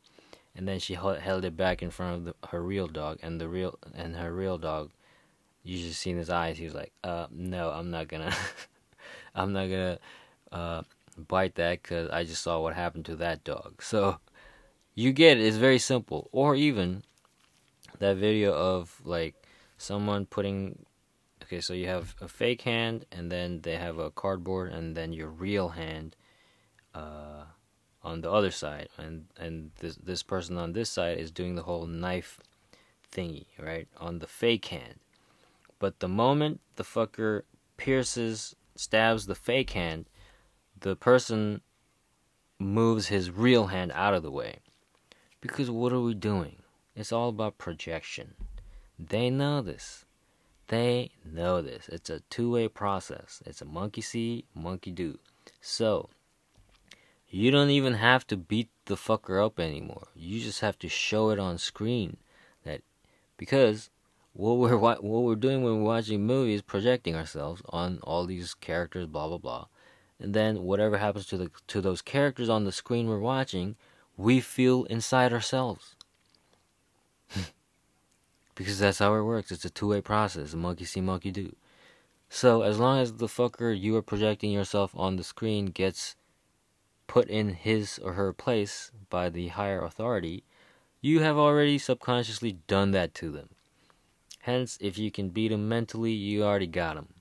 And 0.55 0.67
then 0.67 0.79
she 0.79 0.93
held 0.95 1.45
it 1.45 1.57
back 1.57 1.81
in 1.81 1.89
front 1.89 2.15
of 2.15 2.25
the, 2.25 2.47
her 2.49 2.61
real 2.61 2.87
dog, 2.87 3.19
and 3.21 3.39
the 3.39 3.47
real 3.47 3.77
and 3.93 4.15
her 4.15 4.33
real 4.33 4.57
dog. 4.57 4.91
You 5.63 5.77
just 5.77 5.99
seen 6.01 6.17
his 6.17 6.29
eyes. 6.29 6.57
He 6.57 6.65
was 6.65 6.73
like, 6.73 6.91
"Uh, 7.03 7.27
no, 7.31 7.69
I'm 7.69 7.89
not 7.89 8.07
gonna, 8.07 8.35
I'm 9.35 9.53
not 9.53 9.67
gonna, 9.67 9.99
uh, 10.51 10.81
bite 11.17 11.55
that 11.55 11.81
because 11.81 12.09
I 12.09 12.23
just 12.23 12.41
saw 12.41 12.59
what 12.59 12.75
happened 12.75 13.05
to 13.05 13.15
that 13.17 13.43
dog." 13.43 13.81
So, 13.81 14.19
you 14.95 15.11
get 15.11 15.37
it. 15.37 15.45
It's 15.45 15.57
very 15.57 15.79
simple. 15.79 16.29
Or 16.31 16.55
even 16.55 17.03
that 17.99 18.17
video 18.17 18.53
of 18.53 19.01
like 19.03 19.35
someone 19.77 20.25
putting 20.25 20.85
okay 21.41 21.61
so 21.61 21.73
you 21.73 21.87
have 21.87 22.15
a 22.21 22.27
fake 22.27 22.61
hand 22.61 23.05
and 23.11 23.31
then 23.31 23.61
they 23.61 23.75
have 23.75 23.99
a 23.99 24.11
cardboard 24.11 24.71
and 24.71 24.95
then 24.95 25.13
your 25.13 25.29
real 25.29 25.69
hand 25.69 26.15
uh, 26.93 27.43
on 28.01 28.21
the 28.21 28.31
other 28.31 28.51
side 28.51 28.89
and 28.97 29.25
and 29.37 29.71
this 29.79 29.95
this 29.95 30.23
person 30.23 30.57
on 30.57 30.73
this 30.73 30.89
side 30.89 31.17
is 31.17 31.31
doing 31.31 31.55
the 31.55 31.63
whole 31.63 31.85
knife 31.85 32.39
thingy 33.11 33.45
right 33.59 33.87
on 33.97 34.19
the 34.19 34.27
fake 34.27 34.65
hand 34.65 34.95
but 35.79 35.99
the 35.99 36.07
moment 36.07 36.59
the 36.75 36.83
fucker 36.83 37.43
pierces 37.77 38.55
stabs 38.75 39.25
the 39.25 39.35
fake 39.35 39.71
hand 39.71 40.05
the 40.79 40.95
person 40.95 41.61
moves 42.59 43.07
his 43.07 43.31
real 43.31 43.67
hand 43.67 43.91
out 43.93 44.13
of 44.13 44.23
the 44.23 44.31
way 44.31 44.57
because 45.41 45.69
what 45.69 45.93
are 45.93 46.01
we 46.01 46.13
doing 46.13 46.57
it's 46.95 47.11
all 47.11 47.29
about 47.29 47.57
projection 47.57 48.33
they 48.99 49.29
know 49.29 49.61
this. 49.61 50.05
They 50.67 51.11
know 51.25 51.61
this. 51.61 51.89
It's 51.89 52.09
a 52.09 52.21
two 52.29 52.51
way 52.51 52.67
process. 52.67 53.41
It's 53.45 53.61
a 53.61 53.65
monkey 53.65 54.01
see, 54.01 54.45
monkey 54.53 54.91
do. 54.91 55.19
So, 55.59 56.09
you 57.27 57.51
don't 57.51 57.69
even 57.69 57.95
have 57.95 58.25
to 58.27 58.37
beat 58.37 58.69
the 58.85 58.95
fucker 58.95 59.43
up 59.43 59.59
anymore. 59.59 60.07
You 60.15 60.39
just 60.39 60.61
have 60.61 60.77
to 60.79 60.89
show 60.89 61.29
it 61.31 61.39
on 61.39 61.57
screen. 61.57 62.17
That 62.63 62.81
because 63.37 63.89
what 64.33 64.57
we're 64.57 64.77
what 64.77 65.03
we're 65.03 65.35
doing 65.35 65.61
when 65.61 65.77
we're 65.77 65.93
watching 65.95 66.25
movies, 66.25 66.61
projecting 66.61 67.15
ourselves 67.15 67.61
on 67.69 67.99
all 68.03 68.25
these 68.25 68.53
characters, 68.55 69.05
blah 69.05 69.27
blah 69.27 69.37
blah, 69.37 69.65
and 70.19 70.33
then 70.33 70.63
whatever 70.63 70.97
happens 70.97 71.25
to 71.27 71.37
the 71.37 71.51
to 71.67 71.81
those 71.81 72.01
characters 72.01 72.49
on 72.49 72.65
the 72.65 72.71
screen 72.71 73.07
we're 73.07 73.19
watching, 73.19 73.75
we 74.17 74.39
feel 74.39 74.85
inside 74.85 75.31
ourselves 75.31 75.95
because 78.55 78.79
that's 78.79 78.99
how 78.99 79.13
it 79.15 79.21
works. 79.21 79.51
It's 79.51 79.65
a 79.65 79.69
two 79.69 79.89
way 79.89 80.01
process. 80.01 80.53
Monkey 80.55 80.85
see, 80.85 81.01
monkey 81.01 81.31
do. 81.31 81.55
So 82.27 82.63
as 82.63 82.79
long 82.79 82.99
as 82.99 83.13
the 83.13 83.27
fucker 83.27 83.79
you 83.79 83.95
are 83.95 84.01
projecting 84.01 84.51
yourself 84.51 84.91
on 84.95 85.17
the 85.17 85.23
screen 85.23 85.67
gets 85.67 86.15
put 87.05 87.29
in 87.29 87.49
his 87.49 87.99
or 87.99 88.13
her 88.13 88.33
place 88.33 88.91
by 89.11 89.29
the 89.29 89.49
higher 89.49 89.83
authority, 89.83 90.43
you 90.99 91.19
have 91.19 91.37
already 91.37 91.77
subconsciously 91.77 92.53
done 92.65 92.89
that 92.91 93.13
to 93.15 93.29
them. 93.29 93.49
Hence, 94.43 94.77
if 94.81 94.97
you 94.97 95.09
can 95.09 95.29
beat 95.29 95.47
them 95.49 95.69
mentally, 95.69 96.11
you 96.11 96.43
already 96.43 96.67
got 96.67 96.95
them. 96.95 97.13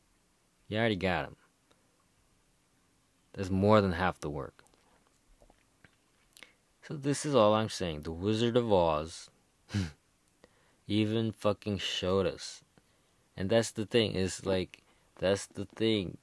You 0.66 0.78
already 0.78 0.96
got 0.96 1.22
them. 1.22 1.36
That's 3.32 3.48
more 3.48 3.80
than 3.80 3.92
half 3.92 4.18
the 4.18 4.28
work. 4.28 4.64
So 6.82 6.94
this 6.94 7.24
is 7.24 7.32
all 7.32 7.54
I'm 7.54 7.68
saying. 7.68 8.02
The 8.02 8.10
Wizard 8.10 8.56
of 8.56 8.72
Oz 8.72 9.30
even 10.88 11.30
fucking 11.30 11.78
showed 11.78 12.26
us. 12.26 12.64
And 13.36 13.48
that's 13.48 13.70
the 13.70 13.86
thing, 13.86 14.16
is 14.16 14.44
like 14.44 14.82
that's 15.20 15.46
the 15.46 15.66
thing. 15.66 16.18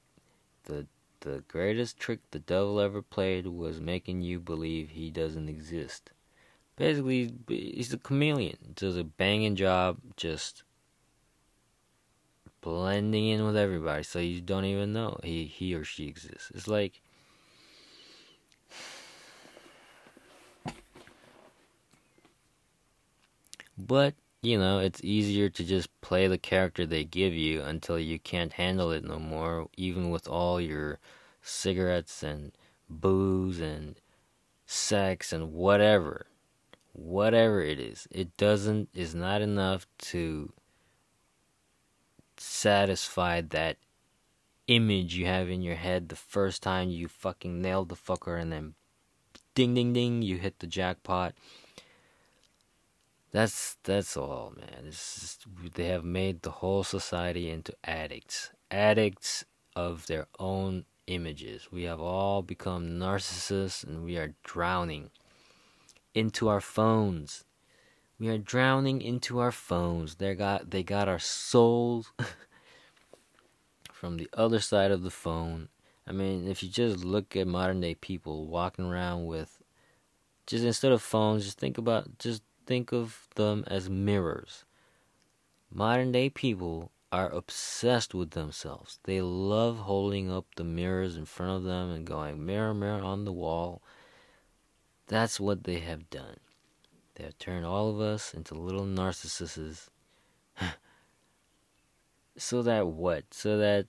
The 0.64 0.86
the 1.20 1.44
greatest 1.48 1.98
trick 1.98 2.20
the 2.30 2.40
devil 2.40 2.78
ever 2.78 3.00
played 3.00 3.46
was 3.46 3.80
making 3.80 4.20
you 4.20 4.38
believe 4.38 4.90
he 4.90 5.10
doesn't 5.10 5.48
exist. 5.48 6.10
Basically, 6.76 7.32
he's 7.48 7.94
a 7.94 7.98
chameleon. 7.98 8.74
Does 8.74 8.98
a 8.98 9.04
banging 9.04 9.56
job 9.56 9.96
just 10.18 10.62
blending 12.60 13.28
in 13.28 13.44
with 13.44 13.56
everybody, 13.56 14.02
so 14.02 14.18
you 14.18 14.40
don't 14.40 14.64
even 14.64 14.92
know 14.92 15.18
he 15.22 15.44
he 15.44 15.74
or 15.74 15.84
she 15.84 16.06
exists. 16.06 16.50
It's 16.54 16.68
like 16.68 17.00
but 23.78 24.14
you 24.42 24.58
know, 24.58 24.78
it's 24.78 25.00
easier 25.04 25.50
to 25.50 25.64
just 25.64 25.88
play 26.00 26.26
the 26.26 26.38
character 26.38 26.86
they 26.86 27.04
give 27.04 27.34
you 27.34 27.60
until 27.62 27.98
you 27.98 28.18
can't 28.18 28.54
handle 28.54 28.90
it 28.90 29.04
no 29.04 29.18
more, 29.18 29.68
even 29.76 30.10
with 30.10 30.26
all 30.26 30.60
your 30.60 30.98
cigarettes 31.42 32.22
and 32.22 32.52
booze 32.88 33.60
and 33.60 34.00
sex 34.66 35.32
and 35.32 35.52
whatever. 35.52 36.26
Whatever 36.92 37.62
it 37.62 37.78
is, 37.78 38.08
it 38.10 38.36
doesn't, 38.36 38.88
is 38.94 39.14
not 39.14 39.42
enough 39.42 39.86
to 39.98 40.52
satisfy 42.40 43.40
that 43.40 43.76
image 44.66 45.14
you 45.14 45.26
have 45.26 45.50
in 45.50 45.62
your 45.62 45.74
head 45.74 46.08
the 46.08 46.16
first 46.16 46.62
time 46.62 46.88
you 46.88 47.08
fucking 47.08 47.60
nailed 47.60 47.88
the 47.88 47.96
fucker 47.96 48.40
and 48.40 48.52
then 48.52 48.74
ding 49.54 49.74
ding 49.74 49.92
ding, 49.92 50.22
you 50.22 50.36
hit 50.38 50.58
the 50.60 50.66
jackpot 50.66 51.34
that's 53.32 53.76
that's 53.84 54.16
all, 54.16 54.52
man. 54.56 54.90
Just, 54.90 55.46
they 55.74 55.86
have 55.86 56.04
made 56.04 56.42
the 56.42 56.50
whole 56.50 56.82
society 56.82 57.48
into 57.48 57.72
addicts, 57.84 58.50
addicts 58.70 59.44
of 59.76 60.06
their 60.06 60.26
own 60.38 60.84
images. 61.06 61.68
We 61.70 61.84
have 61.84 62.00
all 62.00 62.42
become 62.42 62.98
narcissists, 62.98 63.84
and 63.84 64.04
we 64.04 64.16
are 64.16 64.34
drowning 64.42 65.10
into 66.12 66.48
our 66.48 66.60
phones. 66.60 67.44
We 68.20 68.28
are 68.28 68.36
drowning 68.36 69.00
into 69.00 69.38
our 69.38 69.50
phones. 69.50 70.16
They 70.16 70.34
got 70.34 70.70
they 70.70 70.82
got 70.82 71.08
our 71.08 71.18
souls 71.18 72.12
from 73.92 74.18
the 74.18 74.28
other 74.34 74.60
side 74.60 74.90
of 74.90 75.02
the 75.02 75.10
phone. 75.10 75.70
I 76.06 76.12
mean, 76.12 76.46
if 76.46 76.62
you 76.62 76.68
just 76.68 77.02
look 77.02 77.34
at 77.34 77.46
modern 77.46 77.80
day 77.80 77.94
people 77.94 78.46
walking 78.46 78.84
around 78.84 79.24
with 79.24 79.62
just 80.46 80.64
instead 80.64 80.92
of 80.92 81.00
phones, 81.00 81.46
just 81.46 81.58
think 81.58 81.78
about 81.78 82.18
just 82.18 82.42
think 82.66 82.92
of 82.92 83.26
them 83.36 83.64
as 83.66 83.88
mirrors. 83.88 84.66
Modern 85.72 86.12
day 86.12 86.28
people 86.28 86.90
are 87.10 87.30
obsessed 87.30 88.12
with 88.12 88.32
themselves. 88.32 88.98
They 89.04 89.22
love 89.22 89.78
holding 89.78 90.30
up 90.30 90.44
the 90.56 90.64
mirrors 90.64 91.16
in 91.16 91.24
front 91.24 91.52
of 91.52 91.62
them 91.62 91.90
and 91.90 92.06
going, 92.06 92.44
mirror, 92.44 92.74
mirror 92.74 93.02
on 93.02 93.24
the 93.24 93.32
wall. 93.32 93.80
That's 95.06 95.40
what 95.40 95.64
they 95.64 95.78
have 95.78 96.10
done. 96.10 96.36
They 97.20 97.26
have 97.26 97.38
turned 97.38 97.66
all 97.66 97.90
of 97.90 98.00
us 98.00 98.32
into 98.32 98.54
little 98.54 98.86
narcissists. 98.86 99.90
so 102.38 102.62
that 102.62 102.86
what? 102.86 103.24
So 103.30 103.58
that 103.58 103.88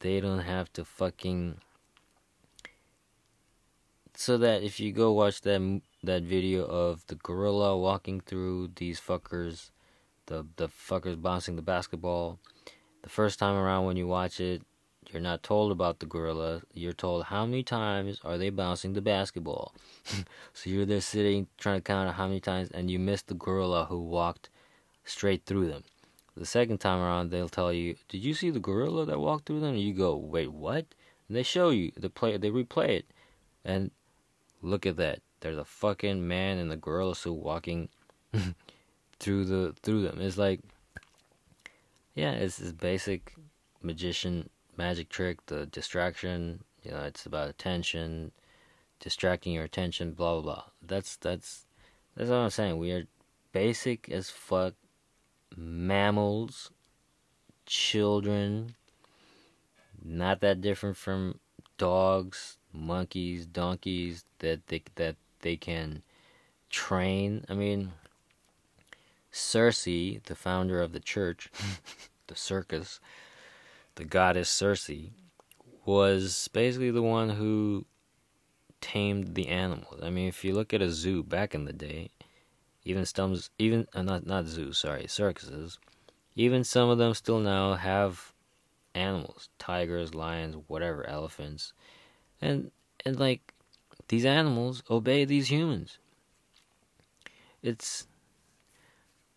they 0.00 0.18
don't 0.18 0.40
have 0.40 0.72
to 0.72 0.84
fucking. 0.84 1.58
So 4.16 4.36
that 4.38 4.64
if 4.64 4.80
you 4.80 4.90
go 4.90 5.12
watch 5.12 5.42
that 5.42 5.80
that 6.02 6.24
video 6.24 6.64
of 6.64 7.06
the 7.06 7.14
gorilla 7.14 7.78
walking 7.78 8.20
through 8.20 8.72
these 8.74 9.00
fuckers, 9.00 9.70
the 10.26 10.44
the 10.56 10.66
fuckers 10.66 11.22
bouncing 11.22 11.54
the 11.54 11.62
basketball. 11.62 12.40
The 13.02 13.10
first 13.10 13.38
time 13.38 13.54
around 13.54 13.84
when 13.84 13.96
you 13.96 14.08
watch 14.08 14.40
it, 14.40 14.62
you're 15.12 15.22
not 15.22 15.42
told 15.42 15.72
about 15.72 16.00
the 16.00 16.06
gorilla. 16.06 16.62
You're 16.74 16.92
told 16.92 17.24
how 17.24 17.46
many 17.46 17.62
times 17.62 18.20
are 18.24 18.36
they 18.36 18.50
bouncing 18.50 18.92
the 18.92 19.00
basketball. 19.00 19.74
so 20.52 20.70
you're 20.70 20.86
there 20.86 21.00
sitting 21.00 21.46
trying 21.58 21.78
to 21.78 21.82
count 21.82 22.14
how 22.14 22.26
many 22.26 22.40
times, 22.40 22.70
and 22.70 22.90
you 22.90 22.98
miss 22.98 23.22
the 23.22 23.34
gorilla 23.34 23.86
who 23.86 24.00
walked 24.00 24.50
straight 25.04 25.44
through 25.46 25.68
them. 25.68 25.84
The 26.36 26.44
second 26.46 26.78
time 26.78 27.00
around, 27.00 27.30
they'll 27.30 27.48
tell 27.48 27.72
you, 27.72 27.96
"Did 28.08 28.24
you 28.24 28.34
see 28.34 28.50
the 28.50 28.60
gorilla 28.60 29.06
that 29.06 29.20
walked 29.20 29.46
through 29.46 29.60
them?" 29.60 29.74
And 29.74 29.80
you 29.80 29.94
go, 29.94 30.16
"Wait, 30.16 30.52
what?" 30.52 30.86
And 31.28 31.36
they 31.36 31.42
show 31.42 31.70
you 31.70 31.92
the 31.96 32.10
play. 32.10 32.36
They 32.36 32.50
replay 32.50 32.88
it, 32.90 33.06
and 33.64 33.90
look 34.60 34.84
at 34.86 34.96
that. 34.96 35.20
There's 35.40 35.58
a 35.58 35.64
fucking 35.64 36.26
man 36.26 36.58
in 36.58 36.68
the 36.68 36.76
gorilla 36.76 37.14
suit 37.14 37.34
walking 37.34 37.88
through 39.20 39.44
the 39.44 39.74
through 39.82 40.02
them. 40.02 40.20
It's 40.20 40.36
like, 40.36 40.60
yeah, 42.14 42.32
it's, 42.32 42.58
it's 42.60 42.72
basic 42.72 43.34
magician 43.82 44.50
magic 44.76 45.08
trick, 45.08 45.44
the 45.46 45.66
distraction. 45.66 46.64
You 46.82 46.92
know, 46.92 47.00
it's 47.00 47.26
about 47.26 47.48
attention, 47.48 48.32
distracting 49.00 49.52
your 49.52 49.64
attention. 49.64 50.12
Blah 50.12 50.40
blah 50.40 50.42
blah. 50.42 50.62
That's 50.86 51.16
that's 51.16 51.66
that's 52.16 52.30
what 52.30 52.36
I'm 52.36 52.50
saying. 52.50 52.78
We 52.78 52.92
are 52.92 53.06
basic 53.52 54.08
as 54.08 54.30
fuck 54.30 54.74
mammals, 55.56 56.70
children. 57.66 58.74
Not 60.04 60.40
that 60.40 60.60
different 60.60 60.96
from 60.96 61.40
dogs, 61.78 62.58
monkeys, 62.72 63.46
donkeys 63.46 64.24
that 64.38 64.66
they 64.68 64.82
that 64.94 65.16
they 65.40 65.56
can 65.56 66.02
train. 66.70 67.44
I 67.48 67.54
mean, 67.54 67.92
Circe, 69.36 69.84
the 69.84 70.34
founder 70.34 70.80
of 70.80 70.92
the 70.92 71.00
church, 71.00 71.50
the 72.26 72.34
circus, 72.34 73.00
the 73.96 74.04
goddess 74.04 74.48
Circe, 74.48 74.90
was 75.84 76.48
basically 76.52 76.90
the 76.90 77.02
one 77.02 77.30
who 77.30 77.84
tamed 78.80 79.34
the 79.34 79.48
animals. 79.48 80.00
I 80.02 80.10
mean, 80.10 80.28
if 80.28 80.44
you 80.44 80.54
look 80.54 80.72
at 80.72 80.82
a 80.82 80.90
zoo 80.90 81.22
back 81.22 81.54
in 81.54 81.64
the 81.64 81.72
day, 81.72 82.10
even 82.84 83.04
some, 83.04 83.36
even 83.58 83.86
uh, 83.94 84.02
not 84.02 84.26
not 84.26 84.46
zoos, 84.46 84.78
sorry, 84.78 85.06
circuses, 85.08 85.78
even 86.34 86.62
some 86.62 86.88
of 86.88 86.98
them 86.98 87.14
still 87.14 87.40
now 87.40 87.74
have 87.74 88.32
animals, 88.94 89.48
tigers, 89.58 90.14
lions, 90.14 90.56
whatever, 90.68 91.06
elephants, 91.06 91.72
and 92.40 92.70
and 93.04 93.18
like 93.18 93.54
these 94.08 94.24
animals 94.24 94.82
obey 94.90 95.24
these 95.24 95.50
humans. 95.50 95.98
It's 97.62 98.06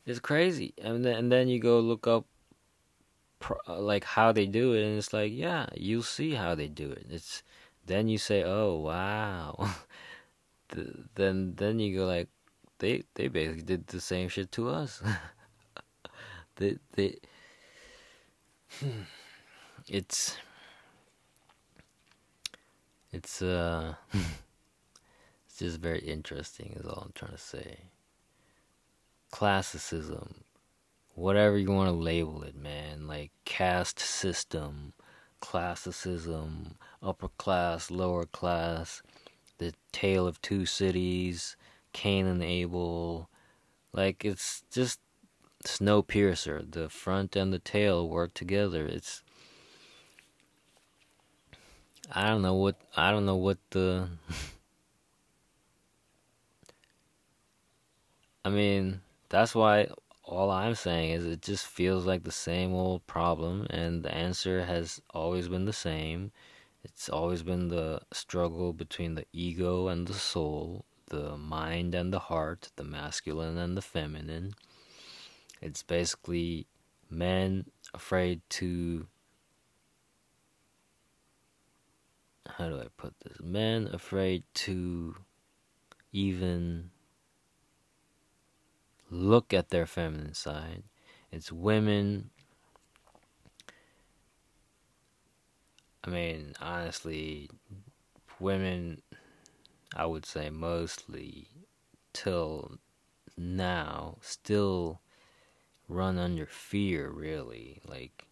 it's 0.05 0.19
crazy, 0.19 0.73
and 0.81 1.05
then, 1.05 1.15
and 1.15 1.31
then 1.31 1.47
you 1.47 1.59
go 1.59 1.79
look 1.79 2.07
up 2.07 2.25
like 3.67 4.03
how 4.03 4.31
they 4.31 4.45
do 4.45 4.73
it, 4.73 4.83
and 4.83 4.97
it's 4.97 5.13
like 5.13 5.31
yeah, 5.33 5.67
you'll 5.75 6.03
see 6.03 6.33
how 6.33 6.55
they 6.55 6.67
do 6.67 6.91
it. 6.91 7.05
It's 7.09 7.43
then 7.85 8.07
you 8.07 8.17
say, 8.17 8.43
oh 8.43 8.75
wow, 8.75 9.69
then 11.15 11.53
then 11.55 11.79
you 11.79 11.97
go 11.97 12.05
like 12.05 12.27
they 12.79 13.03
they 13.15 13.27
basically 13.27 13.63
did 13.63 13.87
the 13.87 14.01
same 14.01 14.29
shit 14.29 14.51
to 14.53 14.69
us. 14.69 15.01
they 16.55 16.77
they 16.93 17.17
it's 19.87 20.37
it's 23.11 23.41
uh 23.41 23.95
it's 24.13 25.57
just 25.57 25.79
very 25.79 25.99
interesting 25.99 26.75
is 26.79 26.85
all 26.85 27.03
I'm 27.05 27.11
trying 27.15 27.31
to 27.31 27.37
say. 27.37 27.79
Classicism, 29.31 30.43
whatever 31.19 31.57
you 31.57 31.69
want 31.69 31.89
to 31.89 31.93
label 31.95 32.43
it, 32.43 32.55
man, 32.55 33.05
like 33.05 33.31
caste 33.43 33.99
system, 33.99 34.93
classicism, 35.41 36.77
upper 37.03 37.27
class, 37.37 37.91
lower 37.91 38.25
class, 38.25 39.01
the 39.57 39.73
tale 39.91 40.25
of 40.25 40.41
two 40.41 40.65
cities, 40.65 41.57
Cain 41.91 42.25
and 42.25 42.41
Abel, 42.41 43.29
like 43.91 44.23
it's 44.23 44.63
just 44.71 44.99
Snowpiercer. 45.65 46.71
The 46.71 46.87
front 46.89 47.35
and 47.35 47.51
the 47.51 47.59
tail 47.59 48.07
work 48.07 48.33
together. 48.33 48.85
It's 48.85 49.21
I 52.13 52.29
don't 52.29 52.41
know 52.41 52.55
what 52.55 52.77
I 52.95 53.11
don't 53.11 53.25
know 53.25 53.35
what 53.35 53.57
the 53.71 54.07
I 58.45 58.49
mean, 58.49 59.01
that's 59.27 59.53
why 59.53 59.89
all 60.29 60.51
I'm 60.51 60.75
saying 60.75 61.09
is 61.09 61.25
it 61.25 61.41
just 61.41 61.65
feels 61.65 62.05
like 62.05 62.23
the 62.23 62.31
same 62.31 62.71
old 62.71 63.05
problem 63.07 63.65
and 63.71 64.03
the 64.03 64.13
answer 64.13 64.63
has 64.63 65.01
always 65.09 65.49
been 65.49 65.65
the 65.65 65.73
same. 65.73 66.31
It's 66.83 67.09
always 67.09 67.41
been 67.41 67.69
the 67.69 68.01
struggle 68.13 68.71
between 68.71 69.15
the 69.15 69.25
ego 69.33 69.87
and 69.87 70.07
the 70.07 70.13
soul, 70.13 70.85
the 71.07 71.35
mind 71.35 71.95
and 71.95 72.13
the 72.13 72.19
heart, 72.19 72.69
the 72.75 72.83
masculine 72.83 73.57
and 73.57 73.75
the 73.75 73.81
feminine. 73.81 74.53
It's 75.63 75.81
basically 75.81 76.67
men 77.09 77.65
afraid 77.95 78.41
to 78.49 79.07
how 82.47 82.69
do 82.69 82.79
I 82.79 82.87
put 82.97 83.15
this? 83.21 83.37
Men 83.41 83.89
afraid 83.91 84.43
to 84.65 85.15
even 86.11 86.91
look 89.09 89.53
at 89.53 89.69
their 89.69 89.85
feminine 89.85 90.33
side. 90.33 90.83
It's 91.31 91.51
women. 91.51 92.29
I 96.03 96.09
mean, 96.09 96.53
honestly, 96.61 97.49
women, 98.39 99.01
I 99.95 100.05
would 100.05 100.25
say 100.25 100.49
mostly 100.49 101.47
till 102.13 102.77
now, 103.37 104.17
still 104.21 105.01
run 105.87 106.17
under 106.17 106.45
fear, 106.45 107.09
really. 107.09 107.81
Like, 107.85 108.25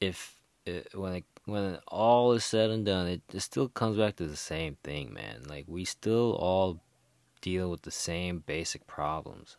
if 0.00 0.36
eh, 0.66 0.70
it, 0.70 0.94
when 0.94 1.14
it 1.14 1.24
when 1.44 1.78
all 1.88 2.32
is 2.32 2.44
said 2.44 2.70
and 2.70 2.86
done, 2.86 3.06
it, 3.06 3.22
it 3.32 3.40
still 3.40 3.68
comes 3.68 3.96
back 3.96 4.16
to 4.16 4.26
the 4.26 4.36
same 4.36 4.76
thing, 4.82 5.12
man. 5.12 5.42
Like 5.46 5.64
we 5.66 5.84
still 5.84 6.32
all 6.34 6.80
deal 7.42 7.70
with 7.70 7.82
the 7.82 7.90
same 7.90 8.38
basic 8.46 8.86
problems 8.86 9.58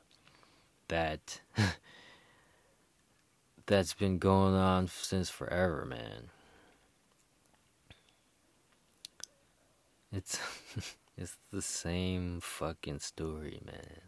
that 0.88 1.42
that's 3.68 3.94
been 3.94 4.18
going 4.18 4.56
on 4.56 4.88
since 4.88 5.30
forever, 5.30 5.86
man. 5.86 6.30
It's 10.12 10.40
it's 11.18 11.38
the 11.52 11.62
same 11.62 12.40
fucking 12.42 13.00
story, 13.00 13.60
man. 13.66 14.02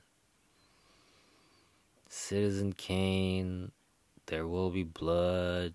Citizen 2.08 2.74
Kane, 2.74 3.72
there 4.28 4.48
will 4.48 4.70
be 4.70 4.84
blood, 4.84 5.74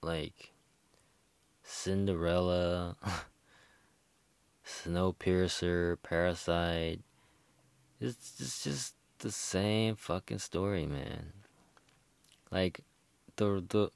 like 0.00 0.52
Cinderella, 1.62 2.96
Snowpiercer, 4.66 5.96
Parasite. 6.02 7.00
It's, 8.02 8.40
it's 8.40 8.64
just 8.64 8.94
the 9.20 9.30
same 9.30 9.94
fucking 9.94 10.40
story, 10.40 10.86
man. 10.86 11.32
Like 12.50 12.80
the 13.36 13.64
the 13.68 13.90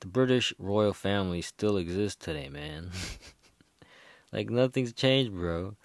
the 0.00 0.06
British 0.06 0.52
royal 0.58 0.92
family 0.92 1.40
still 1.40 1.78
exists 1.78 2.22
today, 2.22 2.50
man. 2.50 2.90
like 4.32 4.50
nothing's 4.50 4.92
changed, 4.92 5.32
bro. 5.32 5.76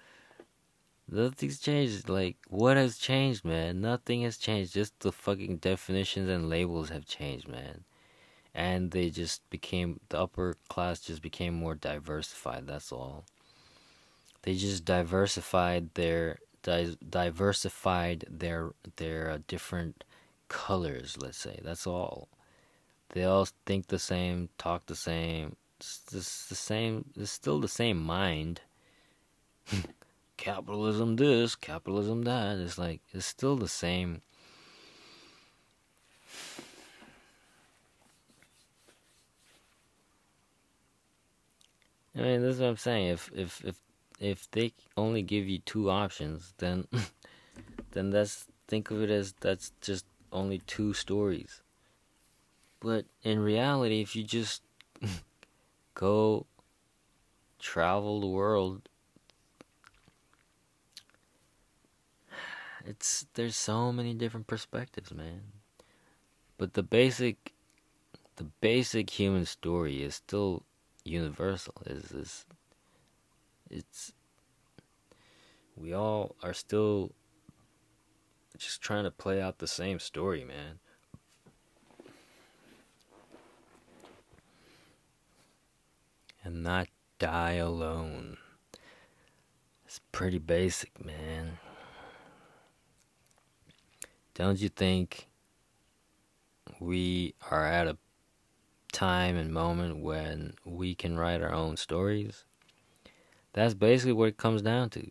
Nothing's 1.08 1.58
changed. 1.58 2.10
Like 2.10 2.36
what 2.48 2.76
has 2.76 2.98
changed, 2.98 3.46
man? 3.46 3.80
Nothing 3.80 4.22
has 4.22 4.36
changed. 4.36 4.74
Just 4.74 5.00
the 5.00 5.10
fucking 5.10 5.56
definitions 5.56 6.28
and 6.28 6.50
labels 6.50 6.90
have 6.90 7.06
changed, 7.06 7.48
man 7.48 7.84
and 8.54 8.92
they 8.92 9.10
just 9.10 9.48
became 9.50 9.98
the 10.10 10.18
upper 10.20 10.54
class 10.68 11.00
just 11.00 11.20
became 11.20 11.52
more 11.52 11.74
diversified 11.74 12.66
that's 12.66 12.92
all 12.92 13.24
they 14.42 14.54
just 14.54 14.84
diversified 14.84 15.92
their 15.94 16.38
di- 16.64 16.96
diversified 17.08 18.24
their 18.28 18.72
their 18.96 19.30
uh, 19.30 19.38
different 19.46 20.02
colors 20.48 21.16
let's 21.20 21.38
say. 21.38 21.60
That's 21.62 21.86
all. 21.86 22.28
They 23.10 23.22
all 23.22 23.46
think 23.66 23.86
the 23.86 23.98
same 24.00 24.48
talk 24.58 24.86
the 24.86 24.96
same. 24.96 25.54
It's 25.78 26.00
just 26.10 26.48
the 26.48 26.56
same 26.56 27.04
it's 27.16 27.30
still 27.30 27.60
the 27.60 27.68
same 27.68 28.02
mind. 28.02 28.62
Capitalism 30.36 31.14
this 31.16 31.54
capitalism 31.54 32.22
that. 32.22 32.58
It's 32.58 32.78
like 32.78 33.00
it's 33.12 33.26
still 33.26 33.56
the 33.56 33.68
same. 33.68 34.22
I 42.16 42.20
mean, 42.20 42.42
this 42.42 42.56
is 42.56 42.60
what 42.60 42.68
I'm 42.68 42.76
saying. 42.76 43.08
If 43.08 43.30
if 43.34 43.64
if 43.64 43.76
if 44.24 44.50
they 44.50 44.72
only 44.96 45.22
give 45.22 45.46
you 45.46 45.58
two 45.58 45.90
options, 45.90 46.54
then 46.58 46.86
then 47.92 48.10
that's 48.10 48.46
think 48.66 48.90
of 48.90 49.02
it 49.02 49.10
as 49.10 49.34
that's 49.40 49.72
just 49.80 50.06
only 50.32 50.58
two 50.60 50.92
stories. 50.94 51.60
But 52.80 53.04
in 53.22 53.38
reality, 53.40 54.00
if 54.00 54.16
you 54.16 54.24
just 54.24 54.62
go 55.94 56.46
travel 57.58 58.20
the 58.20 58.26
world, 58.26 58.88
it's 62.86 63.26
there's 63.34 63.56
so 63.56 63.92
many 63.92 64.14
different 64.14 64.46
perspectives, 64.46 65.12
man. 65.12 65.42
But 66.56 66.74
the 66.74 66.82
basic 66.82 67.52
the 68.36 68.44
basic 68.44 69.10
human 69.10 69.44
story 69.44 70.02
is 70.02 70.14
still 70.16 70.62
universal. 71.04 71.74
Is 71.86 72.10
is 72.12 72.46
it's 73.74 74.12
we 75.76 75.92
all 75.92 76.36
are 76.42 76.54
still 76.54 77.12
just 78.56 78.80
trying 78.80 79.04
to 79.04 79.10
play 79.10 79.42
out 79.42 79.58
the 79.58 79.66
same 79.66 79.98
story, 79.98 80.44
man. 80.44 80.78
And 86.44 86.62
not 86.62 86.88
die 87.18 87.54
alone. 87.54 88.36
It's 89.84 90.00
pretty 90.12 90.38
basic, 90.38 91.04
man. 91.04 91.58
Don't 94.34 94.60
you 94.60 94.68
think 94.68 95.28
we 96.78 97.34
are 97.50 97.66
at 97.66 97.88
a 97.88 97.96
time 98.92 99.36
and 99.36 99.52
moment 99.52 99.98
when 99.98 100.54
we 100.64 100.94
can 100.94 101.16
write 101.16 101.42
our 101.42 101.52
own 101.52 101.76
stories? 101.76 102.44
That's 103.54 103.72
basically 103.72 104.12
what 104.12 104.28
it 104.28 104.36
comes 104.36 104.60
down 104.60 104.90
to. 104.90 105.10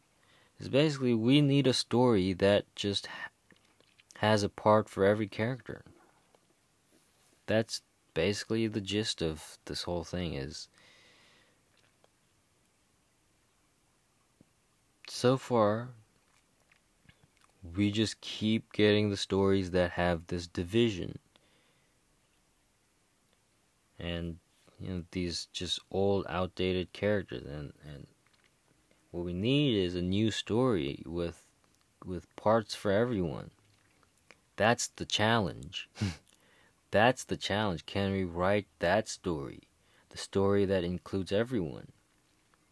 It's 0.59 0.67
basically 0.69 1.15
we 1.15 1.41
need 1.41 1.65
a 1.67 1.73
story 1.73 2.33
that 2.33 2.65
just 2.75 3.07
has 4.17 4.43
a 4.43 4.49
part 4.49 4.89
for 4.89 5.05
every 5.05 5.27
character. 5.27 5.83
That's 7.47 7.81
basically 8.13 8.67
the 8.67 8.81
gist 8.81 9.21
of 9.21 9.57
this 9.65 9.83
whole 9.83 10.03
thing 10.03 10.33
is 10.33 10.67
so 15.07 15.37
far 15.37 15.89
we 17.75 17.91
just 17.91 18.21
keep 18.21 18.71
getting 18.73 19.09
the 19.09 19.17
stories 19.17 19.71
that 19.71 19.91
have 19.91 20.27
this 20.27 20.47
division 20.47 21.17
and 23.99 24.37
you 24.79 24.89
know 24.89 25.03
these 25.11 25.47
just 25.53 25.79
old 25.91 26.25
outdated 26.29 26.91
characters 26.93 27.45
and 27.45 27.73
and 27.85 28.07
what 29.13 29.25
we 29.25 29.33
need 29.33 29.77
is 29.77 29.93
a 29.93 30.01
new 30.01 30.31
story 30.31 31.03
with 31.05 31.43
with 32.03 32.35
parts 32.35 32.73
for 32.73 32.91
everyone. 32.91 33.51
That's 34.55 34.87
the 34.87 35.05
challenge. 35.05 35.87
That's 36.91 37.23
the 37.23 37.37
challenge. 37.37 37.85
Can 37.85 38.11
we 38.11 38.23
write 38.23 38.65
that 38.79 39.07
story? 39.07 39.67
The 40.09 40.17
story 40.17 40.65
that 40.65 40.83
includes 40.83 41.31
everyone 41.31 41.91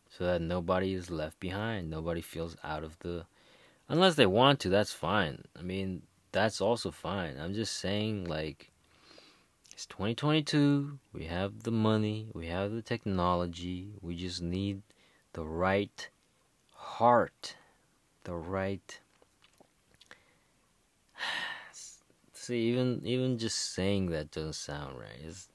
so 0.09 0.23
that 0.25 0.41
nobody 0.41 0.95
is 0.95 1.11
left 1.11 1.39
behind. 1.39 1.91
Nobody 1.91 2.21
feels 2.21 2.57
out 2.63 2.83
of 2.83 2.97
the 2.99 3.27
unless 3.87 4.15
they 4.15 4.25
want 4.25 4.59
to 4.61 4.69
that's 4.69 4.93
fine. 4.93 5.43
I 5.55 5.61
mean 5.61 6.01
that's 6.31 6.59
also 6.59 6.89
fine. 6.89 7.37
I'm 7.39 7.53
just 7.53 7.77
saying 7.77 8.25
like 8.25 8.71
it's 9.71 9.85
2022 9.85 10.97
we 11.13 11.25
have 11.25 11.61
the 11.61 11.71
money. 11.71 12.31
We 12.33 12.47
have 12.47 12.71
the 12.71 12.81
technology. 12.81 13.93
We 14.01 14.15
just 14.15 14.41
need 14.41 14.81
the 15.33 15.45
right 15.45 16.09
heart 16.81 17.55
the 18.23 18.33
right 18.33 18.99
see 22.33 22.59
even 22.69 23.01
even 23.03 23.37
just 23.37 23.73
saying 23.73 24.07
that 24.07 24.31
doesn't 24.31 24.53
sound 24.53 24.97
right 24.97 25.19
it's, 25.23 25.47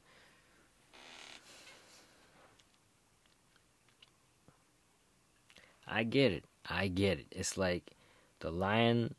I 5.86 6.02
get 6.02 6.32
it. 6.32 6.44
I 6.68 6.88
get 6.88 7.20
it. 7.20 7.26
It's 7.30 7.56
like 7.56 7.92
the 8.40 8.50
lion 8.50 9.14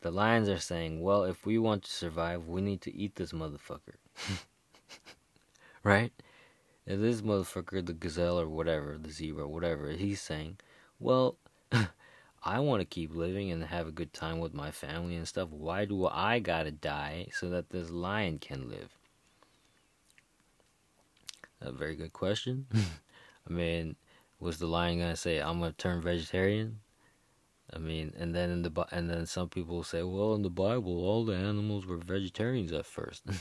the 0.00 0.10
lions 0.10 0.48
are 0.48 0.58
saying, 0.58 1.00
"Well, 1.00 1.24
if 1.24 1.46
we 1.46 1.58
want 1.58 1.84
to 1.84 1.90
survive, 1.90 2.46
we 2.46 2.60
need 2.60 2.80
to 2.82 2.94
eat 2.94 3.14
this 3.14 3.32
motherfucker." 3.32 3.96
right? 5.84 6.12
If 6.86 7.00
this 7.00 7.20
motherfucker, 7.22 7.84
the 7.84 7.92
gazelle 7.92 8.40
or 8.40 8.48
whatever, 8.48 8.98
the 8.98 9.10
zebra, 9.10 9.46
whatever, 9.46 9.90
he's 9.90 10.20
saying, 10.20 10.58
"Well, 11.00 11.36
I 12.44 12.60
want 12.60 12.80
to 12.80 12.86
keep 12.86 13.14
living 13.14 13.50
and 13.50 13.64
have 13.64 13.88
a 13.88 13.92
good 13.92 14.12
time 14.12 14.38
with 14.38 14.54
my 14.54 14.70
family 14.70 15.16
and 15.16 15.26
stuff. 15.26 15.48
Why 15.50 15.84
do 15.84 16.06
I 16.06 16.38
gotta 16.38 16.70
die 16.70 17.28
so 17.32 17.50
that 17.50 17.70
this 17.70 17.90
lion 17.90 18.38
can 18.38 18.68
live?" 18.68 18.96
A 21.60 21.72
very 21.72 21.96
good 21.96 22.12
question. 22.12 22.66
I 22.74 23.52
mean, 23.52 23.96
was 24.38 24.58
the 24.58 24.66
lion 24.66 24.98
gonna 24.98 25.16
say, 25.16 25.40
"I'm 25.40 25.60
gonna 25.60 25.72
turn 25.72 26.00
vegetarian"? 26.00 26.80
I 27.72 27.78
mean, 27.78 28.12
and 28.18 28.34
then 28.34 28.50
in 28.50 28.62
the 28.62 28.86
and 28.90 29.08
then 29.08 29.26
some 29.26 29.48
people 29.48 29.84
say, 29.84 30.02
well, 30.02 30.34
in 30.34 30.42
the 30.42 30.50
Bible, 30.50 31.04
all 31.04 31.24
the 31.24 31.36
animals 31.36 31.86
were 31.86 31.98
vegetarians 31.98 32.72
at 32.72 32.86
first. 32.86 33.24
man, 33.26 33.36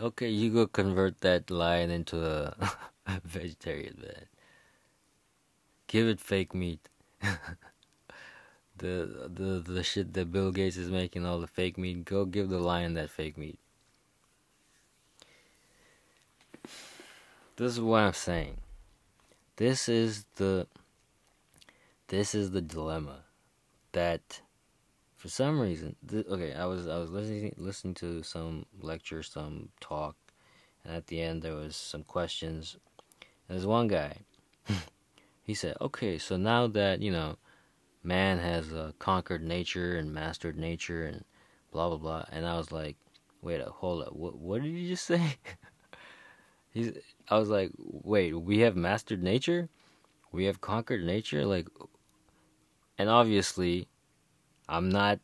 okay, 0.00 0.28
you 0.28 0.50
go 0.50 0.66
convert 0.66 1.20
that 1.20 1.50
lion 1.50 1.90
into 1.90 2.24
a, 2.24 2.54
vegetarian, 3.24 3.96
man. 4.00 4.26
Give 5.86 6.06
it 6.06 6.20
fake 6.20 6.54
meat. 6.54 6.88
the 8.76 9.28
the 9.28 9.62
the 9.66 9.82
shit 9.82 10.14
that 10.14 10.32
Bill 10.32 10.52
Gates 10.52 10.76
is 10.76 10.90
making 10.90 11.26
all 11.26 11.40
the 11.40 11.46
fake 11.46 11.76
meat. 11.76 12.04
Go 12.04 12.24
give 12.24 12.48
the 12.48 12.58
lion 12.58 12.94
that 12.94 13.10
fake 13.10 13.36
meat. 13.36 13.58
This 17.56 17.72
is 17.72 17.80
what 17.80 17.98
I'm 17.98 18.12
saying. 18.12 18.58
This 19.56 19.88
is 19.88 20.24
the 20.36 20.66
this 22.08 22.34
is 22.34 22.52
the 22.52 22.62
dilemma 22.62 23.24
that 23.92 24.40
for 25.20 25.28
some 25.28 25.60
reason 25.60 25.94
th- 26.08 26.26
okay 26.28 26.54
i 26.54 26.64
was 26.64 26.88
i 26.88 26.96
was 26.96 27.10
listening 27.10 27.54
listening 27.58 27.92
to 27.92 28.22
some 28.22 28.64
lecture 28.80 29.22
some 29.22 29.68
talk 29.78 30.16
and 30.82 30.94
at 30.94 31.06
the 31.08 31.20
end 31.20 31.42
there 31.42 31.54
was 31.54 31.76
some 31.76 32.02
questions 32.02 32.78
and 33.20 33.56
there's 33.56 33.66
one 33.66 33.86
guy 33.86 34.16
he 35.42 35.52
said 35.52 35.76
okay 35.78 36.16
so 36.16 36.38
now 36.38 36.66
that 36.66 37.02
you 37.02 37.10
know 37.10 37.36
man 38.02 38.38
has 38.38 38.72
uh, 38.72 38.92
conquered 38.98 39.42
nature 39.42 39.98
and 39.98 40.10
mastered 40.10 40.56
nature 40.56 41.04
and 41.04 41.22
blah 41.70 41.88
blah 41.88 41.98
blah 41.98 42.24
and 42.32 42.46
i 42.46 42.56
was 42.56 42.72
like 42.72 42.96
wait 43.42 43.60
a 43.60 43.66
hold 43.66 44.02
up 44.02 44.14
what 44.14 44.38
what 44.38 44.62
did 44.62 44.70
you 44.70 44.88
just 44.88 45.04
say 45.04 45.36
he's 46.72 46.92
I 47.30 47.38
was 47.38 47.48
like, 47.48 47.70
wait, 47.78 48.32
we 48.32 48.58
have 48.60 48.74
mastered 48.74 49.22
nature? 49.22 49.68
We 50.32 50.46
have 50.46 50.60
conquered 50.60 51.04
nature? 51.04 51.46
Like, 51.46 51.68
and 52.98 53.08
obviously, 53.08 53.86
I'm 54.70 54.88
not 54.88 55.18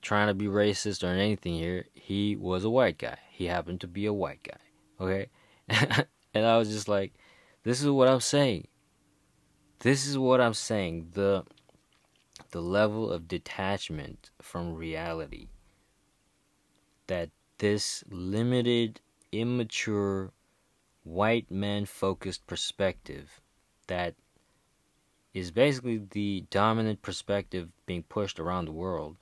trying 0.00 0.28
to 0.28 0.34
be 0.34 0.46
racist 0.46 1.04
or 1.04 1.12
anything 1.12 1.54
here. 1.54 1.86
He 1.92 2.36
was 2.36 2.64
a 2.64 2.70
white 2.70 2.98
guy. 2.98 3.18
He 3.30 3.44
happened 3.44 3.82
to 3.82 3.86
be 3.86 4.06
a 4.06 4.12
white 4.12 4.42
guy. 4.42 5.04
Okay? 5.04 5.28
and 6.34 6.46
I 6.46 6.56
was 6.56 6.70
just 6.70 6.88
like, 6.88 7.12
this 7.64 7.82
is 7.82 7.88
what 7.88 8.08
I'm 8.08 8.20
saying. 8.20 8.66
This 9.80 10.06
is 10.06 10.16
what 10.16 10.40
I'm 10.40 10.54
saying. 10.54 11.10
The 11.12 11.44
the 12.50 12.62
level 12.62 13.12
of 13.12 13.28
detachment 13.28 14.30
from 14.40 14.74
reality 14.74 15.48
that 17.06 17.28
this 17.58 18.02
limited, 18.08 19.00
immature 19.32 20.32
white 21.04 21.50
man 21.50 21.84
focused 21.84 22.46
perspective 22.46 23.40
that 23.86 24.14
is 25.34 25.50
basically 25.50 26.02
the 26.10 26.44
dominant 26.50 27.02
perspective 27.02 27.68
being 27.86 28.02
pushed 28.02 28.40
around 28.40 28.64
the 28.64 28.72
world 28.72 29.16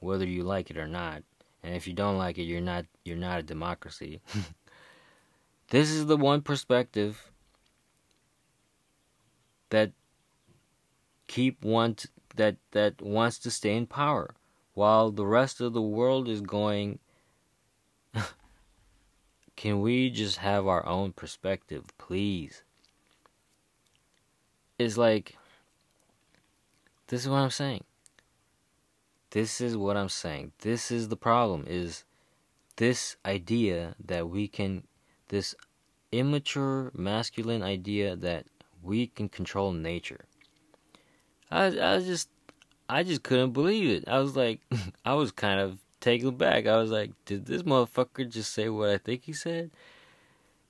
whether 0.00 0.26
you 0.26 0.42
like 0.42 0.70
it 0.70 0.78
or 0.78 0.86
not 0.86 1.22
and 1.62 1.74
if 1.74 1.86
you 1.86 1.92
don't 1.92 2.18
like 2.18 2.38
it 2.38 2.44
you're 2.44 2.60
not 2.60 2.84
you're 3.04 3.16
not 3.16 3.40
a 3.40 3.42
democracy 3.42 4.20
this 5.70 5.90
is 5.90 6.06
the 6.06 6.16
one 6.16 6.40
perspective 6.40 7.30
that 9.70 9.92
keep 11.26 11.62
want 11.64 12.06
that 12.36 12.56
that 12.72 13.00
wants 13.00 13.38
to 13.38 13.50
stay 13.50 13.76
in 13.76 13.86
power 13.86 14.34
while 14.74 15.10
the 15.10 15.26
rest 15.26 15.60
of 15.60 15.72
the 15.72 15.82
world 15.82 16.28
is 16.28 16.40
going 16.40 16.98
can 19.56 19.80
we 19.80 20.10
just 20.10 20.38
have 20.38 20.66
our 20.66 20.86
own 20.86 21.12
perspective, 21.12 21.84
please? 21.98 22.62
It's 24.80 24.96
like, 24.96 25.36
this 27.08 27.20
is 27.20 27.28
what 27.28 27.40
I'm 27.40 27.50
saying. 27.50 27.84
This 29.30 29.60
is 29.60 29.76
what 29.76 29.98
I'm 29.98 30.08
saying. 30.08 30.52
This 30.60 30.90
is 30.90 31.08
the 31.08 31.18
problem 31.18 31.66
is 31.68 32.04
this 32.76 33.16
idea 33.26 33.94
that 34.02 34.30
we 34.30 34.48
can 34.48 34.84
this 35.28 35.54
immature 36.12 36.92
masculine 36.94 37.62
idea 37.62 38.16
that 38.16 38.46
we 38.82 39.06
can 39.06 39.28
control 39.28 39.70
nature. 39.72 40.24
I 41.50 41.66
I 41.66 41.98
just 42.00 42.30
I 42.88 43.02
just 43.02 43.22
couldn't 43.22 43.52
believe 43.52 43.86
it. 43.86 44.08
I 44.08 44.18
was 44.18 44.34
like 44.34 44.60
I 45.04 45.12
was 45.12 45.30
kind 45.30 45.60
of 45.60 45.78
taken 46.00 46.36
back. 46.36 46.66
I 46.66 46.78
was 46.78 46.90
like, 46.90 47.10
did 47.26 47.44
this 47.44 47.64
motherfucker 47.64 48.26
just 48.26 48.54
say 48.54 48.70
what 48.70 48.88
I 48.88 48.96
think 48.96 49.24
he 49.24 49.34
said? 49.34 49.72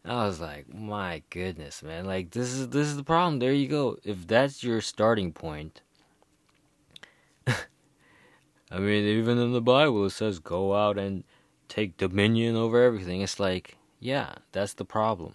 I 0.05 0.27
was 0.27 0.41
like, 0.41 0.73
my 0.73 1.23
goodness, 1.31 1.83
man. 1.83 2.07
Like 2.07 2.31
this 2.31 2.53
is 2.53 2.69
this 2.69 2.87
is 2.89 2.97
the 2.97 3.05
problem. 3.05 3.39
There 3.39 3.53
you 3.53 3.69
go. 3.69 3.99
If 4.05 4.27
that's 4.27 4.63
your 4.65 4.81
starting 4.81 5.33
point. 5.33 5.83
I 7.47 8.79
mean, 8.79 9.05
even 9.05 9.39
in 9.39 9.53
the 9.53 9.61
Bible 9.61 10.07
it 10.07 10.11
says 10.11 10.39
go 10.39 10.75
out 10.75 10.99
and 10.99 11.25
take 11.69 11.97
dominion 11.97 12.57
over 12.57 12.83
everything. 12.83 13.21
It's 13.21 13.41
like, 13.41 13.77
yeah, 14.01 14.35
that's 14.53 14.75
the 14.75 14.85
problem. 14.85 15.35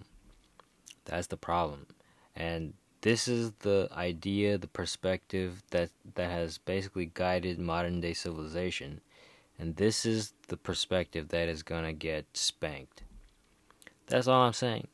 That's 1.05 1.27
the 1.27 1.37
problem. 1.37 1.87
And 2.35 2.73
this 3.01 3.27
is 3.27 3.51
the 3.59 3.87
idea, 3.93 4.57
the 4.57 4.67
perspective 4.67 5.63
that 5.71 5.89
that 6.15 6.31
has 6.31 6.57
basically 6.57 7.11
guided 7.13 7.59
modern 7.59 8.01
day 8.01 8.13
civilization 8.13 9.01
And 9.59 9.75
this 9.77 10.05
is 10.05 10.33
the 10.47 10.57
perspective 10.57 11.29
that 11.29 11.49
is 11.49 11.63
going 11.63 11.85
to 11.85 11.93
get 11.93 12.25
spanked. 12.33 13.03
That's 14.07 14.27
all 14.27 14.41
I'm 14.41 14.53
saying. 14.53 14.87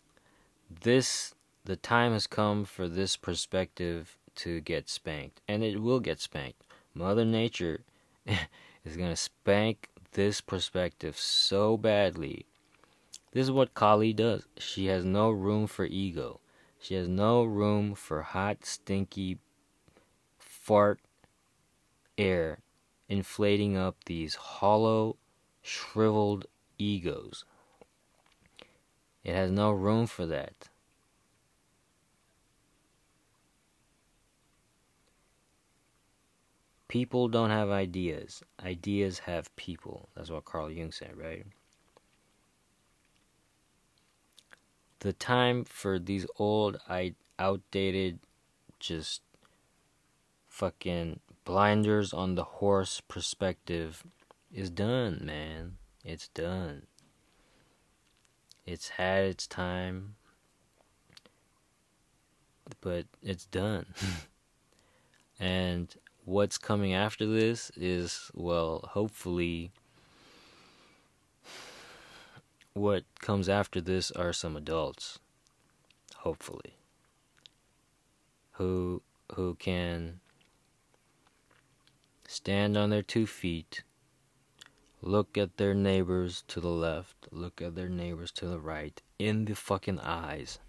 This, 0.84 1.34
the 1.66 1.76
time 1.76 2.14
has 2.14 2.28
come 2.28 2.66
for 2.66 2.88
this 2.88 3.18
perspective 3.18 4.18
to 4.36 4.62
get 4.62 4.90
spanked. 4.90 5.42
And 5.48 5.64
it 5.64 5.82
will 5.82 6.00
get 6.00 6.20
spanked. 6.20 6.64
Mother 6.94 7.26
Nature 7.26 7.82
is 8.26 8.98
going 8.98 9.10
to 9.10 9.16
spank 9.16 9.90
this 10.14 10.42
perspective 10.42 11.18
so 11.18 11.78
badly. 11.78 12.46
This 13.32 13.44
is 13.44 13.52
what 13.52 13.74
Kali 13.74 14.14
does. 14.14 14.46
She 14.58 14.88
has 14.88 15.06
no 15.06 15.30
room 15.30 15.68
for 15.68 15.86
ego. 15.86 16.40
She 16.80 16.96
has 16.96 17.08
no 17.08 17.44
room 17.44 17.96
for 17.96 18.22
hot, 18.24 18.66
stinky 18.66 19.38
fart 20.38 21.00
air 22.18 22.60
inflating 23.08 23.78
up 23.78 23.96
these 24.06 24.36
hollow, 24.36 25.18
shriveled 25.62 26.46
egos. 26.78 27.46
It 29.24 29.36
has 29.36 29.52
no 29.52 29.72
room 29.72 30.08
for 30.08 30.26
that. 30.26 30.70
People 36.88 37.28
don't 37.28 37.52
have 37.52 37.70
ideas. 37.70 38.44
Ideas 38.64 39.20
have 39.20 39.56
people. 39.56 40.10
That's 40.16 40.30
what 40.30 40.46
Carl 40.46 40.70
Jung 40.70 40.92
said, 40.92 41.16
right? 41.16 41.46
The 45.00 45.14
time 45.14 45.64
for 45.64 46.00
these 46.00 46.26
old, 46.38 46.80
outdated, 47.40 48.20
just 48.80 49.22
fucking 50.50 51.22
blinders 51.46 52.12
on 52.14 52.36
the 52.36 52.44
horse 52.44 53.02
perspective 53.08 54.04
is 54.52 54.70
done, 54.70 55.22
man. 55.24 55.78
It's 56.04 56.28
done. 56.28 56.88
It's 58.72 58.88
had 58.88 59.26
its 59.26 59.48
time, 59.48 60.16
but 62.80 63.06
it's 63.22 63.46
done. 63.46 63.86
and 65.42 65.94
what's 66.24 66.58
coming 66.58 66.94
after 66.94 67.26
this 67.26 67.70
is, 67.76 68.32
well, 68.34 68.86
hopefully, 68.92 69.72
what 72.72 73.04
comes 73.20 73.50
after 73.50 73.82
this 73.82 74.10
are 74.12 74.32
some 74.32 74.56
adults, 74.56 75.20
hopefully, 76.20 76.78
who 78.54 79.02
who 79.36 79.56
can 79.56 80.22
stand 82.26 82.78
on 82.78 82.90
their 82.90 83.04
two 83.04 83.28
feet, 83.28 83.84
look 85.02 85.38
at 85.38 85.58
their 85.58 85.74
neighbors 85.74 86.44
to 86.48 86.60
the 86.60 86.70
left, 86.70 87.28
look 87.32 87.62
at 87.62 87.76
their 87.76 87.90
neighbors 87.90 88.32
to 88.32 88.46
the 88.46 88.60
right, 88.60 89.02
in 89.18 89.46
the 89.46 89.56
fucking 89.56 90.00
eyes. 90.00 90.60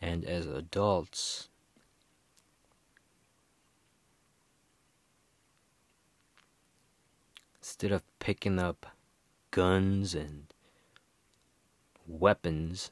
And 0.00 0.24
as 0.24 0.46
adults, 0.46 1.48
instead 7.60 7.90
of 7.90 8.02
picking 8.20 8.58
up 8.58 8.86
guns 9.50 10.14
and 10.14 10.46
weapons, 12.06 12.90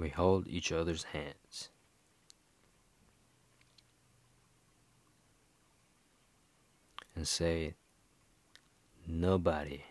we 0.00 0.08
hold 0.08 0.48
each 0.48 0.72
other's 0.72 1.04
hands. 1.04 1.68
And 7.14 7.28
say, 7.28 7.74
nobody 9.06 9.84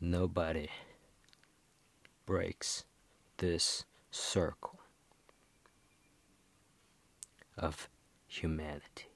Nobody 0.00 0.68
breaks 2.26 2.84
this 3.38 3.86
circle 4.10 4.78
of 7.56 7.88
humanity. 8.28 9.15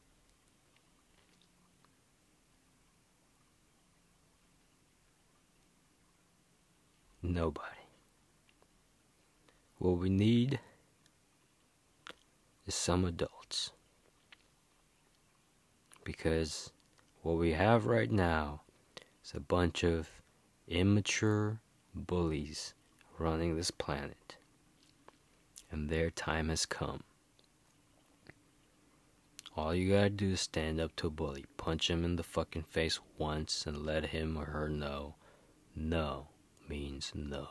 Nobody. 7.22 7.66
What 9.76 9.98
we 9.98 10.08
need 10.08 10.58
is 12.66 12.74
some 12.74 13.04
adults. 13.04 13.72
Because 16.02 16.72
what 17.22 17.36
we 17.36 17.52
have 17.52 17.84
right 17.84 18.10
now 18.10 18.62
is 19.22 19.34
a 19.34 19.40
bunch 19.40 19.84
of 19.84 20.08
immature 20.66 21.60
bullies 21.94 22.72
running 23.18 23.54
this 23.56 23.70
planet. 23.70 24.36
And 25.70 25.90
their 25.90 26.10
time 26.10 26.48
has 26.48 26.64
come. 26.64 27.02
All 29.56 29.74
you 29.74 29.92
gotta 29.92 30.08
do 30.08 30.30
is 30.30 30.40
stand 30.40 30.80
up 30.80 30.96
to 30.96 31.08
a 31.08 31.10
bully, 31.10 31.44
punch 31.58 31.90
him 31.90 32.02
in 32.02 32.16
the 32.16 32.22
fucking 32.22 32.62
face 32.62 32.98
once, 33.18 33.66
and 33.66 33.84
let 33.84 34.06
him 34.06 34.38
or 34.38 34.46
her 34.46 34.70
know 34.70 35.16
no 35.76 36.29
means 36.70 37.12
no. 37.14 37.48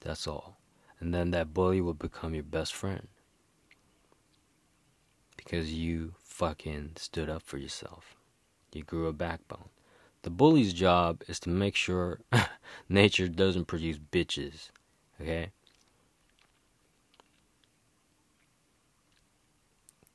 That's 0.00 0.26
all. 0.26 0.58
And 0.98 1.14
then 1.14 1.30
that 1.30 1.54
bully 1.54 1.80
will 1.80 1.94
become 1.94 2.34
your 2.34 2.42
best 2.42 2.74
friend. 2.74 3.06
Because 5.36 5.72
you 5.72 6.14
fucking 6.24 6.92
stood 6.96 7.28
up 7.28 7.42
for 7.42 7.58
yourself. 7.58 8.16
You 8.72 8.82
grew 8.82 9.06
a 9.06 9.12
backbone. 9.12 9.68
The 10.22 10.30
bully's 10.30 10.72
job 10.72 11.22
is 11.28 11.38
to 11.40 11.50
make 11.50 11.76
sure 11.76 12.20
nature 12.88 13.28
doesn't 13.28 13.66
produce 13.66 13.98
bitches. 13.98 14.70
Okay? 15.20 15.52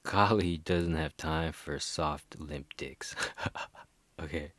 Kali 0.04 0.58
doesn't 0.58 0.96
have 0.96 1.16
time 1.16 1.54
for 1.54 1.80
soft, 1.80 2.36
limp 2.38 2.76
dicks. 2.76 3.16
okay? 4.22 4.52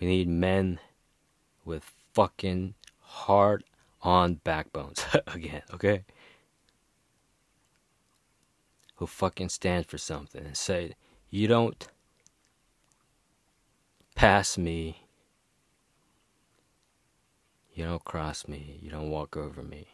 We 0.00 0.06
need 0.06 0.28
men 0.28 0.78
with 1.64 1.92
fucking 2.12 2.74
hard 3.00 3.64
on 4.02 4.34
backbones. 4.44 5.04
Again, 5.26 5.62
okay? 5.74 6.04
Who 8.96 9.06
fucking 9.06 9.48
stand 9.48 9.86
for 9.86 9.98
something 9.98 10.44
and 10.44 10.56
say, 10.56 10.94
you 11.30 11.46
don't 11.46 11.86
pass 14.14 14.56
me. 14.56 15.04
You 17.72 17.84
don't 17.84 18.04
cross 18.04 18.48
me. 18.48 18.78
You 18.82 18.90
don't 18.90 19.10
walk 19.10 19.36
over 19.36 19.62
me. 19.62 19.88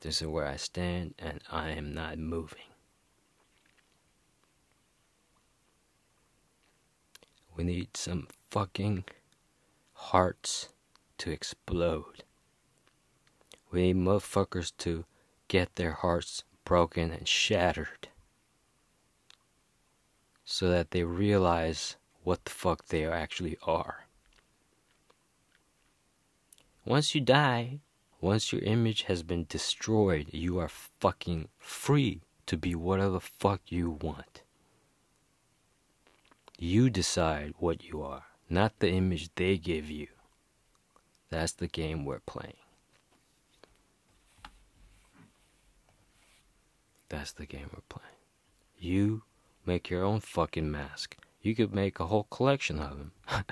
This 0.00 0.20
is 0.20 0.28
where 0.28 0.46
I 0.46 0.56
stand, 0.56 1.14
and 1.18 1.40
I 1.50 1.70
am 1.70 1.92
not 1.92 2.18
moving. 2.18 2.75
We 7.56 7.64
need 7.64 7.96
some 7.96 8.28
fucking 8.50 9.04
hearts 9.94 10.68
to 11.18 11.30
explode. 11.30 12.22
We 13.70 13.92
need 13.92 13.96
motherfuckers 13.96 14.72
to 14.78 15.06
get 15.48 15.76
their 15.76 15.92
hearts 15.92 16.44
broken 16.64 17.10
and 17.10 17.26
shattered 17.26 18.08
so 20.44 20.68
that 20.68 20.90
they 20.90 21.02
realize 21.02 21.96
what 22.22 22.44
the 22.44 22.50
fuck 22.50 22.86
they 22.86 23.06
actually 23.06 23.56
are. 23.62 24.06
Once 26.84 27.14
you 27.14 27.20
die, 27.20 27.80
once 28.20 28.52
your 28.52 28.62
image 28.62 29.02
has 29.02 29.22
been 29.22 29.46
destroyed, 29.48 30.28
you 30.32 30.58
are 30.58 30.68
fucking 30.68 31.48
free 31.58 32.20
to 32.46 32.56
be 32.56 32.74
whatever 32.74 33.10
the 33.10 33.20
fuck 33.20 33.60
you 33.68 33.90
want. 33.90 34.42
You 36.58 36.88
decide 36.88 37.52
what 37.58 37.84
you 37.84 38.02
are, 38.02 38.24
not 38.48 38.78
the 38.78 38.90
image 38.90 39.28
they 39.34 39.58
give 39.58 39.90
you. 39.90 40.08
That's 41.28 41.52
the 41.52 41.66
game 41.66 42.04
we're 42.04 42.20
playing. 42.20 42.56
That's 47.10 47.32
the 47.32 47.44
game 47.44 47.68
we're 47.74 47.82
playing. 47.88 48.16
You 48.78 49.22
make 49.66 49.90
your 49.90 50.02
own 50.02 50.20
fucking 50.20 50.70
mask. 50.70 51.16
You 51.42 51.54
could 51.54 51.74
make 51.74 52.00
a 52.00 52.06
whole 52.06 52.24
collection 52.30 52.78
of 52.80 52.96
them. 52.96 53.12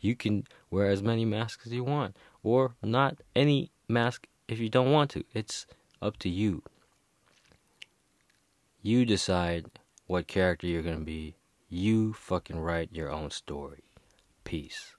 you 0.00 0.16
can 0.16 0.44
wear 0.70 0.88
as 0.88 1.02
many 1.02 1.24
masks 1.24 1.66
as 1.66 1.72
you 1.72 1.84
want, 1.84 2.16
or 2.42 2.74
not 2.82 3.18
any 3.36 3.70
mask 3.88 4.26
if 4.48 4.58
you 4.58 4.70
don't 4.70 4.90
want 4.90 5.10
to. 5.10 5.24
It's 5.34 5.66
up 6.00 6.16
to 6.18 6.28
you. 6.28 6.62
You 8.82 9.04
decide 9.04 9.66
what 10.06 10.26
character 10.26 10.66
you're 10.66 10.82
going 10.82 11.00
to 11.00 11.04
be. 11.04 11.34
You 11.70 12.14
fucking 12.14 12.58
write 12.58 12.92
your 12.92 13.10
own 13.10 13.30
story. 13.30 13.84
Peace. 14.42 14.97